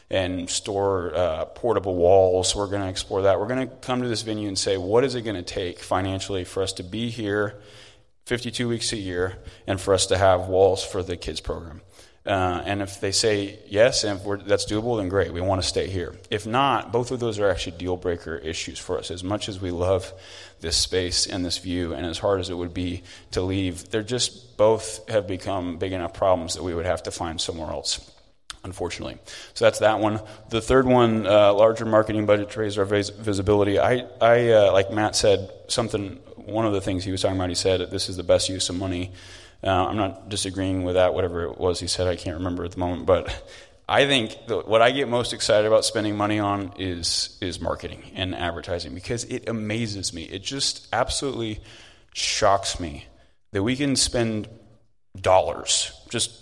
and 0.09 0.49
store 0.49 1.15
uh, 1.15 1.45
portable 1.45 1.95
walls. 1.95 2.55
We're 2.55 2.67
going 2.67 2.81
to 2.81 2.89
explore 2.89 3.23
that. 3.23 3.39
We're 3.39 3.47
going 3.47 3.67
to 3.69 3.75
come 3.75 4.01
to 4.01 4.07
this 4.07 4.23
venue 4.23 4.47
and 4.47 4.57
say, 4.57 4.77
what 4.77 5.03
is 5.03 5.15
it 5.15 5.21
going 5.21 5.37
to 5.37 5.41
take 5.41 5.79
financially 5.79 6.43
for 6.43 6.61
us 6.61 6.73
to 6.73 6.83
be 6.83 7.09
here 7.09 7.55
52 8.25 8.67
weeks 8.67 8.91
a 8.91 8.97
year 8.97 9.37
and 9.67 9.79
for 9.79 9.93
us 9.93 10.07
to 10.07 10.17
have 10.17 10.47
walls 10.47 10.83
for 10.83 11.01
the 11.01 11.15
kids 11.15 11.39
program? 11.39 11.81
Uh, 12.23 12.61
and 12.65 12.83
if 12.83 13.01
they 13.01 13.11
say 13.11 13.57
yes, 13.67 14.03
and 14.03 14.21
if 14.21 14.45
that's 14.45 14.71
doable, 14.71 14.97
then 14.99 15.09
great. 15.09 15.33
We 15.33 15.41
want 15.41 15.59
to 15.61 15.67
stay 15.67 15.87
here. 15.89 16.15
If 16.29 16.45
not, 16.45 16.91
both 16.91 17.09
of 17.09 17.19
those 17.19 17.39
are 17.39 17.49
actually 17.49 17.77
deal 17.77 17.97
breaker 17.97 18.35
issues 18.35 18.77
for 18.77 18.99
us. 18.99 19.09
As 19.09 19.23
much 19.23 19.49
as 19.49 19.59
we 19.59 19.71
love 19.71 20.13
this 20.59 20.77
space 20.77 21.25
and 21.25 21.43
this 21.43 21.57
view, 21.57 21.93
and 21.93 22.05
as 22.05 22.19
hard 22.19 22.39
as 22.39 22.51
it 22.51 22.53
would 22.53 22.75
be 22.75 23.01
to 23.31 23.41
leave, 23.41 23.89
they're 23.89 24.03
just 24.03 24.55
both 24.55 25.09
have 25.09 25.27
become 25.27 25.77
big 25.77 25.93
enough 25.93 26.13
problems 26.13 26.53
that 26.53 26.63
we 26.63 26.75
would 26.75 26.85
have 26.85 27.01
to 27.03 27.11
find 27.11 27.41
somewhere 27.41 27.71
else. 27.71 28.11
Unfortunately, 28.63 29.17
so 29.55 29.65
that's 29.65 29.79
that 29.79 29.99
one. 29.99 30.21
The 30.49 30.61
third 30.61 30.85
one, 30.85 31.25
uh, 31.25 31.51
larger 31.55 31.85
marketing 31.85 32.27
budget 32.27 32.51
to 32.51 32.59
raise 32.59 32.77
our 32.77 32.85
vis- 32.85 33.09
visibility. 33.09 33.79
I, 33.79 34.05
I 34.21 34.49
uh, 34.51 34.71
like 34.71 34.91
Matt 34.91 35.15
said, 35.15 35.49
something. 35.67 36.19
One 36.35 36.67
of 36.67 36.73
the 36.73 36.81
things 36.81 37.03
he 37.03 37.11
was 37.11 37.23
talking 37.23 37.37
about, 37.37 37.49
he 37.49 37.55
said, 37.55 37.89
"This 37.89 38.07
is 38.07 38.17
the 38.17 38.23
best 38.23 38.49
use 38.49 38.69
of 38.69 38.75
money." 38.75 39.13
Uh, 39.63 39.87
I'm 39.87 39.97
not 39.97 40.29
disagreeing 40.29 40.83
with 40.83 40.95
that, 40.95 41.13
whatever 41.13 41.43
it 41.43 41.59
was 41.59 41.79
he 41.79 41.87
said, 41.87 42.07
I 42.07 42.15
can't 42.15 42.37
remember 42.37 42.63
at 42.65 42.71
the 42.71 42.79
moment. 42.79 43.05
But 43.05 43.43
I 43.87 44.07
think 44.07 44.37
what 44.47 44.81
I 44.81 44.91
get 44.91 45.07
most 45.07 45.33
excited 45.33 45.67
about 45.67 45.85
spending 45.85 46.15
money 46.15 46.39
on 46.39 46.73
is, 46.79 47.37
is 47.41 47.59
marketing 47.59 48.11
and 48.15 48.33
advertising 48.33 48.95
because 48.95 49.25
it 49.25 49.47
amazes 49.47 50.13
me. 50.13 50.23
It 50.23 50.43
just 50.43 50.87
absolutely 50.91 51.59
shocks 52.13 52.79
me 52.79 53.05
that 53.51 53.61
we 53.61 53.75
can 53.75 53.95
spend 53.95 54.47
dollars, 55.19 55.91
just 56.09 56.40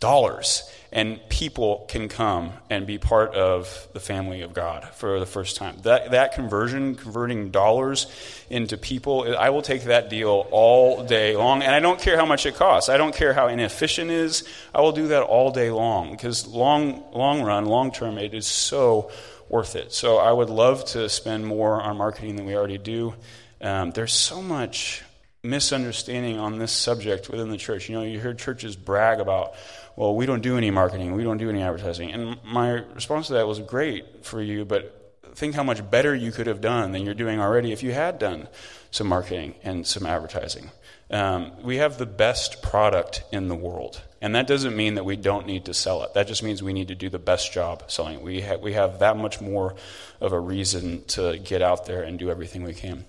dollars, 0.00 0.70
and 0.92 1.20
people 1.28 1.86
can 1.88 2.08
come 2.08 2.52
and 2.68 2.86
be 2.86 2.98
part 2.98 3.34
of 3.34 3.88
the 3.92 4.00
family 4.00 4.42
of 4.42 4.52
God 4.52 4.84
for 4.94 5.18
the 5.18 5.26
first 5.26 5.56
time. 5.56 5.76
That, 5.82 6.10
that 6.12 6.34
conversion, 6.34 6.94
converting 6.94 7.50
dollars 7.50 8.06
into 8.50 8.76
people, 8.76 9.36
I 9.36 9.50
will 9.50 9.62
take 9.62 9.84
that 9.84 10.10
deal 10.10 10.46
all 10.50 11.04
day 11.04 11.36
long. 11.36 11.62
And 11.62 11.74
I 11.74 11.80
don't 11.80 12.00
care 12.00 12.16
how 12.16 12.26
much 12.26 12.46
it 12.46 12.56
costs. 12.56 12.88
I 12.88 12.98
don't 12.98 13.14
care 13.14 13.32
how 13.32 13.48
inefficient 13.48 14.10
it 14.10 14.14
is. 14.14 14.44
I 14.74 14.80
will 14.80 14.92
do 14.92 15.08
that 15.08 15.22
all 15.22 15.50
day 15.50 15.70
long 15.70 16.12
because 16.12 16.46
long, 16.46 17.02
long 17.12 17.42
run, 17.42 17.64
long 17.64 17.90
term, 17.90 18.18
it 18.18 18.34
is 18.34 18.46
so 18.46 19.10
worth 19.48 19.76
it. 19.76 19.92
So 19.92 20.18
I 20.18 20.32
would 20.32 20.50
love 20.50 20.84
to 20.86 21.08
spend 21.08 21.46
more 21.46 21.80
on 21.80 21.96
marketing 21.96 22.36
than 22.36 22.46
we 22.46 22.56
already 22.56 22.78
do. 22.78 23.14
Um, 23.60 23.92
there's 23.92 24.12
so 24.12 24.42
much 24.42 25.02
misunderstanding 25.42 26.38
on 26.38 26.58
this 26.58 26.72
subject 26.72 27.28
within 27.28 27.50
the 27.50 27.56
church. 27.56 27.88
You 27.88 27.96
know, 27.96 28.02
you 28.02 28.20
hear 28.20 28.34
churches 28.34 28.76
brag 28.76 29.20
about 29.20 29.54
well, 29.96 30.14
we 30.14 30.26
don't 30.26 30.42
do 30.42 30.56
any 30.56 30.70
marketing, 30.70 31.14
we 31.14 31.24
don't 31.24 31.38
do 31.38 31.48
any 31.48 31.62
advertising. 31.62 32.12
And 32.12 32.38
my 32.44 32.70
response 32.94 33.28
to 33.28 33.34
that 33.34 33.46
was 33.46 33.60
great 33.60 34.24
for 34.24 34.40
you, 34.42 34.64
but 34.64 35.06
think 35.34 35.54
how 35.54 35.62
much 35.62 35.88
better 35.90 36.14
you 36.14 36.32
could 36.32 36.46
have 36.46 36.60
done 36.60 36.92
than 36.92 37.04
you're 37.04 37.14
doing 37.14 37.40
already 37.40 37.72
if 37.72 37.82
you 37.82 37.92
had 37.92 38.18
done 38.18 38.48
some 38.90 39.06
marketing 39.06 39.54
and 39.62 39.86
some 39.86 40.06
advertising. 40.06 40.70
Um, 41.10 41.52
we 41.62 41.76
have 41.76 41.98
the 41.98 42.06
best 42.06 42.62
product 42.62 43.22
in 43.30 43.48
the 43.48 43.54
world. 43.54 44.02
And 44.20 44.34
that 44.34 44.46
doesn't 44.46 44.74
mean 44.74 44.94
that 44.94 45.04
we 45.04 45.16
don't 45.16 45.46
need 45.46 45.66
to 45.66 45.74
sell 45.74 46.02
it. 46.02 46.14
That 46.14 46.26
just 46.26 46.42
means 46.42 46.62
we 46.62 46.72
need 46.72 46.88
to 46.88 46.94
do 46.94 47.08
the 47.08 47.18
best 47.18 47.52
job 47.52 47.84
selling 47.90 48.14
it. 48.14 48.22
We, 48.22 48.40
ha- 48.40 48.56
we 48.56 48.72
have 48.72 48.98
that 49.00 49.16
much 49.16 49.40
more 49.40 49.76
of 50.20 50.32
a 50.32 50.40
reason 50.40 51.04
to 51.08 51.38
get 51.38 51.62
out 51.62 51.86
there 51.86 52.02
and 52.02 52.18
do 52.18 52.30
everything 52.30 52.64
we 52.64 52.74
can. 52.74 53.04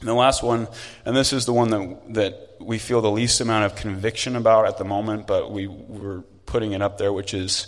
And 0.00 0.08
the 0.08 0.14
last 0.14 0.42
one, 0.42 0.68
and 1.04 1.14
this 1.16 1.32
is 1.32 1.46
the 1.46 1.52
one 1.52 1.70
that, 1.70 2.14
that 2.14 2.56
we 2.60 2.78
feel 2.78 3.00
the 3.00 3.10
least 3.10 3.40
amount 3.40 3.66
of 3.66 3.76
conviction 3.76 4.34
about 4.36 4.66
at 4.66 4.78
the 4.78 4.84
moment, 4.84 5.26
but 5.26 5.50
we 5.50 5.66
were 5.66 6.24
putting 6.46 6.72
it 6.72 6.82
up 6.82 6.98
there, 6.98 7.12
which 7.12 7.34
is 7.34 7.66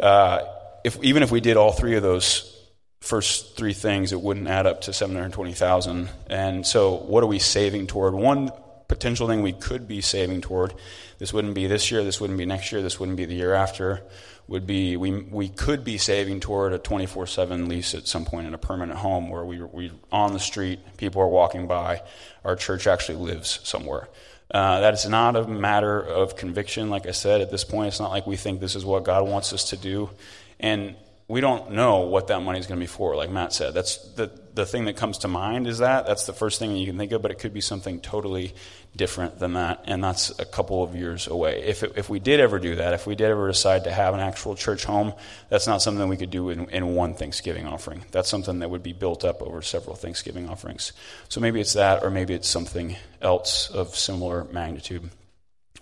uh, 0.00 0.40
if 0.84 1.02
even 1.02 1.22
if 1.22 1.30
we 1.30 1.40
did 1.40 1.56
all 1.56 1.72
three 1.72 1.96
of 1.96 2.02
those 2.02 2.54
first 3.00 3.56
three 3.56 3.72
things, 3.72 4.12
it 4.12 4.20
wouldn't 4.20 4.48
add 4.48 4.66
up 4.66 4.82
to 4.82 4.92
720,000. 4.92 6.08
And 6.28 6.66
so, 6.66 6.96
what 6.96 7.22
are 7.22 7.28
we 7.28 7.38
saving 7.38 7.86
toward? 7.86 8.14
One 8.14 8.50
potential 8.88 9.28
thing 9.28 9.42
we 9.42 9.52
could 9.52 9.86
be 9.86 10.00
saving 10.00 10.40
toward. 10.40 10.74
This 11.18 11.32
wouldn't 11.32 11.54
be 11.54 11.66
this 11.66 11.90
year. 11.90 12.02
This 12.02 12.20
wouldn't 12.20 12.38
be 12.38 12.46
next 12.46 12.72
year. 12.72 12.82
This 12.82 12.98
wouldn't 12.98 13.16
be 13.16 13.26
the 13.26 13.34
year 13.34 13.52
after. 13.52 14.02
Would 14.46 14.66
be 14.66 14.96
we 14.96 15.12
we 15.12 15.50
could 15.50 15.84
be 15.84 15.98
saving 15.98 16.40
toward 16.40 16.72
a 16.72 16.78
24/7 16.78 17.68
lease 17.68 17.94
at 17.94 18.08
some 18.08 18.24
point 18.24 18.46
in 18.46 18.54
a 18.54 18.58
permanent 18.58 18.98
home 18.98 19.28
where 19.28 19.44
we 19.44 19.62
we 19.62 19.92
on 20.10 20.32
the 20.32 20.40
street, 20.40 20.80
people 20.96 21.20
are 21.20 21.28
walking 21.28 21.66
by, 21.66 22.02
our 22.44 22.56
church 22.56 22.86
actually 22.86 23.18
lives 23.18 23.60
somewhere. 23.62 24.08
Uh, 24.50 24.80
that 24.80 24.94
is 24.94 25.06
not 25.06 25.36
a 25.36 25.46
matter 25.46 26.00
of 26.00 26.36
conviction, 26.36 26.88
like 26.88 27.06
I 27.06 27.10
said, 27.10 27.40
at 27.40 27.50
this 27.50 27.64
point. 27.64 27.88
It's 27.88 28.00
not 28.00 28.10
like 28.10 28.26
we 28.26 28.36
think 28.36 28.60
this 28.60 28.74
is 28.74 28.84
what 28.84 29.04
God 29.04 29.28
wants 29.28 29.52
us 29.52 29.70
to 29.70 29.76
do. 29.76 30.10
And 30.58 30.96
we 31.28 31.42
don't 31.42 31.72
know 31.72 31.98
what 31.98 32.28
that 32.28 32.40
money 32.40 32.58
is 32.58 32.66
going 32.66 32.80
to 32.80 32.82
be 32.82 32.86
for, 32.86 33.14
like 33.14 33.28
Matt 33.28 33.52
said. 33.52 33.74
That's 33.74 33.98
the, 34.14 34.30
the 34.54 34.64
thing 34.64 34.86
that 34.86 34.96
comes 34.96 35.18
to 35.18 35.28
mind 35.28 35.66
is 35.66 35.78
that. 35.78 36.06
That's 36.06 36.24
the 36.24 36.32
first 36.32 36.58
thing 36.58 36.74
you 36.74 36.86
can 36.86 36.96
think 36.96 37.12
of, 37.12 37.20
but 37.20 37.30
it 37.30 37.38
could 37.38 37.52
be 37.52 37.60
something 37.60 38.00
totally 38.00 38.54
different 38.96 39.38
than 39.38 39.52
that, 39.52 39.84
and 39.86 40.02
that's 40.02 40.36
a 40.38 40.46
couple 40.46 40.82
of 40.82 40.96
years 40.96 41.26
away. 41.26 41.62
If, 41.64 41.82
it, 41.82 41.92
if 41.96 42.08
we 42.08 42.18
did 42.18 42.40
ever 42.40 42.58
do 42.58 42.76
that, 42.76 42.94
if 42.94 43.06
we 43.06 43.14
did 43.14 43.30
ever 43.30 43.46
decide 43.46 43.84
to 43.84 43.92
have 43.92 44.14
an 44.14 44.20
actual 44.20 44.54
church 44.54 44.84
home, 44.84 45.12
that's 45.50 45.66
not 45.66 45.82
something 45.82 46.08
we 46.08 46.16
could 46.16 46.30
do 46.30 46.48
in, 46.48 46.68
in 46.70 46.94
one 46.94 47.12
Thanksgiving 47.12 47.66
offering. 47.66 48.06
That's 48.10 48.30
something 48.30 48.60
that 48.60 48.70
would 48.70 48.82
be 48.82 48.94
built 48.94 49.22
up 49.22 49.42
over 49.42 49.60
several 49.60 49.96
Thanksgiving 49.96 50.48
offerings. 50.48 50.92
So 51.28 51.42
maybe 51.42 51.60
it's 51.60 51.74
that, 51.74 52.02
or 52.02 52.10
maybe 52.10 52.32
it's 52.32 52.48
something 52.48 52.96
else 53.20 53.68
of 53.70 53.94
similar 53.94 54.44
magnitude. 54.44 55.10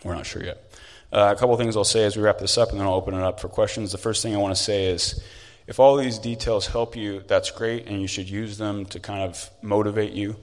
We're 0.02 0.14
not 0.14 0.26
sure 0.26 0.44
yet. 0.44 0.65
Uh, 1.12 1.33
a 1.35 1.38
couple 1.38 1.55
of 1.55 1.61
things 1.61 1.77
I'll 1.77 1.85
say 1.85 2.05
as 2.05 2.16
we 2.16 2.23
wrap 2.23 2.38
this 2.38 2.59
up, 2.59 2.71
and 2.71 2.81
then 2.81 2.87
I'll 2.87 2.95
open 2.95 3.14
it 3.14 3.23
up 3.23 3.40
for 3.40 3.49
questions. 3.49 3.92
The 3.92 3.99
first 3.99 4.23
thing 4.23 4.35
I 4.35 4.38
want 4.38 4.57
to 4.57 4.62
say 4.62 4.87
is 4.87 5.23
if 5.66 5.81
all 5.81 5.97
these 5.97 6.19
details 6.19 6.66
help 6.66 6.97
you, 6.97 7.23
that's 7.27 7.51
great, 7.51 7.87
and 7.87 8.01
you 8.01 8.07
should 8.07 8.29
use 8.29 8.59
them 8.59 8.87
to 8.87 9.01
kind 9.01 9.23
of 9.23 9.51
motivate 9.62 10.12
you 10.12 10.37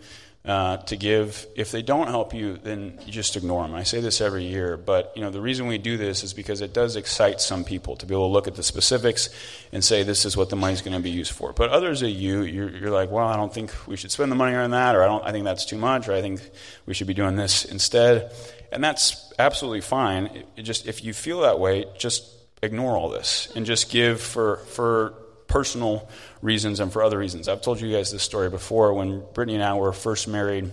uh, 0.45 0.78
to 0.78 0.97
give. 0.97 1.45
If 1.56 1.71
they 1.71 1.82
don't 1.82 2.08
help 2.08 2.34
you, 2.34 2.58
then 2.58 2.99
you 3.06 3.12
just 3.13 3.38
ignore 3.38 3.63
them. 3.63 3.73
I 3.76 3.84
say 3.84 4.02
this 4.02 4.19
every 4.19 4.43
year, 4.43 4.76
but 4.76 5.13
you 5.15 5.21
know 5.21 5.30
the 5.30 5.39
reason 5.39 5.67
we 5.67 5.78
do 5.78 5.95
this 5.95 6.23
is 6.23 6.34
because 6.34 6.60
it 6.60 6.73
does 6.73 6.97
excite 6.97 7.39
some 7.39 7.63
people 7.63 7.95
to 7.97 8.06
be 8.06 8.13
able 8.13 8.28
to 8.28 8.34
look 8.34 8.47
at 8.47 8.56
the 8.56 8.63
specifics 8.63 9.30
and 9.71 9.84
say 9.84 10.04
this 10.04 10.26
is 10.26 10.36
what 10.36 10.49
the 10.49 10.58
money's 10.58 10.82
going 10.82 10.97
to 10.97 11.04
be 11.04 11.12
used 11.12 11.32
for. 11.32 11.54
But 11.54 11.69
others 11.69 12.02
of 12.02 12.10
you, 12.10 12.41
you're, 12.41 12.69
you're, 12.69 12.91
like, 12.91 13.10
well, 13.10 13.28
I 13.28 13.38
don't 13.38 13.54
think 13.54 13.71
we 13.88 13.95
should 13.95 14.12
spend 14.12 14.32
the 14.32 14.36
money 14.36 14.56
on 14.56 14.71
that, 14.71 14.95
or 14.95 15.04
I 15.04 15.08
don't. 15.08 15.23
I 15.23 15.32
think 15.32 15.45
that's 15.45 15.65
too 15.65 15.78
much, 15.78 16.10
or 16.10 16.13
I 16.13 16.21
think 16.21 16.41
we 16.86 16.93
should 16.93 17.08
be 17.08 17.13
doing 17.13 17.38
this 17.38 17.63
instead 17.63 18.32
and 18.73 18.84
that's 18.84 19.22
absolutely 19.39 19.82
fine. 19.82 20.46
It, 20.58 20.63
just 20.63 20.88
if 20.88 21.04
you 21.04 21.13
feel 21.13 21.41
that 21.41 21.60
way, 21.60 21.86
just 21.98 22.26
ignore 22.62 22.98
all 22.98 23.10
this 23.10 23.52
and 23.56 23.65
just 23.65 23.91
give 23.91 24.22
for 24.22 24.58
for 24.58 25.15
personal 25.48 26.10
reasons 26.41 26.80
and 26.80 26.91
for 26.91 27.04
other 27.04 27.17
reasons. 27.17 27.48
I've 27.48 27.62
told 27.62 27.80
you 27.80 27.91
guys 27.91 28.12
this 28.12 28.24
story 28.24 28.50
before 28.50 28.93
when 28.93 29.24
Brittany 29.34 29.56
and 29.56 29.63
I 29.63 29.76
were 29.76 29.93
first 29.93 30.28
married. 30.28 30.72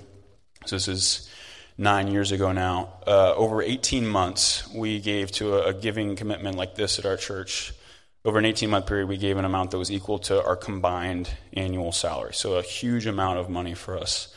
So 0.66 0.76
this 0.76 0.88
is 0.88 1.30
nine 1.76 2.08
years 2.08 2.32
ago 2.32 2.52
now. 2.52 2.92
Uh, 3.06 3.34
over 3.34 3.62
18 3.62 4.06
months, 4.06 4.68
we 4.72 5.00
gave 5.00 5.32
to 5.32 5.56
a, 5.56 5.68
a 5.68 5.74
giving 5.74 6.16
commitment 6.16 6.56
like 6.56 6.74
this 6.74 6.98
at 6.98 7.06
our 7.06 7.16
church. 7.16 7.72
Over 8.24 8.38
an 8.38 8.44
18 8.44 8.68
month 8.68 8.86
period, 8.86 9.08
we 9.08 9.16
gave 9.16 9.38
an 9.38 9.44
amount 9.44 9.70
that 9.70 9.78
was 9.78 9.90
equal 9.90 10.18
to 10.20 10.44
our 10.44 10.56
combined 10.56 11.30
annual 11.54 11.90
salary. 11.90 12.34
So, 12.34 12.56
a 12.56 12.62
huge 12.62 13.06
amount 13.06 13.38
of 13.38 13.48
money 13.48 13.74
for 13.74 13.98
us 13.98 14.34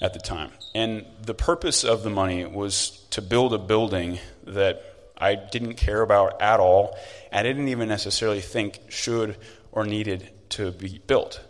at 0.00 0.12
the 0.12 0.18
time. 0.18 0.52
And 0.74 1.06
the 1.22 1.34
purpose 1.34 1.84
of 1.84 2.02
the 2.02 2.10
money 2.10 2.44
was 2.44 3.06
to 3.10 3.22
build 3.22 3.54
a 3.54 3.58
building 3.58 4.18
that 4.44 4.82
I 5.16 5.34
didn't 5.34 5.74
care 5.74 6.02
about 6.02 6.40
at 6.42 6.60
all. 6.60 6.96
I 7.32 7.42
didn't 7.42 7.68
even 7.68 7.88
necessarily 7.88 8.40
think 8.40 8.80
should 8.88 9.36
or 9.72 9.84
needed 9.84 10.30
to 10.50 10.72
be 10.72 11.00
built. 11.06 11.40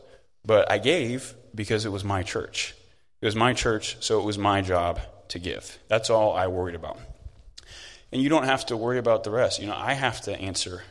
But 0.44 0.70
I 0.70 0.78
gave 0.78 1.35
because 1.54 1.85
it 1.85 1.90
was 1.90 2.04
my 2.04 2.22
church. 2.22 2.74
It 3.20 3.26
was 3.26 3.35
my 3.35 3.52
church, 3.52 3.96
so 4.00 4.20
it 4.20 4.24
was 4.24 4.38
my 4.38 4.61
job 4.62 5.00
to 5.28 5.38
give. 5.38 5.78
That's 5.88 6.11
all 6.11 6.35
I 6.35 6.46
worried 6.46 6.74
about. 6.74 6.98
And 8.12 8.22
you 8.22 8.28
don't 8.28 8.44
have 8.44 8.66
to 8.66 8.76
worry 8.76 8.98
about 8.98 9.24
the 9.24 9.30
rest. 9.30 9.61
You 9.61 9.66
know, 9.66 9.76
I 9.76 9.94
have 9.94 10.20
to 10.22 10.38
answer 10.38 10.85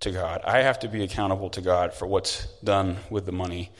to 0.00 0.12
God. 0.12 0.42
I 0.44 0.58
have 0.62 0.80
to 0.80 0.88
be 0.88 1.02
accountable 1.02 1.50
to 1.50 1.60
God 1.60 1.92
for 1.92 2.06
what's 2.06 2.46
done 2.62 2.98
with 3.10 3.26
the 3.26 3.32
money 3.32 3.70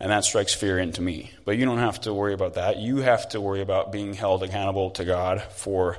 and 0.00 0.10
that 0.10 0.24
strikes 0.24 0.54
fear 0.54 0.78
into 0.78 1.00
me. 1.00 1.30
But 1.44 1.56
you 1.56 1.64
don't 1.64 1.78
have 1.78 2.00
to 2.02 2.12
worry 2.12 2.34
about 2.34 2.54
that. 2.54 2.78
You 2.78 2.98
have 2.98 3.28
to 3.30 3.40
worry 3.40 3.60
about 3.60 3.92
being 3.92 4.14
held 4.14 4.42
accountable 4.42 4.90
to 4.92 5.04
God 5.04 5.42
for 5.42 5.98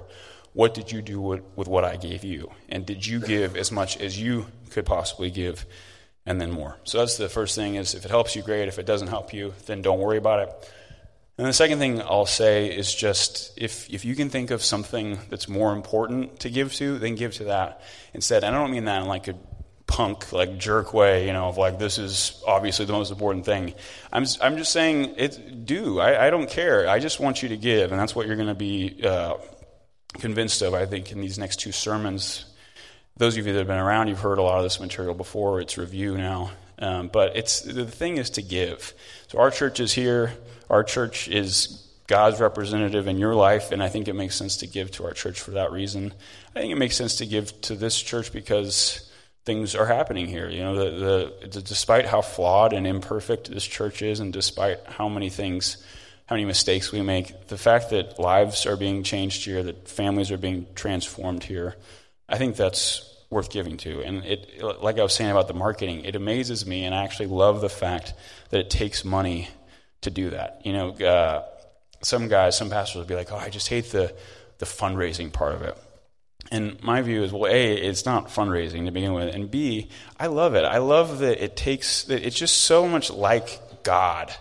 what 0.54 0.74
did 0.74 0.92
you 0.92 1.02
do 1.02 1.20
with, 1.20 1.42
with 1.56 1.68
what 1.68 1.84
I 1.84 1.98
gave 1.98 2.24
you? 2.24 2.52
And 2.70 2.86
did 2.86 3.06
you 3.06 3.20
give 3.20 3.58
as 3.58 3.72
much 3.72 3.98
as 3.98 4.20
you 4.20 4.48
could 4.70 4.86
possibly 4.86 5.30
give 5.30 5.66
and 6.26 6.40
then 6.40 6.52
more? 6.52 6.78
So 6.84 7.00
that's 7.00 7.18
the 7.18 7.30
first 7.30 7.56
thing 7.56 7.76
is 7.76 7.94
if 7.94 8.06
it 8.06 8.12
helps 8.12 8.36
you, 8.36 8.42
great. 8.42 8.68
If 8.68 8.80
it 8.80 8.86
doesn't 8.86 9.10
help 9.10 9.34
you, 9.34 9.54
then 9.66 9.82
don't 9.82 10.00
worry 10.00 10.18
about 10.18 10.48
it. 10.48 10.72
And 11.38 11.46
the 11.46 11.54
second 11.54 11.80
thing 11.80 12.02
I'll 12.02 12.26
say 12.26 12.68
is 12.68 12.94
just 12.94 13.58
if, 13.58 13.90
if 13.90 14.06
you 14.06 14.16
can 14.16 14.30
think 14.30 14.52
of 14.52 14.64
something 14.64 15.20
that's 15.30 15.50
more 15.50 15.74
important 15.74 16.40
to 16.42 16.50
give 16.50 16.74
to, 16.76 16.98
then 16.98 17.16
give 17.16 17.34
to 17.36 17.46
that 17.46 17.82
instead. 18.14 18.46
I 18.46 18.52
don't 18.52 18.72
mean 18.72 18.86
that 18.86 19.02
in 19.02 19.08
like 19.10 19.28
a 19.28 19.36
punk 19.88 20.34
like 20.34 20.58
jerk 20.58 20.94
way, 20.94 21.28
you 21.28 21.34
know, 21.34 21.48
of 21.48 21.58
like 21.58 21.80
this 21.80 21.98
is 21.98 22.42
obviously 22.48 22.86
the 22.86 22.94
most 22.94 23.12
important 23.12 23.46
thing. 23.46 23.74
I'm 24.12 24.26
I'm 24.42 24.58
just 24.58 24.72
saying 24.72 25.16
it. 25.18 25.66
Do 25.66 26.00
I, 26.00 26.28
I 26.28 26.30
don't 26.30 26.50
care. 26.50 26.88
I 26.88 27.00
just 27.00 27.20
want 27.20 27.44
you 27.44 27.50
to 27.50 27.58
give, 27.58 27.92
and 27.92 28.00
that's 28.00 28.16
what 28.16 28.28
you're 28.28 28.36
going 28.36 28.48
to 28.48 28.56
be 28.56 29.02
uh, 29.04 29.36
convinced 30.16 30.62
of. 30.62 30.74
I 30.74 30.86
think 30.86 31.12
in 31.12 31.22
these 31.22 31.38
next 31.38 31.60
two 31.60 31.72
sermons. 31.72 32.46
Those 33.18 33.38
of 33.38 33.48
you 33.48 33.54
that 33.54 33.60
have 33.60 33.68
been 33.68 33.78
around, 33.78 34.10
you've 34.10 34.20
heard 34.20 34.40
a 34.40 34.42
lot 34.42 34.58
of 34.58 34.64
this 34.64 34.78
material 34.78 35.14
before. 35.14 35.62
It's 35.62 35.78
review 35.78 36.18
now, 36.18 36.52
um, 36.80 37.08
but 37.08 37.38
it's 37.38 37.62
the 37.62 37.86
thing 37.86 38.18
is 38.18 38.32
to 38.32 38.42
give. 38.42 38.94
So 39.28 39.40
our 39.40 39.52
church 39.52 39.80
is 39.80 39.94
here. 39.94 40.34
Our 40.70 40.84
church 40.84 41.30
is 41.30 41.82
God's 42.08 42.42
representative 42.42 43.08
in 43.08 43.18
your 43.18 43.34
life, 43.34 43.72
and 43.72 43.82
I 43.82 43.88
think 43.88 44.10
it 44.10 44.16
makes 44.16 44.36
sense 44.36 44.58
to 44.58 44.68
give 44.68 44.92
to 44.92 45.06
our 45.06 45.14
church 45.14 45.40
for 45.40 45.52
that 45.52 45.72
reason. 45.72 46.14
I 46.56 46.60
think 46.60 46.74
it 46.74 46.78
makes 46.78 46.98
sense 46.98 47.16
to 47.18 47.26
give 47.26 47.62
to 47.62 47.76
this 47.76 48.02
church 48.02 48.34
because 48.34 49.05
things 49.46 49.76
are 49.76 49.86
happening 49.86 50.28
here. 50.28 50.50
You 50.50 50.62
know, 50.62 50.76
the, 50.76 51.48
the, 51.48 51.62
despite 51.62 52.06
how 52.06 52.22
flawed 52.22 52.74
and 52.74 52.86
imperfect 52.86 53.50
this 53.50 53.66
church 53.66 54.02
is, 54.02 54.20
and 54.20 54.34
despite 54.34 54.80
how 54.86 55.08
many 55.08 55.30
things, 55.30 55.78
how 56.26 56.36
many 56.36 56.46
mistakes 56.46 56.92
we 56.92 57.02
make, 57.02 57.48
the 57.48 57.58
fact 57.58 57.92
that 57.92 58.20
lives 58.20 58.66
are 58.66 58.76
being 58.76 59.04
changed 59.04 59.46
here, 59.46 59.64
that 59.64 59.88
families 59.88 60.32
are 60.32 60.38
being 60.38 60.66
transformed 60.74 61.44
here, 61.44 61.76
I 62.28 62.38
think 62.38 62.56
that's 62.56 63.12
worth 63.30 63.52
giving 63.52 63.78
to. 63.78 64.02
And 64.02 64.26
it, 64.26 64.64
like 64.82 64.98
I 64.98 65.04
was 65.04 65.14
saying 65.14 65.30
about 65.30 65.48
the 65.48 65.54
marketing, 65.54 66.06
it 66.06 66.16
amazes 66.16 66.66
me, 66.66 66.84
and 66.84 66.96
I 66.96 67.04
actually 67.04 67.28
love 67.28 67.62
the 67.62 67.70
fact 67.70 68.14
that 68.50 68.60
it 68.60 68.70
takes 68.72 69.06
money 69.06 69.50
to 70.02 70.10
do 70.10 70.32
that. 70.32 70.62
You 70.64 70.74
know, 70.74 70.92
uh, 70.94 71.44
some 72.02 72.28
guys, 72.28 72.58
some 72.58 72.70
pastors 72.70 72.96
will 72.96 73.06
be 73.06 73.16
like, 73.16 73.32
"Oh, 73.32 73.38
I 73.38 73.50
just 73.50 73.68
hate 73.68 73.92
the 73.92 74.16
the 74.58 74.66
fundraising 74.66 75.32
part 75.32 75.54
of 75.54 75.62
it." 75.64 75.78
And 76.52 76.82
my 76.84 77.02
view 77.02 77.24
is, 77.24 77.34
well, 77.34 77.52
A, 77.52 77.74
it's 77.74 78.06
not 78.06 78.28
fundraising 78.28 78.86
to 78.86 78.92
begin 78.92 79.14
with, 79.14 79.34
and 79.34 79.50
B, 79.50 79.90
I 80.20 80.28
love 80.28 80.54
it. 80.54 80.64
I 80.64 80.78
love 80.78 81.20
that 81.20 81.44
it 81.44 81.56
takes, 81.56 82.04
that 82.04 82.26
it's 82.26 82.36
just 82.36 82.64
so 82.64 82.88
much 82.88 83.10
like 83.10 83.84
God 83.84 84.32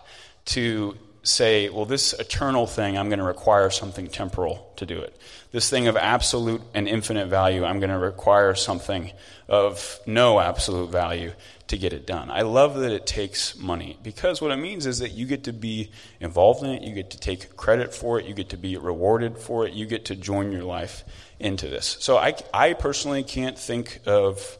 to 0.47 0.97
say, 1.23 1.71
well, 1.71 1.87
this 1.87 2.13
eternal 2.13 2.67
thing, 2.67 2.99
I'm 2.99 3.09
going 3.09 3.19
to 3.19 3.25
require 3.25 3.71
something 3.71 4.09
temporal 4.09 4.71
to 4.77 4.87
do 4.87 5.01
it. 5.01 5.17
This 5.53 5.71
thing 5.71 5.87
of 5.89 5.97
absolute 5.97 6.61
and 6.75 6.87
infinite 6.87 7.29
value, 7.29 7.65
I'm 7.65 7.81
going 7.81 7.91
to 7.91 7.99
require 7.99 8.55
something 8.55 9.11
of 9.49 9.99
no 10.07 10.41
absolute 10.41 10.91
value 10.91 11.33
to 11.69 11.79
get 11.79 11.93
it 11.93 12.07
done. 12.07 12.31
I 12.31 12.43
love 12.43 12.75
that 12.77 12.93
it 12.93 13.07
takes 13.07 13.57
money 13.57 13.99
because 14.03 14.43
what 14.43 14.51
it 14.51 14.57
means 14.57 14.85
is 14.85 14.99
that 14.99 15.13
you 15.13 15.27
get 15.27 15.45
to 15.45 15.53
be 15.53 15.91
involved 16.21 16.63
in 16.63 16.71
it, 16.71 16.83
you 16.83 16.95
get 16.95 17.11
to 17.11 17.19
take 17.19 17.57
credit 17.57 17.95
for 17.95 18.21
it, 18.21 18.27
you 18.27 18.35
get 18.35 18.51
to 18.51 18.59
be 18.59 18.77
rewarded 18.77 19.39
for 19.39 19.67
it, 19.67 19.73
you 19.73 19.87
get 19.87 20.07
to 20.07 20.17
join 20.17 20.53
your 20.53 20.65
life 20.65 21.05
into 21.39 21.69
this. 21.69 21.97
So 22.01 22.17
I, 22.17 22.35
I 22.53 22.73
personally 22.75 23.23
can't 23.23 23.59
think 23.59 24.01
of 24.07 24.59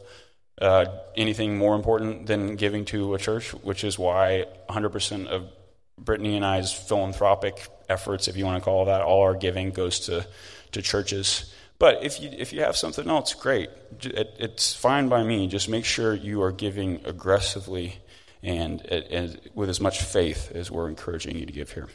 uh, 0.61 0.85
anything 1.15 1.57
more 1.57 1.75
important 1.75 2.27
than 2.27 2.55
giving 2.55 2.85
to 2.85 3.13
a 3.13 3.17
church, 3.17 3.53
which 3.55 3.83
is 3.83 3.99
why 3.99 4.45
100% 4.69 5.27
of 5.27 5.49
Brittany 5.97 6.35
and 6.35 6.45
I's 6.45 6.73
philanthropic 6.73 7.67
efforts, 7.89 8.27
if 8.27 8.37
you 8.37 8.45
want 8.45 8.61
to 8.61 8.65
call 8.65 8.85
that, 8.85 9.01
all 9.01 9.21
our 9.23 9.35
giving 9.35 9.71
goes 9.71 9.99
to, 10.01 10.25
to 10.71 10.81
churches. 10.81 11.53
But 11.77 12.03
if 12.03 12.21
you, 12.21 12.29
if 12.31 12.53
you 12.53 12.61
have 12.61 12.77
something 12.77 13.09
else, 13.09 13.33
great. 13.33 13.69
It, 14.01 14.35
it's 14.39 14.73
fine 14.73 15.09
by 15.09 15.23
me. 15.23 15.47
Just 15.47 15.67
make 15.69 15.85
sure 15.85 16.13
you 16.13 16.41
are 16.41 16.51
giving 16.51 17.01
aggressively 17.05 17.97
and, 18.41 18.81
and 18.85 19.39
with 19.55 19.69
as 19.69 19.81
much 19.81 20.01
faith 20.01 20.51
as 20.53 20.69
we're 20.69 20.87
encouraging 20.87 21.37
you 21.37 21.45
to 21.45 21.51
give 21.51 21.71
here. 21.71 21.89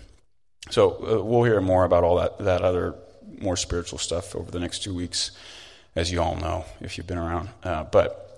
So 0.70 0.90
uh, 0.90 1.24
we'll 1.24 1.44
hear 1.44 1.60
more 1.60 1.84
about 1.84 2.04
all 2.04 2.16
that, 2.16 2.38
that 2.38 2.62
other 2.62 2.94
more 3.40 3.56
spiritual 3.56 3.98
stuff 3.98 4.36
over 4.36 4.50
the 4.50 4.60
next 4.60 4.82
two 4.82 4.94
weeks, 4.94 5.32
as 5.96 6.12
you 6.12 6.20
all 6.20 6.36
know 6.36 6.64
if 6.80 6.96
you've 6.96 7.06
been 7.06 7.18
around. 7.18 7.48
Uh, 7.62 7.84
but 7.84 8.30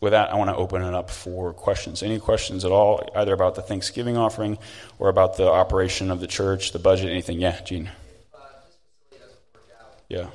with 0.00 0.12
that, 0.12 0.30
I 0.30 0.36
want 0.36 0.50
to 0.50 0.56
open 0.56 0.82
it 0.82 0.94
up 0.94 1.10
for 1.10 1.52
questions. 1.52 2.02
Any 2.02 2.18
questions 2.18 2.64
at 2.64 2.70
all, 2.70 3.08
either 3.16 3.32
about 3.32 3.54
the 3.54 3.62
Thanksgiving 3.62 4.16
offering 4.16 4.58
or 4.98 5.08
about 5.08 5.36
the 5.36 5.48
operation 5.48 6.10
of 6.10 6.20
the 6.20 6.26
church, 6.26 6.72
the 6.72 6.78
budget, 6.78 7.10
anything? 7.10 7.40
Yeah, 7.40 7.60
Gene. 7.62 7.90
Yeah. 10.08 10.28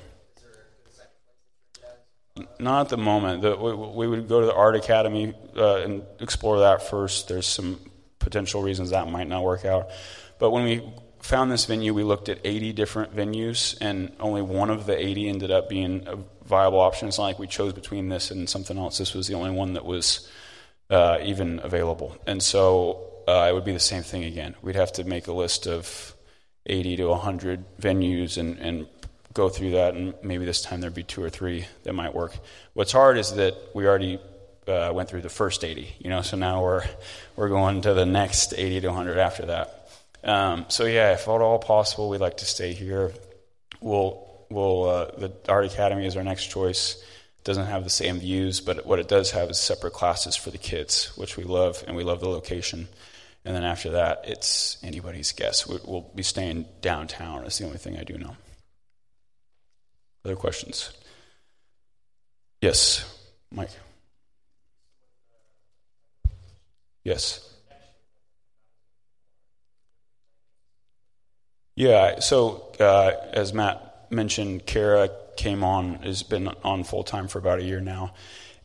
Not 2.59 2.81
at 2.81 2.89
the 2.89 2.97
moment. 2.97 3.41
The, 3.41 3.55
we, 3.55 3.73
we, 3.73 4.07
would 4.07 4.27
go 4.27 4.39
to 4.39 4.45
the 4.45 4.53
Art 4.53 4.75
Academy 4.75 5.33
uh, 5.55 5.75
and 5.77 6.03
explore 6.19 6.59
that 6.59 6.89
first. 6.89 7.27
There's 7.27 7.47
some 7.47 7.79
potential 8.17 8.61
reasons 8.61 8.89
that 8.91 9.09
might 9.09 9.27
not 9.27 9.43
work 9.43 9.65
out. 9.65 9.89
But 10.39 10.51
when 10.51 10.63
we 10.63 10.89
found 11.19 11.51
this 11.51 11.65
venue, 11.65 11.93
we 11.93 12.03
looked 12.03 12.29
at 12.29 12.39
80 12.43 12.73
different 12.73 13.15
venues, 13.15 13.77
and 13.81 14.11
only 14.19 14.41
one 14.41 14.69
of 14.69 14.85
the 14.85 14.97
80 14.97 15.29
ended 15.29 15.51
up 15.51 15.69
being 15.69 16.07
a 16.07 16.17
viable 16.45 16.79
option. 16.79 17.07
It's 17.07 17.17
not 17.17 17.25
like 17.25 17.39
we 17.39 17.47
chose 17.47 17.73
between 17.73 18.09
this 18.09 18.31
and 18.31 18.49
something 18.49 18.77
else. 18.77 18.97
This 18.97 19.13
was 19.13 19.27
the 19.27 19.35
only 19.35 19.51
one 19.51 19.73
that 19.73 19.85
was 19.85 20.29
uh, 20.89 21.19
even 21.23 21.59
available. 21.63 22.17
And 22.25 22.41
so 22.41 23.11
uh, 23.27 23.47
it 23.49 23.53
would 23.53 23.65
be 23.65 23.73
the 23.73 23.79
same 23.79 24.03
thing 24.03 24.23
again. 24.23 24.55
We'd 24.61 24.75
have 24.75 24.91
to 24.93 25.03
make 25.03 25.27
a 25.27 25.33
list 25.33 25.67
of 25.67 26.15
80 26.65 26.97
to 26.97 27.07
100 27.07 27.63
venues 27.79 28.37
and, 28.37 28.57
and 28.59 28.87
go 29.33 29.49
through 29.49 29.71
that, 29.71 29.93
and 29.93 30.13
maybe 30.23 30.45
this 30.45 30.61
time 30.61 30.81
there'd 30.81 30.93
be 30.93 31.03
two 31.03 31.23
or 31.23 31.29
three 31.29 31.65
that 31.83 31.93
might 31.93 32.13
work. 32.15 32.35
What's 32.73 32.91
hard 32.91 33.17
is 33.17 33.33
that 33.33 33.55
we 33.73 33.87
already 33.87 34.19
uh, 34.67 34.91
went 34.93 35.09
through 35.09 35.21
the 35.21 35.29
first 35.29 35.63
80. 35.63 35.95
You 35.99 36.09
know, 36.09 36.21
so 36.21 36.37
now 36.37 36.63
we're 36.63 36.83
we're 37.35 37.49
going 37.49 37.81
to 37.81 37.93
the 37.93 38.05
next 38.05 38.53
80 38.53 38.81
to 38.81 38.87
100 38.87 39.17
after 39.17 39.45
that. 39.47 39.78
Um, 40.23 40.65
so 40.67 40.85
yeah, 40.85 41.13
if 41.13 41.21
at 41.21 41.29
all 41.29 41.59
possible, 41.59 42.09
we'd 42.09 42.21
like 42.21 42.37
to 42.37 42.45
stay 42.45 42.73
here. 42.73 43.13
We'll 43.81 44.27
we'll 44.49 44.83
uh, 44.89 45.05
the 45.17 45.33
art 45.47 45.65
academy 45.65 46.05
is 46.05 46.17
our 46.17 46.23
next 46.23 46.47
choice. 46.47 47.03
Doesn't 47.43 47.67
have 47.67 47.83
the 47.83 47.89
same 47.89 48.19
views, 48.19 48.59
but 48.59 48.85
what 48.85 48.99
it 48.99 49.07
does 49.07 49.31
have 49.31 49.49
is 49.49 49.57
separate 49.57 49.93
classes 49.93 50.35
for 50.35 50.51
the 50.51 50.57
kids, 50.57 51.15
which 51.17 51.37
we 51.37 51.45
love, 51.45 51.83
and 51.87 51.95
we 51.95 52.03
love 52.03 52.19
the 52.19 52.29
location. 52.29 52.89
And 53.45 53.55
then 53.55 53.63
after 53.63 53.91
that, 53.91 54.25
it's 54.25 54.77
anybody's 54.83 55.31
guess. 55.31 55.65
We'll 55.65 56.11
be 56.13 56.23
staying 56.23 56.65
downtown. 56.81 57.43
That's 57.43 57.57
the 57.57 57.65
only 57.65 57.77
thing 57.77 57.97
I 57.97 58.03
do 58.03 58.17
know. 58.17 58.35
Other 60.25 60.35
questions? 60.35 60.91
Yes, 62.61 63.05
Mike. 63.51 63.71
Yes. 67.05 67.48
Yeah, 71.79 72.19
so 72.19 72.73
uh, 72.81 73.13
as 73.31 73.53
Matt 73.53 74.07
mentioned, 74.09 74.65
Kara 74.65 75.09
came 75.37 75.63
on, 75.63 75.93
has 76.03 76.23
been 76.23 76.49
on 76.61 76.83
full 76.83 77.05
time 77.05 77.29
for 77.29 77.39
about 77.39 77.59
a 77.59 77.63
year 77.63 77.79
now. 77.79 78.13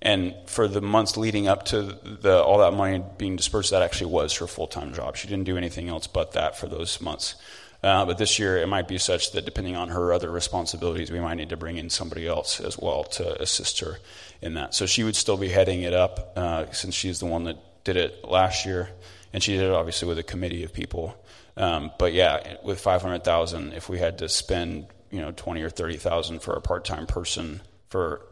And 0.03 0.35
for 0.47 0.67
the 0.67 0.81
months 0.81 1.17
leading 1.17 1.47
up 1.47 1.65
to 1.67 1.83
the, 1.83 2.43
all 2.43 2.59
that 2.59 2.73
money 2.73 3.05
being 3.17 3.37
dispersed, 3.37 3.71
that 3.71 3.83
actually 3.83 4.11
was 4.11 4.37
her 4.39 4.49
full 4.49 4.67
time 4.67 4.93
job. 4.93 5.17
She 5.17 5.29
didn't 5.29 5.45
do 5.45 5.57
anything 5.57 5.89
else 5.89 6.09
but 6.09 6.33
that 6.33 6.59
for 6.59 6.67
those 6.67 7.01
months. 7.01 7.37
Uh, 7.85 8.05
but 8.05 8.19
this 8.19 8.41
year, 8.41 8.59
it 8.59 8.67
might 8.67 8.89
be 8.89 8.99
such 8.99 9.31
that 9.31 9.45
depending 9.45 9.77
on 9.77 9.91
her 9.91 10.13
other 10.13 10.29
responsibilities, 10.29 11.13
we 11.13 11.21
might 11.21 11.37
need 11.37 11.51
to 11.51 11.57
bring 11.57 11.77
in 11.77 11.91
somebody 11.91 12.27
else 12.27 12.59
as 12.59 12.77
well 12.77 13.05
to 13.05 13.41
assist 13.41 13.79
her 13.79 13.99
in 14.43 14.55
that. 14.55 14.75
So 14.75 14.87
she 14.87 15.05
would 15.05 15.15
still 15.15 15.37
be 15.37 15.51
heading 15.51 15.83
it 15.83 15.95
up 15.95 16.33
uh, 16.35 16.73
since 16.73 16.97
she's 16.97 17.21
the 17.21 17.27
one 17.27 17.45
that 17.45 17.59
did 17.85 17.97
it 17.97 18.25
last 18.25 18.67
year, 18.67 18.89
and 19.33 19.41
she 19.41 19.53
did 19.53 19.63
it 19.63 19.71
obviously 19.71 20.09
with 20.09 20.19
a 20.19 20.25
committee 20.25 20.65
of 20.65 20.73
people. 20.73 21.17
Um, 21.57 21.93
but 21.99 22.13
yeah, 22.13 22.57
with 22.63 22.81
five 22.81 23.03
hundred 23.03 23.25
thousand, 23.25 23.73
if 23.75 23.89
we 23.89 23.99
had 23.99 24.19
to 24.19 24.29
spend 24.29 24.87
you 25.11 25.21
know 25.21 25.33
twenty 25.33 25.63
or 25.63 25.71
thirty 25.71 25.97
thousand 25.97 26.41
for 26.41 26.55
a 26.55 26.61
part 26.61 26.85
time 26.85 27.07
person 27.07 27.61
for 27.89 28.27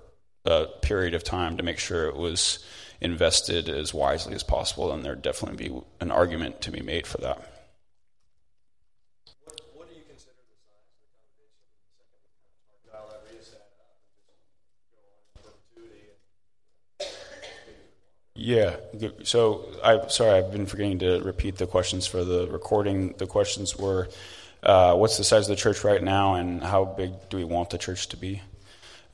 a 0.44 0.66
period 0.80 1.14
of 1.14 1.22
time 1.22 1.56
to 1.56 1.62
make 1.62 1.78
sure 1.78 2.06
it 2.06 2.16
was 2.16 2.64
invested 3.00 3.68
as 3.68 3.94
wisely 3.94 4.34
as 4.34 4.42
possible, 4.42 4.88
then 4.88 5.02
there'd 5.02 5.22
definitely 5.22 5.68
be 5.68 5.80
an 6.00 6.10
argument 6.10 6.60
to 6.62 6.70
be 6.70 6.80
made 6.80 7.06
for 7.06 7.18
that. 7.18 7.51
Yeah. 18.42 18.74
So 19.22 19.68
I 19.84 20.08
sorry, 20.08 20.32
I've 20.32 20.50
been 20.50 20.66
forgetting 20.66 20.98
to 20.98 21.20
repeat 21.20 21.58
the 21.58 21.68
questions 21.68 22.08
for 22.08 22.24
the 22.24 22.48
recording. 22.48 23.14
The 23.16 23.28
questions 23.28 23.78
were, 23.78 24.08
uh, 24.64 24.96
what's 24.96 25.16
the 25.16 25.22
size 25.22 25.48
of 25.48 25.56
the 25.56 25.62
church 25.62 25.84
right 25.84 26.02
now, 26.02 26.34
and 26.34 26.60
how 26.60 26.84
big 26.84 27.12
do 27.30 27.36
we 27.36 27.44
want 27.44 27.70
the 27.70 27.78
church 27.78 28.08
to 28.08 28.16
be? 28.16 28.42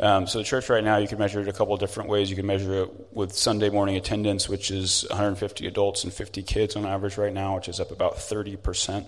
Um, 0.00 0.26
so 0.26 0.38
the 0.38 0.44
church 0.44 0.70
right 0.70 0.82
now, 0.82 0.96
you 0.96 1.06
can 1.06 1.18
measure 1.18 1.40
it 1.40 1.48
a 1.48 1.52
couple 1.52 1.76
different 1.76 2.08
ways. 2.08 2.30
You 2.30 2.36
can 2.36 2.46
measure 2.46 2.84
it 2.84 3.12
with 3.12 3.34
Sunday 3.34 3.68
morning 3.68 3.96
attendance, 3.96 4.48
which 4.48 4.70
is 4.70 5.04
150 5.10 5.66
adults 5.66 6.04
and 6.04 6.12
50 6.12 6.42
kids 6.42 6.74
on 6.74 6.86
average 6.86 7.18
right 7.18 7.32
now, 7.32 7.56
which 7.56 7.68
is 7.68 7.80
up 7.80 7.90
about 7.90 8.16
30 8.18 8.56
percent 8.56 9.06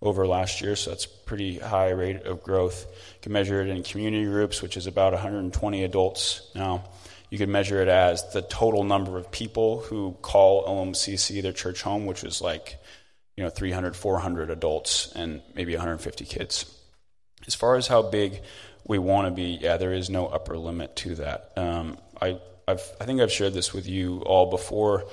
over 0.00 0.26
last 0.26 0.62
year. 0.62 0.76
So 0.76 0.92
that's 0.92 1.04
pretty 1.04 1.58
high 1.58 1.90
rate 1.90 2.22
of 2.22 2.42
growth. 2.42 2.86
You 2.86 3.20
can 3.20 3.32
measure 3.32 3.60
it 3.60 3.68
in 3.68 3.82
community 3.82 4.24
groups, 4.24 4.62
which 4.62 4.78
is 4.78 4.86
about 4.86 5.12
120 5.12 5.84
adults 5.84 6.50
now. 6.54 6.84
You 7.30 7.38
could 7.38 7.48
measure 7.48 7.82
it 7.82 7.88
as 7.88 8.32
the 8.32 8.42
total 8.42 8.84
number 8.84 9.18
of 9.18 9.30
people 9.30 9.80
who 9.80 10.16
call 10.22 10.66
LMCC 10.66 11.42
their 11.42 11.52
church 11.52 11.82
home, 11.82 12.06
which 12.06 12.24
is 12.24 12.40
like, 12.40 12.78
you 13.36 13.44
know, 13.44 13.50
300, 13.50 13.94
400 13.94 14.50
adults 14.50 15.12
and 15.14 15.42
maybe 15.54 15.74
150 15.74 16.24
kids. 16.24 16.74
As 17.46 17.54
far 17.54 17.76
as 17.76 17.86
how 17.86 18.02
big 18.02 18.40
we 18.86 18.98
want 18.98 19.28
to 19.28 19.30
be, 19.30 19.58
yeah, 19.60 19.76
there 19.76 19.92
is 19.92 20.08
no 20.08 20.26
upper 20.26 20.56
limit 20.56 20.96
to 20.96 21.14
that. 21.16 21.52
Um, 21.56 21.98
I, 22.20 22.40
I've, 22.66 22.82
I 23.00 23.04
think 23.04 23.20
I've 23.20 23.32
shared 23.32 23.52
this 23.52 23.74
with 23.74 23.86
you 23.86 24.20
all 24.20 24.50
before, 24.50 25.04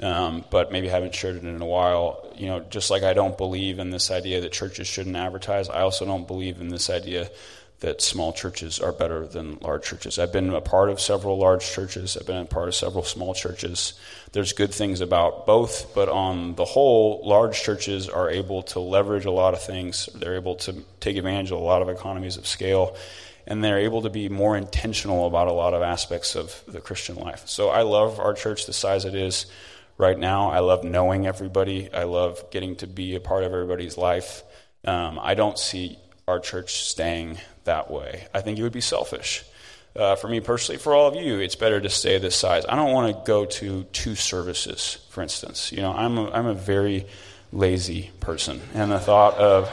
um, 0.00 0.44
but 0.50 0.72
maybe 0.72 0.88
haven't 0.88 1.14
shared 1.14 1.36
it 1.36 1.44
in 1.44 1.60
a 1.60 1.66
while. 1.66 2.32
You 2.36 2.46
know, 2.46 2.60
just 2.60 2.90
like 2.90 3.02
I 3.02 3.14
don't 3.14 3.36
believe 3.36 3.78
in 3.78 3.90
this 3.90 4.10
idea 4.10 4.42
that 4.42 4.52
churches 4.52 4.86
shouldn't 4.86 5.16
advertise, 5.16 5.68
I 5.68 5.80
also 5.80 6.04
don't 6.04 6.26
believe 6.26 6.60
in 6.60 6.68
this 6.68 6.90
idea 6.90 7.30
that 7.82 8.00
small 8.00 8.32
churches 8.32 8.78
are 8.78 8.92
better 8.92 9.26
than 9.26 9.58
large 9.60 9.84
churches. 9.84 10.18
I've 10.18 10.32
been 10.32 10.54
a 10.54 10.60
part 10.60 10.88
of 10.88 11.00
several 11.00 11.36
large 11.38 11.68
churches, 11.68 12.16
I've 12.16 12.26
been 12.26 12.36
a 12.36 12.44
part 12.44 12.68
of 12.68 12.74
several 12.74 13.02
small 13.02 13.34
churches. 13.34 13.94
There's 14.30 14.52
good 14.52 14.72
things 14.72 15.00
about 15.00 15.46
both, 15.46 15.92
but 15.92 16.08
on 16.08 16.54
the 16.54 16.64
whole, 16.64 17.20
large 17.24 17.60
churches 17.60 18.08
are 18.08 18.30
able 18.30 18.62
to 18.62 18.80
leverage 18.80 19.24
a 19.24 19.32
lot 19.32 19.52
of 19.52 19.62
things. 19.62 20.08
They're 20.14 20.36
able 20.36 20.54
to 20.56 20.84
take 21.00 21.16
advantage 21.16 21.50
of 21.50 21.58
a 21.58 21.62
lot 21.62 21.82
of 21.82 21.88
economies 21.88 22.36
of 22.36 22.46
scale, 22.46 22.96
and 23.48 23.62
they're 23.62 23.80
able 23.80 24.02
to 24.02 24.10
be 24.10 24.28
more 24.28 24.56
intentional 24.56 25.26
about 25.26 25.48
a 25.48 25.52
lot 25.52 25.74
of 25.74 25.82
aspects 25.82 26.36
of 26.36 26.62
the 26.68 26.80
Christian 26.80 27.16
life. 27.16 27.42
So 27.46 27.68
I 27.68 27.82
love 27.82 28.20
our 28.20 28.32
church 28.32 28.66
the 28.66 28.72
size 28.72 29.04
it 29.04 29.16
is 29.16 29.46
right 29.98 30.18
now. 30.18 30.50
I 30.50 30.60
love 30.60 30.84
knowing 30.84 31.26
everybody, 31.26 31.92
I 31.92 32.04
love 32.04 32.48
getting 32.52 32.76
to 32.76 32.86
be 32.86 33.16
a 33.16 33.20
part 33.20 33.42
of 33.42 33.52
everybody's 33.52 33.98
life. 33.98 34.44
Um, 34.84 35.18
I 35.20 35.34
don't 35.34 35.58
see 35.58 35.98
our 36.28 36.38
church 36.38 36.84
staying 36.84 37.38
that 37.64 37.90
way. 37.90 38.26
I 38.34 38.40
think 38.40 38.58
it 38.58 38.62
would 38.62 38.72
be 38.72 38.80
selfish. 38.80 39.44
Uh, 39.94 40.16
for 40.16 40.28
me 40.28 40.40
personally, 40.40 40.78
for 40.78 40.94
all 40.94 41.06
of 41.06 41.16
you, 41.16 41.38
it's 41.38 41.54
better 41.54 41.78
to 41.78 41.90
stay 41.90 42.16
this 42.16 42.34
size. 42.34 42.64
I 42.66 42.76
don't 42.76 42.92
want 42.92 43.14
to 43.14 43.22
go 43.26 43.44
to 43.44 43.84
two 43.92 44.14
services, 44.14 45.04
for 45.10 45.22
instance. 45.22 45.70
You 45.70 45.82
know, 45.82 45.92
I'm 45.92 46.16
a, 46.16 46.30
I'm 46.30 46.46
a 46.46 46.54
very 46.54 47.06
lazy 47.52 48.10
person, 48.20 48.62
and 48.72 48.90
the 48.90 48.98
thought 48.98 49.36
of 49.36 49.70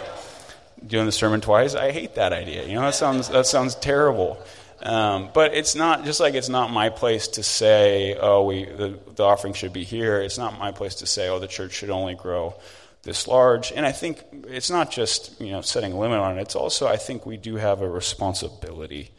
doing 0.85 1.05
the 1.05 1.13
sermon 1.13 1.39
twice, 1.39 1.73
I 1.73 1.91
hate 1.91 2.15
that 2.15 2.33
idea. 2.33 2.65
You 2.65 2.75
know, 2.75 2.81
that 2.81 2.95
sounds 2.95 3.29
that 3.29 3.45
sounds 3.45 3.75
terrible. 3.75 4.43
Um, 4.81 5.29
but 5.33 5.53
it's 5.53 5.75
not 5.75 6.05
just 6.05 6.19
like 6.19 6.33
it's 6.33 6.49
not 6.49 6.71
my 6.71 6.89
place 6.89 7.29
to 7.29 7.43
say, 7.43 8.17
oh, 8.19 8.43
we 8.43 8.65
the, 8.65 8.99
the 9.15 9.23
offering 9.23 9.53
should 9.53 9.73
be 9.73 9.85
here. 9.85 10.21
It's 10.21 10.37
not 10.37 10.59
my 10.59 10.71
place 10.71 10.95
to 10.95 11.05
say, 11.05 11.29
oh, 11.29 11.39
the 11.39 11.47
church 11.47 11.73
should 11.73 11.89
only 11.89 12.15
grow 12.15 12.55
this 13.03 13.27
large. 13.27 13.71
And 13.71 13.85
I 13.85 13.91
think 13.91 14.23
it's 14.47 14.69
not 14.69 14.91
just 14.91 15.39
you 15.39 15.51
know 15.51 15.61
setting 15.61 15.93
a 15.93 15.99
limit 15.99 16.19
on 16.19 16.37
it. 16.37 16.41
It's 16.41 16.55
also 16.55 16.87
I 16.87 16.97
think 16.97 17.25
we 17.25 17.37
do 17.37 17.55
have 17.55 17.81
a 17.81 17.89
responsibility, 17.89 19.11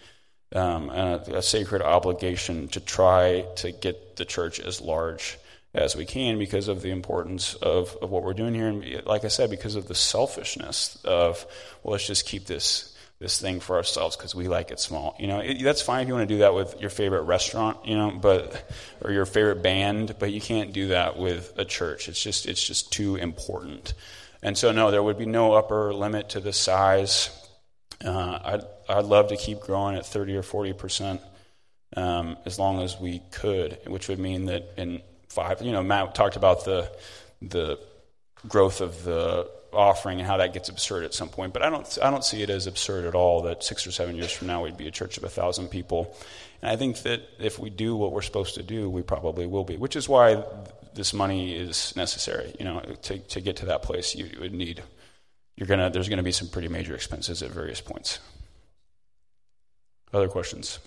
um, 0.55 0.91
a, 0.91 1.23
a, 1.35 1.43
sacred 1.43 1.83
obligation 1.83 2.69
to 2.69 2.81
try 2.81 3.45
to 3.57 3.73
get 3.73 4.17
the 4.17 4.25
church 4.25 4.61
as 4.61 4.81
large 4.81 5.39
as 5.73 5.95
we 5.95 6.05
can 6.05 6.39
because 6.39 6.67
of 6.69 6.83
the 6.83 6.91
importance 6.91 7.55
of, 7.55 7.97
of 8.03 8.11
what 8.11 8.25
we're 8.25 8.35
doing 8.35 8.55
here. 8.55 8.67
And 8.67 9.07
like 9.07 9.25
I 9.25 9.29
said, 9.29 9.51
because 9.51 9.77
of 9.77 9.87
the 9.87 9.95
selfishness 9.95 10.99
of 11.05 11.47
well, 11.83 11.93
let's 11.93 12.07
just 12.07 12.27
keep 12.27 12.47
this 12.47 12.90
this 13.21 13.39
thing 13.39 13.61
for 13.61 13.77
ourselves 13.77 14.17
because 14.17 14.35
we 14.35 14.49
like 14.49 14.71
it 14.71 14.81
small. 14.81 15.15
You 15.19 15.27
know, 15.27 15.41
it, 15.41 15.63
that's 15.63 15.83
fine 15.83 16.03
if 16.03 16.09
you 16.09 16.15
want 16.15 16.29
to 16.29 16.35
do 16.35 16.39
that 16.41 16.55
with 16.55 16.81
your 16.81 16.89
favorite 16.89 17.23
restaurant, 17.23 17.87
you 17.87 17.95
know, 17.95 18.11
but 18.11 18.69
or 19.03 19.13
your 19.13 19.27
favorite 19.27 19.63
band, 19.63 20.17
but 20.19 20.33
you 20.33 20.41
can't 20.41 20.73
do 20.73 20.89
that 20.89 21.19
with 21.19 21.53
a 21.59 21.67
church. 21.67 22.09
It's 22.09 22.23
just 22.23 22.47
it's 22.47 22.67
just 22.67 22.93
too 22.93 23.17
important. 23.17 23.93
And 24.43 24.57
so, 24.57 24.73
no, 24.73 24.91
there 24.91 25.03
would 25.03 25.19
be 25.19 25.27
no 25.27 25.53
upper 25.53 25.93
limit 25.93 26.31
to 26.31 26.41
the 26.41 26.55
size. 26.55 27.29
Uh, 28.03 28.39
I'd 28.43 28.63
I'd 28.89 29.05
love 29.05 29.29
to 29.29 29.37
keep 29.37 29.61
growing 29.61 29.97
at 29.97 30.07
thirty 30.07 30.35
or 30.35 30.43
forty 30.43 30.73
percent 30.73 31.21
um, 31.97 32.39
as 32.47 32.59
long 32.59 32.81
as 32.81 32.99
we 32.99 33.21
could, 33.31 33.79
which 33.87 34.09
would 34.09 34.19
mean 34.19 34.47
that 34.47 34.73
in 34.79 35.03
five, 35.29 35.61
you 35.61 35.73
know, 35.73 35.83
Matt 35.83 36.15
talked 36.15 36.37
about 36.37 36.65
the 36.65 36.91
the 37.43 37.79
growth 38.49 38.81
of 38.81 39.05
the 39.05 39.51
offering 39.73 40.19
and 40.19 40.27
how 40.27 40.37
that 40.39 40.53
gets 40.53 40.69
absurd 40.69 41.05
at 41.05 41.15
some 41.15 41.29
point. 41.29 41.53
But 41.53 41.63
I 41.63 41.71
don't, 41.71 41.99
I 42.03 42.11
don't 42.11 42.25
see 42.25 42.43
it 42.43 42.51
as 42.51 42.67
absurd 42.67 43.05
at 43.05 43.15
all 43.15 43.43
that 43.43 43.63
six 43.63 43.87
or 43.87 43.93
seven 43.93 44.17
years 44.17 44.33
from 44.33 44.47
now 44.47 44.63
we'd 44.63 44.77
be 44.77 44.89
a 44.89 44.91
church 44.91 45.19
of 45.19 45.25
a 45.25 45.29
thousand 45.29 45.69
people. 45.69 46.15
And 46.63 46.71
I 46.71 46.77
think 46.77 46.99
that 47.03 47.23
if 47.39 47.59
we 47.59 47.71
do 47.71 47.97
what 47.97 48.13
we're 48.13 48.23
supposed 48.23 48.55
to 48.57 48.63
do, 48.63 48.91
we 48.91 49.03
probably 49.03 49.47
will 49.47 49.65
be, 49.65 49.77
which 49.77 49.97
is 49.97 50.09
why 50.09 50.43
this 50.95 51.13
money 51.13 51.55
is 51.55 51.95
necessary. 51.97 52.55
You 52.59 52.65
know, 52.65 52.81
to, 53.03 53.19
to 53.19 53.41
get 53.41 53.57
to 53.57 53.67
that 53.67 53.83
place, 53.83 54.15
you 54.15 54.29
would 54.41 54.53
need, 54.53 54.83
you're 55.57 55.67
gonna, 55.67 55.91
there's 55.91 56.09
going 56.09 56.19
to 56.19 56.23
be 56.23 56.33
some 56.33 56.49
pretty 56.49 56.69
major 56.69 56.95
expenses 56.95 57.43
at 57.43 57.51
various 57.51 57.81
points. 57.81 58.19
Other 60.13 60.29
questions? 60.29 60.81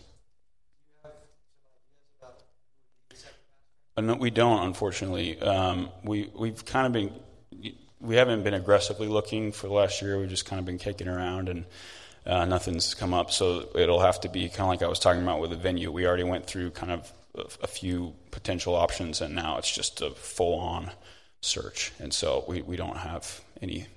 Uh, 3.95 4.01
no, 4.01 4.15
we 4.15 4.31
don't, 4.31 4.65
unfortunately. 4.65 5.39
Um, 5.39 5.89
we, 6.03 6.29
we've 6.35 6.65
kind 6.65 6.87
of 6.87 6.93
been 6.93 7.73
we 8.03 8.17
haven't 8.17 8.43
been 8.43 8.53
aggressively 8.53 9.07
looking 9.07 9.51
for 9.51 9.67
the 9.67 9.73
last 9.73 10.01
year. 10.01 10.19
We've 10.19 10.29
just 10.29 10.45
kind 10.45 10.59
of 10.59 10.65
been 10.65 10.77
kicking 10.77 11.07
around 11.07 11.47
and 11.47 11.65
uh, 12.25 12.45
nothing's 12.45 12.93
come 12.93 13.13
up. 13.13 13.31
So 13.31 13.69
it'll 13.75 14.01
have 14.01 14.19
to 14.21 14.29
be 14.29 14.49
kind 14.49 14.61
of 14.61 14.67
like 14.67 14.83
I 14.83 14.87
was 14.87 14.99
talking 14.99 15.23
about 15.23 15.39
with 15.39 15.51
the 15.51 15.55
venue. 15.55 15.91
We 15.91 16.05
already 16.05 16.25
went 16.25 16.45
through 16.45 16.71
kind 16.71 16.91
of 16.91 17.11
a, 17.35 17.63
a 17.63 17.67
few 17.67 18.13
potential 18.31 18.75
options, 18.75 19.21
and 19.21 19.33
now 19.33 19.57
it's 19.57 19.73
just 19.73 20.01
a 20.01 20.11
full 20.11 20.59
on 20.59 20.91
search. 21.41 21.93
And 21.99 22.13
so 22.13 22.43
we, 22.47 22.61
we 22.61 22.75
don't 22.75 22.97
have 22.97 23.41
any 23.61 23.87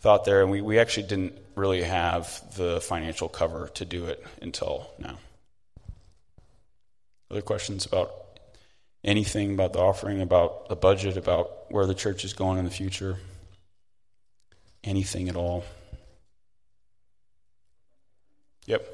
thought 0.00 0.24
there. 0.24 0.42
And 0.42 0.50
we, 0.50 0.60
we 0.60 0.78
actually 0.78 1.06
didn't 1.06 1.34
really 1.54 1.82
have 1.82 2.42
the 2.56 2.80
financial 2.80 3.28
cover 3.28 3.68
to 3.74 3.84
do 3.84 4.06
it 4.06 4.24
until 4.42 4.90
now. 4.98 5.18
Other 7.30 7.42
questions 7.42 7.84
about 7.84 8.10
anything 9.04 9.52
about 9.54 9.72
the 9.72 9.80
offering, 9.80 10.20
about 10.20 10.68
the 10.68 10.76
budget, 10.76 11.16
about 11.16 11.70
where 11.70 11.86
the 11.86 11.94
church 11.94 12.24
is 12.24 12.32
going 12.32 12.58
in 12.58 12.64
the 12.64 12.70
future? 12.70 13.18
Anything 14.84 15.28
at 15.28 15.36
all? 15.36 15.64
Yep. 18.66 18.86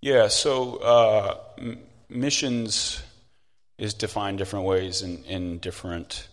Yeah, 0.00 0.28
so 0.28 0.76
uh, 0.76 1.36
m- 1.58 1.78
missions 2.08 3.02
is 3.76 3.92
defined 3.92 4.38
different 4.38 4.64
ways 4.64 5.02
in, 5.02 5.24
in 5.24 5.58
different 5.58 6.28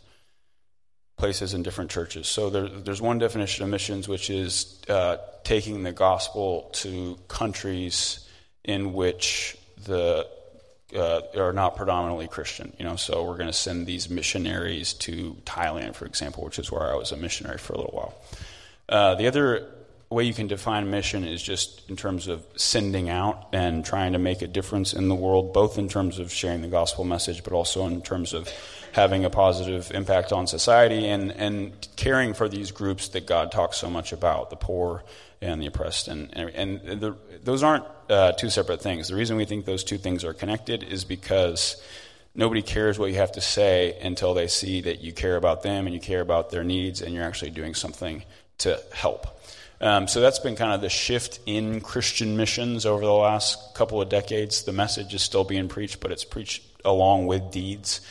places 1.17 1.53
in 1.53 1.63
different 1.63 1.89
churches. 1.89 2.27
So 2.27 2.49
there, 2.49 2.67
there's 2.67 3.01
one 3.01 3.17
definition 3.17 3.63
of 3.63 3.69
missions, 3.69 4.07
which 4.07 4.29
is 4.29 4.79
uh, 4.87 5.17
taking 5.43 5.83
the 5.83 5.91
gospel 5.91 6.69
to 6.73 7.17
countries 7.27 8.27
in 8.63 8.93
which 8.93 9.57
the 9.85 10.27
uh, 10.95 11.21
are 11.35 11.53
not 11.53 11.75
predominantly 11.75 12.27
Christian. 12.27 12.73
You 12.77 12.85
know, 12.85 12.95
so 12.95 13.23
we're 13.23 13.37
going 13.37 13.47
to 13.47 13.53
send 13.53 13.85
these 13.85 14.09
missionaries 14.09 14.93
to 14.93 15.35
Thailand, 15.45 15.95
for 15.95 16.05
example, 16.05 16.43
which 16.43 16.59
is 16.59 16.71
where 16.71 16.91
I 16.91 16.95
was 16.95 17.11
a 17.11 17.17
missionary 17.17 17.57
for 17.57 17.73
a 17.73 17.77
little 17.77 17.93
while. 17.93 18.13
Uh, 18.89 19.15
the 19.15 19.27
other 19.27 19.67
way 20.09 20.23
you 20.23 20.33
can 20.33 20.47
define 20.47 20.89
mission 20.89 21.25
is 21.25 21.43
just 21.43 21.89
in 21.89 21.97
terms 21.97 22.29
of 22.29 22.45
sending 22.55 23.09
out 23.09 23.47
and 23.51 23.83
trying 23.83 24.13
to 24.13 24.19
make 24.19 24.41
a 24.41 24.47
difference 24.47 24.93
in 24.93 25.09
the 25.09 25.15
world, 25.15 25.53
both 25.53 25.77
in 25.77 25.89
terms 25.89 26.17
of 26.19 26.31
sharing 26.31 26.61
the 26.61 26.67
gospel 26.69 27.03
message, 27.03 27.43
but 27.43 27.51
also 27.51 27.85
in 27.85 28.01
terms 28.01 28.33
of 28.33 28.49
having 28.93 29.25
a 29.25 29.29
positive 29.29 29.91
impact 29.93 30.31
on 30.31 30.47
society 30.47 31.07
and, 31.07 31.31
and 31.33 31.87
caring 31.97 32.33
for 32.33 32.47
these 32.47 32.71
groups 32.71 33.09
that 33.09 33.27
God 33.27 33.51
talks 33.51 33.75
so 33.75 33.89
much 33.89 34.13
about 34.13 34.49
the 34.49 34.55
poor 34.55 35.03
and 35.41 35.61
the 35.61 35.67
oppressed. 35.67 36.07
And, 36.07 36.33
and, 36.33 36.81
the, 36.81 37.15
those 37.43 37.63
aren't 37.63 37.85
uh, 38.09 38.31
two 38.33 38.49
separate 38.49 38.81
things. 38.81 39.07
The 39.07 39.15
reason 39.15 39.37
we 39.37 39.45
think 39.45 39.65
those 39.65 39.83
two 39.83 39.97
things 39.97 40.23
are 40.23 40.33
connected 40.33 40.83
is 40.83 41.05
because 41.05 41.81
nobody 42.33 42.61
cares 42.61 42.97
what 42.97 43.11
you 43.11 43.17
have 43.17 43.33
to 43.33 43.41
say 43.41 43.97
until 44.01 44.33
they 44.33 44.47
see 44.47 44.81
that 44.81 45.01
you 45.01 45.11
care 45.11 45.35
about 45.35 45.63
them 45.63 45.85
and 45.85 45.93
you 45.93 46.01
care 46.01 46.21
about 46.21 46.49
their 46.49 46.63
needs 46.63 47.01
and 47.01 47.13
you're 47.13 47.23
actually 47.23 47.51
doing 47.51 47.73
something 47.73 48.23
to 48.59 48.81
help. 48.93 49.27
Um, 49.79 50.07
so 50.07 50.21
that's 50.21 50.39
been 50.39 50.55
kind 50.55 50.73
of 50.73 50.81
the 50.81 50.89
shift 50.89 51.39
in 51.45 51.81
Christian 51.81 52.35
missions 52.35 52.85
over 52.85 53.05
the 53.05 53.13
last 53.13 53.75
couple 53.75 54.01
of 54.01 54.09
decades. 54.09 54.63
The 54.63 54.73
message 54.73 55.13
is 55.13 55.21
still 55.21 55.43
being 55.43 55.67
preached, 55.67 55.99
but 55.99 56.11
it's 56.11 56.23
preached 56.23 56.63
along 56.83 57.27
with 57.27 57.51
deeds. 57.51 58.01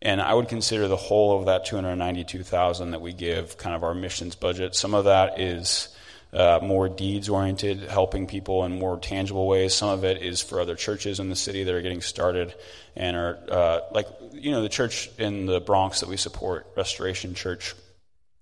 And 0.00 0.20
I 0.20 0.32
would 0.32 0.48
consider 0.48 0.86
the 0.86 0.96
whole 0.96 1.40
of 1.40 1.46
that 1.46 1.64
292,000 1.64 2.92
that 2.92 3.00
we 3.00 3.12
give 3.12 3.58
kind 3.58 3.74
of 3.74 3.82
our 3.82 3.94
missions 3.94 4.36
budget. 4.36 4.76
Some 4.76 4.94
of 4.94 5.06
that 5.06 5.40
is 5.40 5.88
uh, 6.32 6.60
more 6.62 6.88
deeds 6.88 7.28
oriented, 7.28 7.82
helping 7.82 8.26
people 8.26 8.64
in 8.64 8.78
more 8.78 8.98
tangible 8.98 9.46
ways. 9.46 9.74
Some 9.74 9.88
of 9.88 10.04
it 10.04 10.22
is 10.22 10.42
for 10.42 10.60
other 10.60 10.74
churches 10.74 11.20
in 11.20 11.28
the 11.28 11.36
city 11.36 11.64
that 11.64 11.74
are 11.74 11.82
getting 11.82 12.02
started 12.02 12.54
and 12.94 13.16
are 13.16 13.38
uh, 13.50 13.80
like 13.92 14.06
you 14.32 14.50
know 14.50 14.62
the 14.62 14.68
church 14.68 15.10
in 15.18 15.46
the 15.46 15.60
Bronx 15.60 16.00
that 16.00 16.08
we 16.08 16.16
support, 16.16 16.66
Restoration 16.76 17.34
Church. 17.34 17.74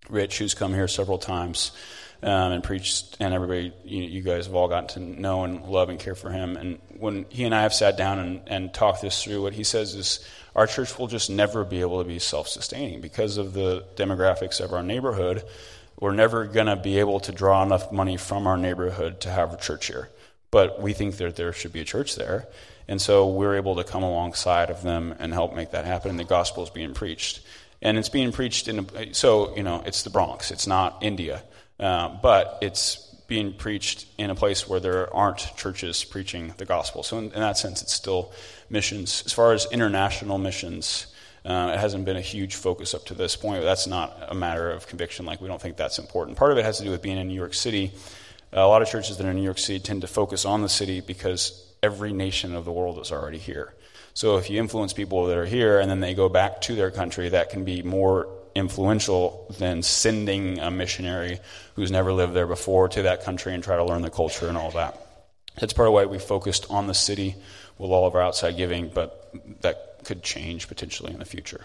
Rich, 0.09 0.39
who's 0.39 0.55
come 0.55 0.73
here 0.73 0.87
several 0.87 1.19
times 1.19 1.73
um, 2.23 2.53
and 2.53 2.63
preached, 2.63 3.17
and 3.21 3.35
everybody, 3.35 3.73
you, 3.85 4.03
you, 4.05 4.23
guys 4.23 4.47
have 4.47 4.55
all 4.55 4.69
gotten 4.69 4.89
to 4.91 5.01
know 5.01 5.45
and 5.45 5.65
love 5.65 5.89
and 5.89 5.99
care 5.99 6.15
for 6.15 6.31
him. 6.31 6.57
And 6.57 6.79
when 6.97 7.27
he 7.29 7.45
and 7.45 7.55
I 7.55 7.63
have 7.63 7.75
sat 7.75 7.97
down 7.97 8.19
and, 8.19 8.41
and 8.47 8.73
talked 8.73 9.03
this 9.03 9.23
through, 9.23 9.43
what 9.43 9.53
he 9.53 9.65
says 9.65 9.95
is 9.95 10.27
our 10.55 10.67
church 10.67 10.99
will 10.99 11.09
just 11.09 11.29
never 11.29 11.65
be 11.65 11.81
able 11.81 12.03
to 12.03 12.09
be 12.09 12.19
self 12.19 12.49
sustaining 12.49 13.01
because 13.01 13.37
of 13.37 13.53
the 13.53 13.85
demographics 13.97 14.61
of 14.61 14.73
our 14.73 14.83
neighborhood 14.83 15.45
we're 15.99 16.15
never 16.15 16.45
going 16.45 16.67
to 16.67 16.77
be 16.77 16.99
able 16.99 17.21
to 17.21 17.33
draw 17.33 17.63
enough 17.63 17.91
money 17.91 18.17
from 18.17 18.47
our 18.47 18.57
neighborhood 18.57 19.21
to 19.21 19.31
have 19.31 19.53
a 19.53 19.57
church 19.57 19.87
here. 19.87 20.11
But 20.51 20.81
we 20.81 20.93
think 20.93 21.17
that 21.17 21.37
there 21.37 21.53
should 21.53 21.73
be 21.73 21.81
a 21.81 21.85
church 21.85 22.17
there. 22.17 22.49
And 22.89 23.01
so 23.01 23.29
we're 23.29 23.57
able 23.57 23.77
to 23.77 23.85
come 23.85 24.03
alongside 24.03 24.71
of 24.71 24.83
them 24.83 25.15
and 25.19 25.33
help 25.33 25.55
make 25.55 25.73
that 25.73 25.85
happen. 25.85 26.11
And 26.11 26.19
the 26.19 26.25
gospel 26.25 26.63
is 26.63 26.71
being 26.71 26.95
preached. 26.95 27.41
And 27.83 27.99
it's 27.99 28.09
being 28.09 28.33
preached 28.33 28.69
in, 28.69 28.87
a, 28.95 29.13
so, 29.13 29.55
you 29.57 29.63
know, 29.63 29.83
it's 29.85 30.03
the 30.03 30.11
Bronx, 30.11 30.51
it's 30.51 30.67
not 30.67 30.99
India. 31.03 31.43
Uh, 31.79 32.09
but 32.23 32.59
it's 32.63 32.97
being 33.27 33.53
preached 33.53 34.07
in 34.19 34.31
a 34.31 34.35
place 34.35 34.69
where 34.69 34.81
there 34.81 35.15
aren't 35.15 35.39
churches 35.57 36.05
preaching 36.05 36.55
the 36.59 36.65
gospel. 36.65 37.03
So, 37.03 37.19
in, 37.19 37.25
in 37.25 37.41
that 37.41 37.59
sense, 37.59 37.83
it's 37.83 37.93
still 37.93 38.33
missions. 38.71 39.25
As 39.27 39.33
far 39.33 39.53
as 39.53 39.67
international 39.71 40.39
missions, 40.39 41.09
uh, 41.47 41.73
it 41.75 41.79
hasn't 41.79 42.05
been 42.05 42.17
a 42.17 42.21
huge 42.21 42.57
focus 42.57 42.93
up 42.93 43.05
to 43.07 43.15
this 43.15 43.37
point, 43.37 43.63
that's 43.63 43.87
not 43.87 44.19
a 44.29 44.35
matter 44.35 44.71
of 44.71 44.87
conviction. 44.89 45.25
Like, 45.27 45.41
we 45.41 45.47
don't 45.47 45.61
think 45.61 45.77
that's 45.77 45.99
important. 45.99 46.37
Part 46.37 46.51
of 46.51 46.59
it 46.59 46.65
has 46.65 46.79
to 46.79 46.85
do 46.85 46.91
with 46.91 47.03
being 47.03 47.19
in 47.19 47.29
New 47.29 47.35
York 47.35 47.55
City. 47.55 47.93
Uh, 48.53 48.61
a 48.61 48.67
lot 48.67 48.83
of 48.83 48.89
churches 48.89 49.17
that 49.17 49.27
are 49.27 49.31
in 49.31 49.37
New 49.37 49.43
York 49.43 49.59
City 49.59 49.79
tend 49.79 50.01
to 50.01 50.09
focus 50.09 50.45
on 50.45 50.63
the 50.63 50.69
city 50.69 51.01
because 51.01 51.73
every 51.83 52.13
nation 52.13 52.57
of 52.57 52.65
the 52.65 52.73
world 52.73 52.99
is 52.99 53.13
already 53.13 53.39
here. 53.39 53.75
So, 54.13 54.39
if 54.39 54.51
you 54.51 54.59
influence 54.59 54.93
people 54.93 55.27
that 55.27 55.37
are 55.37 55.47
here 55.47 55.79
and 55.79 55.89
then 55.89 56.01
they 56.01 56.15
go 56.15 56.29
back 56.29 56.63
to 56.63 56.75
their 56.75 56.91
country, 56.91 57.29
that 57.29 57.51
can 57.51 57.65
be 57.65 57.83
more 57.83 58.29
influential 58.57 59.47
than 59.59 59.83
sending 59.83 60.59
a 60.59 60.71
missionary 60.71 61.39
who's 61.75 61.93
never 61.93 62.13
lived 62.13 62.35
there 62.35 62.47
before 62.47 62.89
to 62.89 63.03
that 63.03 63.23
country 63.23 63.55
and 63.55 63.63
try 63.63 63.77
to 63.77 63.85
learn 63.85 64.03
the 64.03 64.11
culture 64.11 64.49
and 64.49 64.57
all 64.57 64.71
that. 64.73 64.99
That's 65.61 65.73
part 65.73 65.89
of 65.89 65.95
why 65.95 66.07
we 66.07 66.19
focused 66.19 66.67
on 66.71 66.87
the 66.87 66.95
city 66.95 67.37
with 67.79 67.91
all 67.91 68.07
of 68.07 68.15
our 68.15 68.23
outside 68.23 68.57
giving, 68.57 68.89
but 68.89 69.31
that 69.61 69.96
could 70.07 70.23
change 70.23 70.69
potentially 70.69 71.13
in 71.13 71.19
the 71.19 71.25
future. 71.25 71.65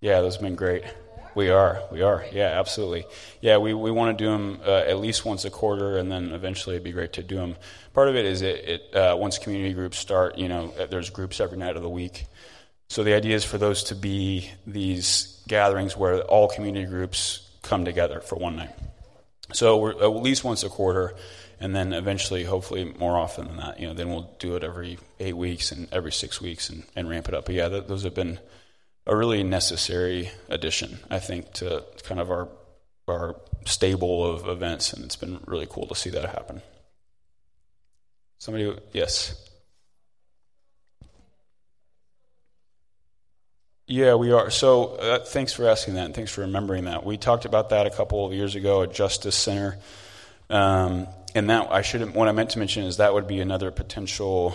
Yeah, 0.00 0.20
those 0.22 0.34
have 0.34 0.42
been 0.42 0.56
great. 0.56 0.82
We 1.34 1.50
are, 1.50 1.80
we 1.92 2.02
are. 2.02 2.24
Yeah, 2.32 2.58
absolutely. 2.58 3.04
Yeah, 3.40 3.58
we, 3.58 3.72
we 3.72 3.92
want 3.92 4.18
to 4.18 4.24
do 4.24 4.30
them 4.30 4.60
uh, 4.66 4.78
at 4.78 4.98
least 4.98 5.24
once 5.24 5.44
a 5.44 5.50
quarter, 5.50 5.96
and 5.96 6.10
then 6.10 6.32
eventually 6.32 6.74
it'd 6.74 6.84
be 6.84 6.90
great 6.90 7.12
to 7.12 7.22
do 7.22 7.36
them. 7.36 7.54
Part 7.92 8.08
of 8.08 8.16
it 8.16 8.24
is 8.24 8.42
it, 8.42 8.68
it 8.68 8.96
uh, 8.96 9.16
once 9.16 9.38
community 9.38 9.74
groups 9.74 9.98
start, 9.98 10.36
you 10.36 10.48
know, 10.48 10.74
uh, 10.80 10.86
there's 10.86 11.10
groups 11.10 11.38
every 11.38 11.58
night 11.58 11.76
of 11.76 11.82
the 11.82 11.88
week. 11.88 12.24
So 12.88 13.04
the 13.04 13.14
idea 13.14 13.36
is 13.36 13.44
for 13.44 13.58
those 13.58 13.84
to 13.84 13.94
be 13.94 14.50
these 14.66 15.40
gatherings 15.46 15.96
where 15.96 16.22
all 16.22 16.48
community 16.48 16.86
groups 16.86 17.48
come 17.62 17.84
together 17.84 18.20
for 18.20 18.34
one 18.36 18.56
night. 18.56 18.74
So 19.52 19.76
we're 19.76 20.02
at 20.02 20.22
least 20.22 20.42
once 20.42 20.64
a 20.64 20.68
quarter, 20.68 21.14
and 21.60 21.76
then 21.76 21.92
eventually, 21.92 22.44
hopefully, 22.44 22.94
more 22.98 23.18
often 23.18 23.46
than 23.46 23.58
that. 23.58 23.78
You 23.78 23.86
know, 23.86 23.94
then 23.94 24.08
we'll 24.08 24.34
do 24.38 24.56
it 24.56 24.64
every 24.64 24.98
eight 25.20 25.36
weeks 25.36 25.70
and 25.70 25.86
every 25.92 26.10
six 26.10 26.40
weeks 26.40 26.70
and, 26.70 26.84
and 26.96 27.08
ramp 27.08 27.28
it 27.28 27.34
up. 27.34 27.44
But 27.44 27.54
yeah, 27.54 27.68
th- 27.68 27.86
those 27.86 28.02
have 28.04 28.14
been 28.14 28.38
a 29.06 29.14
really 29.14 29.42
necessary 29.42 30.30
addition, 30.48 30.98
I 31.10 31.18
think, 31.18 31.52
to 31.54 31.84
kind 32.02 32.20
of 32.20 32.30
our 32.30 32.48
our 33.06 33.36
stable 33.66 34.24
of 34.24 34.46
events, 34.48 34.92
and 34.92 35.04
it's 35.04 35.16
been 35.16 35.40
really 35.46 35.66
cool 35.68 35.86
to 35.86 35.94
see 35.94 36.10
that 36.10 36.26
happen. 36.26 36.62
Somebody, 38.38 38.74
yes. 38.92 39.34
Yeah, 43.86 44.14
we 44.14 44.30
are. 44.30 44.50
So 44.50 44.94
uh, 44.94 45.18
thanks 45.18 45.52
for 45.52 45.68
asking 45.68 45.94
that, 45.94 46.06
and 46.06 46.14
thanks 46.14 46.30
for 46.30 46.42
remembering 46.42 46.84
that. 46.84 47.04
We 47.04 47.16
talked 47.16 47.44
about 47.44 47.70
that 47.70 47.86
a 47.86 47.90
couple 47.90 48.24
of 48.24 48.32
years 48.32 48.54
ago 48.54 48.82
at 48.82 48.94
Justice 48.94 49.34
Center. 49.34 49.78
Um, 50.48 51.08
and 51.34 51.50
that 51.50 51.70
I 51.70 51.82
should 51.82 52.14
what 52.14 52.28
I 52.28 52.32
meant 52.32 52.50
to 52.50 52.58
mention 52.58 52.84
is 52.84 52.98
that 52.98 53.14
would 53.14 53.26
be 53.26 53.40
another 53.40 53.70
potential 53.70 54.54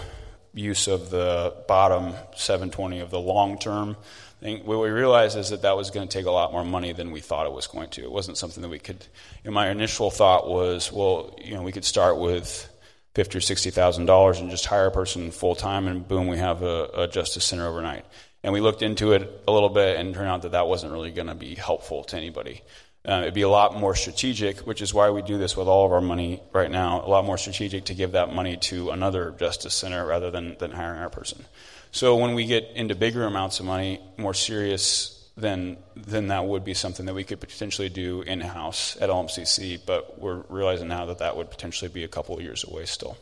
use 0.53 0.87
of 0.87 1.09
the 1.09 1.53
bottom 1.67 2.13
720 2.35 2.99
of 2.99 3.11
the 3.11 3.19
long 3.19 3.57
term 3.57 3.97
thing. 4.39 4.65
What 4.65 4.79
we 4.79 4.89
realized 4.89 5.37
is 5.37 5.49
that 5.49 5.63
that 5.63 5.75
was 5.75 5.91
going 5.91 6.07
to 6.07 6.17
take 6.17 6.25
a 6.25 6.31
lot 6.31 6.51
more 6.51 6.63
money 6.63 6.93
than 6.93 7.11
we 7.11 7.19
thought 7.19 7.45
it 7.45 7.51
was 7.51 7.67
going 7.67 7.89
to. 7.91 8.03
It 8.03 8.11
wasn't 8.11 8.37
something 8.37 8.61
that 8.61 8.69
we 8.69 8.79
could. 8.79 9.05
You 9.43 9.51
know, 9.51 9.53
my 9.53 9.69
initial 9.69 10.09
thought 10.11 10.47
was, 10.47 10.91
well, 10.91 11.35
you 11.43 11.53
know, 11.53 11.63
we 11.63 11.71
could 11.71 11.85
start 11.85 12.17
with 12.17 12.69
fifty 13.13 13.37
or 13.37 13.41
sixty 13.41 13.69
thousand 13.69 14.05
dollars 14.05 14.39
and 14.39 14.49
just 14.49 14.65
hire 14.65 14.87
a 14.87 14.91
person 14.91 15.31
full 15.31 15.55
time, 15.55 15.87
and 15.87 16.07
boom, 16.07 16.27
we 16.27 16.37
have 16.37 16.61
a, 16.61 16.89
a 16.95 17.07
justice 17.07 17.45
center 17.45 17.67
overnight. 17.67 18.05
And 18.43 18.53
we 18.53 18.61
looked 18.61 18.83
into 18.83 19.13
it 19.13 19.43
a 19.47 19.51
little 19.51 19.69
bit, 19.69 19.97
and 19.97 20.13
turned 20.13 20.29
out 20.29 20.43
that 20.43 20.51
that 20.51 20.67
wasn't 20.67 20.93
really 20.93 21.11
going 21.11 21.27
to 21.27 21.35
be 21.35 21.55
helpful 21.55 22.03
to 22.05 22.17
anybody. 22.17 22.61
Uh, 23.07 23.21
it'd 23.21 23.33
be 23.33 23.43
a 23.43 23.49
lot 23.49 23.75
more 23.75 23.95
strategic, 23.95 24.59
which 24.59 24.81
is 24.81 24.93
why 24.93 25.09
we 25.09 25.21
do 25.21 25.37
this 25.37 25.55
with 25.55 25.67
all 25.67 25.85
of 25.85 25.91
our 25.91 26.01
money 26.01 26.41
right 26.53 26.71
now. 26.71 27.05
A 27.05 27.07
lot 27.07 27.25
more 27.25 27.37
strategic 27.37 27.85
to 27.85 27.93
give 27.93 28.13
that 28.13 28.33
money 28.33 28.57
to 28.57 28.89
another 28.89 29.35
justice 29.37 29.75
center 29.75 30.05
rather 30.05 30.31
than, 30.31 30.57
than 30.59 30.71
hiring 30.71 30.99
our 30.99 31.09
person. 31.09 31.45
So 31.91 32.15
when 32.15 32.33
we 32.33 32.45
get 32.45 32.71
into 32.75 32.95
bigger 32.95 33.23
amounts 33.23 33.59
of 33.59 33.65
money, 33.65 34.01
more 34.17 34.33
serious, 34.33 35.29
then 35.37 35.77
then 35.95 36.27
that 36.27 36.45
would 36.45 36.63
be 36.63 36.73
something 36.73 37.05
that 37.05 37.13
we 37.13 37.23
could 37.23 37.39
potentially 37.39 37.89
do 37.89 38.21
in 38.21 38.41
house 38.41 38.97
at 38.99 39.09
LMCC. 39.09 39.81
But 39.85 40.19
we're 40.19 40.43
realizing 40.49 40.87
now 40.87 41.05
that 41.05 41.19
that 41.19 41.37
would 41.37 41.49
potentially 41.49 41.89
be 41.89 42.03
a 42.03 42.07
couple 42.07 42.35
of 42.35 42.41
years 42.41 42.63
away 42.63 42.85
still. 42.85 43.17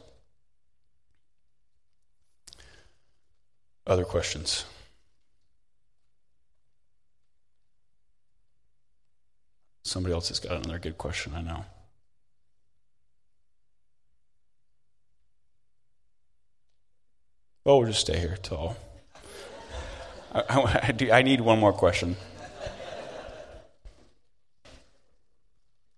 Other 3.86 4.06
questions? 4.06 4.66
Somebody 9.84 10.14
else 10.14 10.30
has 10.30 10.40
got 10.40 10.64
another 10.64 10.80
good 10.80 10.98
question, 10.98 11.34
I 11.36 11.42
know. 11.42 11.66
Oh, 17.66 17.78
we'll 17.78 17.88
just 17.88 18.02
stay 18.02 18.20
here 18.20 18.38
till. 18.42 18.76
I, 20.34 20.44
I, 20.50 21.10
I 21.12 21.22
need 21.22 21.42
one 21.42 21.60
more 21.60 21.74
question. 21.74 22.16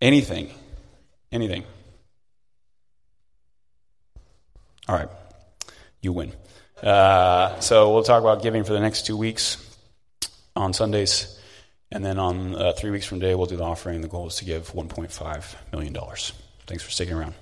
Anything. 0.01 0.51
Anything? 1.31 1.63
All 4.87 4.95
right. 4.95 5.09
You 6.01 6.13
win. 6.13 6.33
Uh, 6.83 7.59
so 7.59 7.93
we'll 7.93 8.03
talk 8.03 8.21
about 8.21 8.43
giving 8.43 8.63
for 8.63 8.73
the 8.73 8.79
next 8.79 9.05
two 9.07 9.17
weeks 9.17 9.57
on 10.55 10.73
Sundays. 10.73 11.34
And 11.95 12.03
then 12.03 12.19
on 12.19 12.55
uh, 12.55 12.73
three 12.73 12.91
weeks 12.91 13.05
from 13.05 13.21
today, 13.21 13.35
we'll 13.35 13.45
do 13.45 13.55
the 13.55 13.63
offering. 13.63 14.01
The 14.01 14.09
goal 14.09 14.27
is 14.27 14.35
to 14.35 14.45
give 14.45 14.73
$1.5 14.73 15.55
million. 15.71 15.95
Thanks 16.67 16.83
for 16.83 16.91
sticking 16.91 17.15
around. 17.15 17.35